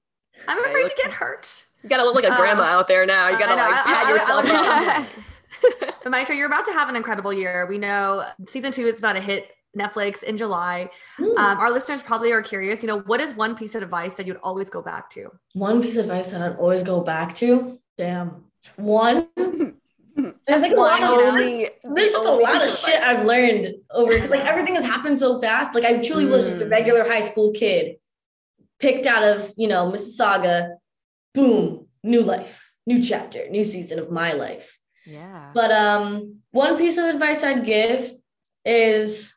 I'm 0.48 0.64
afraid 0.64 0.86
to 0.88 0.94
get 0.96 1.10
hurt. 1.10 1.64
You 1.82 1.88
gotta 1.88 2.04
look 2.04 2.14
like 2.14 2.24
a 2.24 2.34
grandma 2.34 2.62
uh, 2.62 2.78
out 2.78 2.88
there 2.88 3.06
now. 3.06 3.28
You 3.28 3.38
gotta 3.38 3.54
like 3.54 3.84
pat 3.84 4.08
yourself 4.08 4.44
up. 4.50 5.06
but 6.02 6.12
Maitra, 6.12 6.36
you're 6.36 6.46
about 6.46 6.64
to 6.66 6.72
have 6.72 6.88
an 6.88 6.96
incredible 6.96 7.32
year. 7.32 7.66
We 7.68 7.78
know 7.78 8.26
season 8.48 8.72
two 8.72 8.86
is 8.86 8.98
about 8.98 9.14
to 9.14 9.20
hit 9.20 9.50
Netflix 9.76 10.22
in 10.22 10.36
July. 10.36 10.90
Um, 11.18 11.36
our 11.36 11.70
listeners 11.70 12.02
probably 12.02 12.32
are 12.32 12.42
curious, 12.42 12.82
you 12.82 12.88
know, 12.88 13.00
what 13.00 13.20
is 13.20 13.34
one 13.34 13.54
piece 13.54 13.74
of 13.74 13.82
advice 13.82 14.14
that 14.14 14.26
you'd 14.26 14.38
always 14.42 14.70
go 14.70 14.82
back 14.82 15.10
to? 15.10 15.30
One 15.52 15.82
piece 15.82 15.96
of 15.96 16.06
advice 16.06 16.30
that 16.30 16.42
I'd 16.42 16.56
always 16.56 16.82
go 16.82 17.00
back 17.00 17.34
to? 17.36 17.78
Damn. 17.96 18.44
One? 18.76 19.28
There's 19.36 20.62
like 20.62 20.72
a 20.72 20.76
lot 20.76 21.02
of 21.02 21.10
only, 21.10 21.68
there's 21.84 22.12
just 22.12 22.24
a 22.24 22.32
lot 22.32 22.64
of 22.64 22.70
shit 22.70 23.02
I've 23.02 23.26
learned 23.26 23.74
over 23.90 24.12
like 24.28 24.46
everything 24.46 24.74
has 24.74 24.84
happened 24.84 25.18
so 25.18 25.38
fast. 25.38 25.74
Like 25.74 25.84
I 25.84 26.02
truly 26.02 26.24
mm. 26.24 26.30
was 26.30 26.46
just 26.46 26.62
a 26.62 26.68
regular 26.68 27.04
high 27.04 27.20
school 27.20 27.52
kid 27.52 27.96
picked 28.78 29.06
out 29.06 29.22
of, 29.22 29.52
you 29.56 29.68
know, 29.68 29.90
Mississauga 29.90 30.76
boom, 31.34 31.86
new 32.02 32.22
life, 32.22 32.72
new 32.86 33.02
chapter, 33.02 33.48
new 33.50 33.64
season 33.64 33.98
of 33.98 34.10
my 34.10 34.32
life. 34.32 34.78
Yeah. 35.04 35.50
But 35.54 35.70
um, 35.70 36.38
one 36.50 36.76
piece 36.76 36.98
of 36.98 37.04
advice 37.04 37.44
I'd 37.44 37.64
give 37.64 38.12
is 38.64 39.34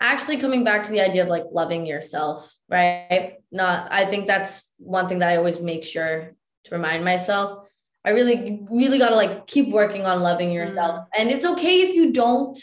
actually 0.00 0.36
coming 0.36 0.64
back 0.64 0.84
to 0.84 0.90
the 0.90 1.00
idea 1.00 1.22
of 1.22 1.28
like 1.28 1.44
loving 1.50 1.86
yourself, 1.86 2.54
right? 2.68 3.36
Not, 3.50 3.88
I 3.90 4.04
think 4.04 4.26
that's 4.26 4.72
one 4.78 5.08
thing 5.08 5.20
that 5.20 5.30
I 5.30 5.36
always 5.36 5.60
make 5.60 5.84
sure 5.84 6.34
to 6.64 6.74
remind 6.74 7.04
myself. 7.04 7.66
I 8.04 8.10
really, 8.10 8.60
really 8.70 8.98
got 8.98 9.08
to 9.08 9.16
like 9.16 9.46
keep 9.46 9.70
working 9.70 10.04
on 10.04 10.20
loving 10.20 10.52
yourself. 10.52 11.00
Mm. 11.00 11.06
And 11.18 11.30
it's 11.30 11.46
okay 11.46 11.80
if 11.80 11.94
you 11.94 12.12
don't 12.12 12.58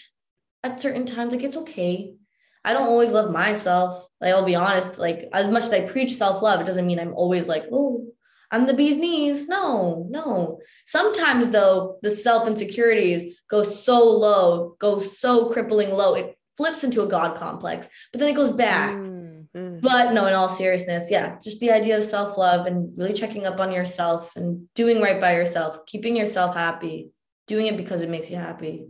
at 0.63 0.79
certain 0.79 1.05
times. 1.05 1.33
Like, 1.33 1.43
it's 1.43 1.57
okay. 1.57 2.13
I 2.63 2.73
don't 2.73 2.87
always 2.87 3.11
love 3.11 3.31
myself. 3.31 4.07
Like, 4.19 4.33
I'll 4.33 4.45
be 4.45 4.55
honest, 4.55 4.97
like, 4.99 5.27
as 5.33 5.47
much 5.47 5.63
as 5.63 5.73
I 5.73 5.87
preach 5.87 6.15
self 6.15 6.41
love, 6.41 6.61
it 6.61 6.67
doesn't 6.67 6.85
mean 6.85 6.99
I'm 6.99 7.13
always 7.13 7.47
like, 7.47 7.65
oh, 7.71 8.07
I'm 8.51 8.65
the 8.65 8.73
bee's 8.73 8.97
knees. 8.97 9.47
No, 9.47 10.05
no. 10.09 10.59
Sometimes 10.85 11.47
though, 11.49 11.97
the 12.01 12.09
self 12.09 12.47
insecurities 12.47 13.39
go 13.49 13.63
so 13.63 14.03
low, 14.03 14.75
go 14.79 14.99
so 14.99 15.49
crippling 15.49 15.91
low, 15.91 16.15
it 16.15 16.37
flips 16.57 16.83
into 16.83 17.01
a 17.01 17.07
God 17.07 17.37
complex, 17.37 17.87
but 18.11 18.19
then 18.19 18.29
it 18.29 18.35
goes 18.35 18.51
back. 18.51 18.91
Mm-hmm. 18.91 19.79
But 19.79 20.13
no, 20.13 20.27
in 20.27 20.33
all 20.33 20.49
seriousness, 20.49 21.09
yeah, 21.09 21.37
just 21.41 21.59
the 21.59 21.71
idea 21.71 21.97
of 21.97 22.03
self 22.03 22.37
love 22.37 22.65
and 22.65 22.95
really 22.97 23.13
checking 23.13 23.47
up 23.47 23.59
on 23.59 23.71
yourself 23.71 24.35
and 24.35 24.67
doing 24.75 25.01
right 25.01 25.19
by 25.19 25.35
yourself, 25.35 25.85
keeping 25.85 26.15
yourself 26.15 26.55
happy, 26.55 27.11
doing 27.47 27.67
it 27.67 27.77
because 27.77 28.01
it 28.01 28.09
makes 28.09 28.29
you 28.29 28.37
happy. 28.37 28.87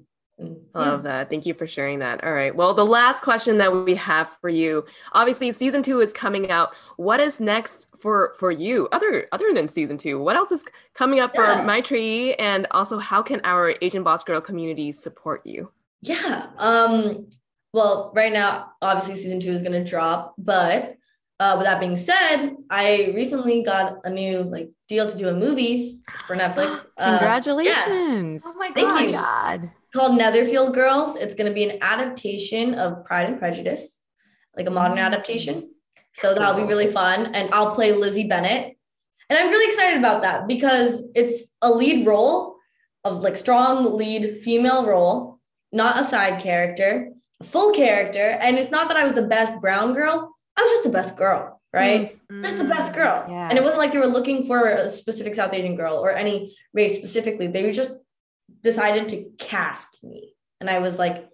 Love 0.74 1.04
that. 1.04 1.30
Thank 1.30 1.46
you 1.46 1.54
for 1.54 1.68
sharing 1.68 2.00
that. 2.00 2.24
All 2.24 2.34
right. 2.34 2.56
Well, 2.56 2.74
the 2.74 2.86
last 2.86 3.24
question 3.24 3.58
that 3.60 3.74
we 3.74 3.96
have 3.96 4.38
for 4.42 4.50
you. 4.50 4.86
Obviously, 5.14 5.52
season 5.52 5.84
2 5.84 6.00
is 6.00 6.14
coming 6.14 6.50
out. 6.50 6.74
What 6.98 7.20
is 7.20 7.40
next 7.40 7.88
for 8.00 8.34
for 8.40 8.52
you 8.52 8.88
other 8.92 9.28
other 9.32 9.54
than 9.54 9.68
season 9.68 9.98
2? 9.98 10.20
What 10.20 10.36
else 10.36 10.52
is 10.52 10.68
coming 10.94 11.20
up 11.20 11.36
for 11.36 11.44
yeah. 11.44 11.66
Maitreyi 11.66 12.36
and 12.40 12.68
also 12.72 12.98
how 12.98 13.22
can 13.22 13.42
our 13.44 13.76
Asian 13.82 14.04
Boss 14.04 14.24
Girl 14.24 14.42
community 14.42 14.92
support 14.92 15.46
you? 15.46 15.72
Yeah. 16.02 16.48
Um 16.58 17.28
well, 17.74 18.12
right 18.16 18.34
now 18.34 18.72
obviously 18.82 19.16
season 19.16 19.40
2 19.40 19.52
is 19.52 19.62
going 19.62 19.74
to 19.74 19.84
drop, 19.84 20.36
but 20.38 20.98
uh, 21.40 21.56
with 21.58 21.66
that 21.66 21.80
being 21.80 21.98
said, 21.98 22.56
I 22.70 23.14
recently 23.16 23.64
got 23.64 23.98
a 24.04 24.12
new 24.12 24.44
like 24.44 24.70
deal 24.88 25.10
to 25.10 25.18
do 25.18 25.28
a 25.28 25.34
movie 25.34 26.00
for 26.28 26.36
Netflix. 26.36 26.86
Congratulations! 27.00 28.46
Uh, 28.46 28.48
yeah. 28.48 28.54
Oh 28.54 28.60
my 28.60 28.68
god! 28.68 28.76
Thank 28.76 29.10
you. 29.10 29.12
God 29.14 29.72
called 29.92 30.18
Netherfield 30.18 30.74
Girls. 30.74 31.16
It's 31.16 31.36
going 31.36 31.50
to 31.50 31.54
be 31.54 31.70
an 31.70 31.80
adaptation 31.82 32.76
of 32.76 33.06
Pride 33.06 33.28
and 33.28 33.40
Prejudice, 33.40 34.02
like 34.56 34.68
a 34.68 34.72
modern 34.72 34.98
mm. 34.98 35.06
adaptation. 35.06 35.72
So 36.14 36.34
that'll 36.34 36.56
be 36.56 36.68
really 36.68 36.88
fun. 36.88 37.34
And 37.34 37.54
I'll 37.54 37.74
play 37.74 37.94
Lizzie 37.94 38.28
Bennet. 38.28 38.78
And 39.30 39.40
I'm 39.40 39.50
really 39.50 39.72
excited 39.72 39.98
about 39.98 40.24
that 40.24 40.48
because 40.48 41.04
it's 41.16 41.54
a 41.62 41.72
lead 41.72 42.06
role 42.06 42.56
of 43.04 43.22
like 43.22 43.38
strong 43.38 43.98
lead 43.98 44.40
female 44.40 44.86
role, 44.86 45.40
not 45.72 46.00
a 46.00 46.04
side 46.04 46.42
character, 46.42 47.12
a 47.40 47.44
full 47.44 47.72
character. 47.74 48.38
And 48.42 48.58
it's 48.58 48.72
not 48.72 48.90
that 48.90 48.98
I 48.98 49.04
was 49.04 49.14
the 49.14 49.24
best 49.24 49.60
brown 49.62 49.94
girl, 49.94 50.36
I 50.58 50.62
was 50.62 50.72
just 50.72 50.84
the 50.84 50.90
best 50.90 51.18
girl, 51.18 51.62
right? 51.74 52.14
Mm-hmm. 52.30 52.44
Just 52.44 52.58
the 52.58 52.66
best 52.66 52.94
girl. 52.94 53.26
Yeah. 53.28 53.50
And 53.50 53.58
it 53.58 53.64
wasn't 53.64 53.80
like 53.80 53.94
they 53.94 54.00
were 54.00 54.06
looking 54.06 54.46
for 54.46 54.68
a 54.68 54.90
specific 54.90 55.34
South 55.34 55.54
Asian 55.54 55.76
girl 55.76 55.96
or 55.96 56.12
any 56.12 56.56
race 56.74 56.98
specifically. 56.98 57.48
They 57.48 57.64
were 57.64 57.72
just 57.72 57.92
decided 58.64 59.10
to 59.10 59.30
cast 59.38 60.04
me. 60.04 60.34
And 60.60 60.70
I 60.70 60.80
was 60.80 61.00
like, 61.00 61.30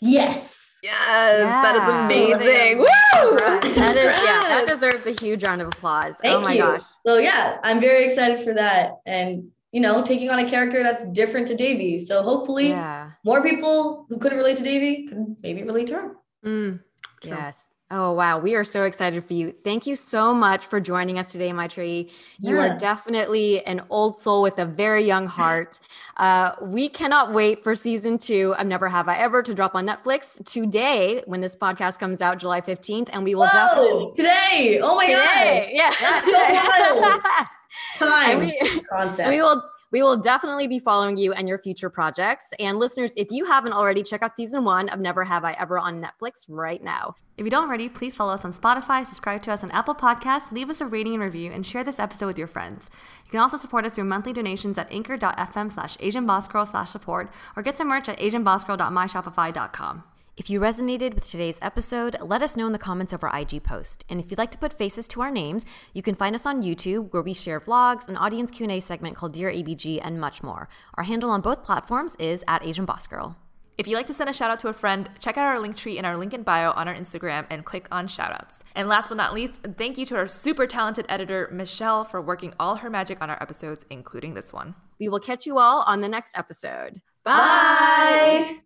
yes. 0.00 0.58
Yes, 0.82 1.40
yeah. 1.40 1.62
that 1.62 1.76
is 1.76 1.82
amazing. 1.82 2.78
Woo! 2.78 3.36
That 3.74 3.96
is, 3.96 4.18
yeah, 4.24 4.40
that 4.48 4.64
deserves 4.66 5.06
a 5.06 5.10
huge 5.10 5.44
round 5.44 5.60
of 5.60 5.68
applause. 5.68 6.14
Oh 6.14 6.22
Thank 6.22 6.36
oh 6.36 6.40
my 6.40 6.52
you. 6.54 6.60
gosh. 6.60 6.84
So 7.06 7.18
yeah, 7.18 7.58
I'm 7.62 7.80
very 7.80 8.02
excited 8.02 8.40
for 8.40 8.54
that. 8.54 8.92
And 9.04 9.50
you 9.72 9.80
know, 9.80 10.02
taking 10.02 10.30
on 10.30 10.38
a 10.38 10.48
character 10.48 10.82
that's 10.82 11.04
different 11.12 11.48
to 11.48 11.54
Devi. 11.54 11.98
So 11.98 12.22
hopefully 12.22 12.70
yeah. 12.70 13.10
more 13.24 13.42
people 13.42 14.06
who 14.08 14.18
couldn't 14.18 14.38
relate 14.38 14.56
to 14.56 14.62
Devi 14.62 15.06
can 15.06 15.36
maybe 15.42 15.62
relate 15.62 15.86
to 15.88 15.94
her. 15.94 16.16
Mm, 16.44 16.80
yes. 17.22 17.68
Oh, 17.92 18.12
wow. 18.12 18.38
We 18.38 18.54
are 18.54 18.62
so 18.62 18.84
excited 18.84 19.24
for 19.24 19.32
you. 19.32 19.52
Thank 19.64 19.84
you 19.84 19.96
so 19.96 20.32
much 20.32 20.66
for 20.66 20.80
joining 20.80 21.18
us 21.18 21.32
today, 21.32 21.50
Maitreyi. 21.50 22.08
You 22.38 22.54
yeah. 22.54 22.68
are 22.68 22.78
definitely 22.78 23.66
an 23.66 23.82
old 23.90 24.16
soul 24.16 24.42
with 24.42 24.60
a 24.60 24.64
very 24.64 25.04
young 25.04 25.26
heart. 25.26 25.80
Uh, 26.16 26.52
we 26.62 26.88
cannot 26.88 27.32
wait 27.32 27.64
for 27.64 27.74
season 27.74 28.16
two 28.16 28.54
of 28.54 28.66
Never 28.68 28.88
Have 28.88 29.08
I 29.08 29.16
Ever 29.16 29.42
to 29.42 29.52
drop 29.54 29.74
on 29.74 29.88
Netflix 29.88 30.44
today 30.44 31.24
when 31.26 31.40
this 31.40 31.56
podcast 31.56 31.98
comes 31.98 32.22
out, 32.22 32.38
July 32.38 32.60
15th. 32.60 33.08
And 33.12 33.24
we 33.24 33.34
will 33.34 33.48
Whoa, 33.48 33.74
definitely. 33.74 34.12
Today. 34.14 34.80
Oh 34.80 34.94
my 34.94 35.06
today. 35.06 35.76
God. 35.76 36.20
Yeah. 36.38 37.46
Time. 37.98 38.38
we, 38.38 38.82
Concept. 38.88 39.28
We 39.28 39.42
will 39.42 39.64
We 39.92 40.02
will 40.02 40.16
definitely 40.16 40.68
be 40.68 40.78
following 40.78 41.16
you 41.16 41.32
and 41.32 41.48
your 41.48 41.58
future 41.58 41.90
projects. 41.90 42.52
And 42.58 42.78
listeners, 42.78 43.12
if 43.16 43.28
you 43.30 43.44
haven't 43.44 43.72
already, 43.72 44.02
check 44.02 44.22
out 44.22 44.36
season 44.36 44.64
one 44.64 44.88
of 44.88 45.00
Never 45.00 45.24
Have 45.24 45.44
I 45.44 45.52
Ever 45.52 45.78
on 45.78 46.00
Netflix 46.00 46.46
right 46.48 46.82
now. 46.82 47.16
If 47.36 47.44
you 47.44 47.50
don't 47.50 47.66
already, 47.66 47.88
please 47.88 48.14
follow 48.14 48.34
us 48.34 48.44
on 48.44 48.52
Spotify, 48.52 49.04
subscribe 49.04 49.42
to 49.44 49.52
us 49.52 49.64
on 49.64 49.70
Apple 49.70 49.94
Podcasts, 49.94 50.52
leave 50.52 50.68
us 50.68 50.82
a 50.82 50.86
rating 50.86 51.14
and 51.14 51.22
review, 51.22 51.50
and 51.50 51.64
share 51.64 51.82
this 51.82 51.98
episode 51.98 52.26
with 52.26 52.38
your 52.38 52.46
friends. 52.46 52.90
You 53.24 53.30
can 53.30 53.40
also 53.40 53.56
support 53.56 53.86
us 53.86 53.94
through 53.94 54.04
monthly 54.04 54.34
donations 54.34 54.76
at 54.76 54.92
anchor.fm 54.92 55.72
slash 55.72 55.96
asianbossgirl 55.96 56.70
slash 56.70 56.90
support 56.90 57.32
or 57.56 57.62
get 57.62 57.78
some 57.78 57.88
merch 57.88 58.08
at 58.10 58.18
asianbossgirl.myshopify.com. 58.18 60.04
If 60.40 60.48
you 60.48 60.58
resonated 60.58 61.12
with 61.12 61.30
today's 61.30 61.58
episode, 61.60 62.16
let 62.22 62.40
us 62.40 62.56
know 62.56 62.64
in 62.64 62.72
the 62.72 62.78
comments 62.78 63.12
of 63.12 63.22
our 63.22 63.38
IG 63.38 63.62
post. 63.62 64.06
And 64.08 64.18
if 64.18 64.30
you'd 64.30 64.38
like 64.38 64.50
to 64.52 64.56
put 64.56 64.72
faces 64.72 65.06
to 65.08 65.20
our 65.20 65.30
names, 65.30 65.66
you 65.92 66.00
can 66.00 66.14
find 66.14 66.34
us 66.34 66.46
on 66.46 66.62
YouTube 66.62 67.12
where 67.12 67.20
we 67.20 67.34
share 67.34 67.60
vlogs, 67.60 68.08
an 68.08 68.16
audience 68.16 68.50
Q&A 68.50 68.80
segment 68.80 69.18
called 69.18 69.34
Dear 69.34 69.50
ABG, 69.50 70.00
and 70.02 70.18
much 70.18 70.42
more. 70.42 70.70
Our 70.94 71.04
handle 71.04 71.28
on 71.28 71.42
both 71.42 71.62
platforms 71.62 72.16
is 72.18 72.42
at 72.48 72.64
Asian 72.64 72.86
Boss 72.86 73.06
Girl. 73.06 73.36
If 73.76 73.86
you'd 73.86 73.96
like 73.96 74.06
to 74.06 74.14
send 74.14 74.30
a 74.30 74.32
shout 74.32 74.50
out 74.50 74.58
to 74.60 74.68
a 74.68 74.72
friend, 74.72 75.10
check 75.20 75.36
out 75.36 75.44
our 75.44 75.60
link 75.60 75.76
tree 75.76 75.98
in 75.98 76.06
our 76.06 76.16
link 76.16 76.32
in 76.32 76.42
bio 76.42 76.70
on 76.70 76.88
our 76.88 76.94
Instagram 76.94 77.44
and 77.50 77.66
click 77.66 77.86
on 77.92 78.08
shoutouts. 78.08 78.62
And 78.74 78.88
last 78.88 79.08
but 79.08 79.18
not 79.18 79.34
least, 79.34 79.60
thank 79.76 79.98
you 79.98 80.06
to 80.06 80.16
our 80.16 80.26
super 80.26 80.66
talented 80.66 81.04
editor, 81.10 81.50
Michelle, 81.52 82.02
for 82.02 82.22
working 82.22 82.54
all 82.58 82.76
her 82.76 82.88
magic 82.88 83.20
on 83.20 83.28
our 83.28 83.42
episodes, 83.42 83.84
including 83.90 84.32
this 84.32 84.54
one. 84.54 84.74
We 84.98 85.10
will 85.10 85.20
catch 85.20 85.44
you 85.44 85.58
all 85.58 85.82
on 85.82 86.00
the 86.00 86.08
next 86.08 86.38
episode. 86.38 87.02
Bye. 87.24 88.60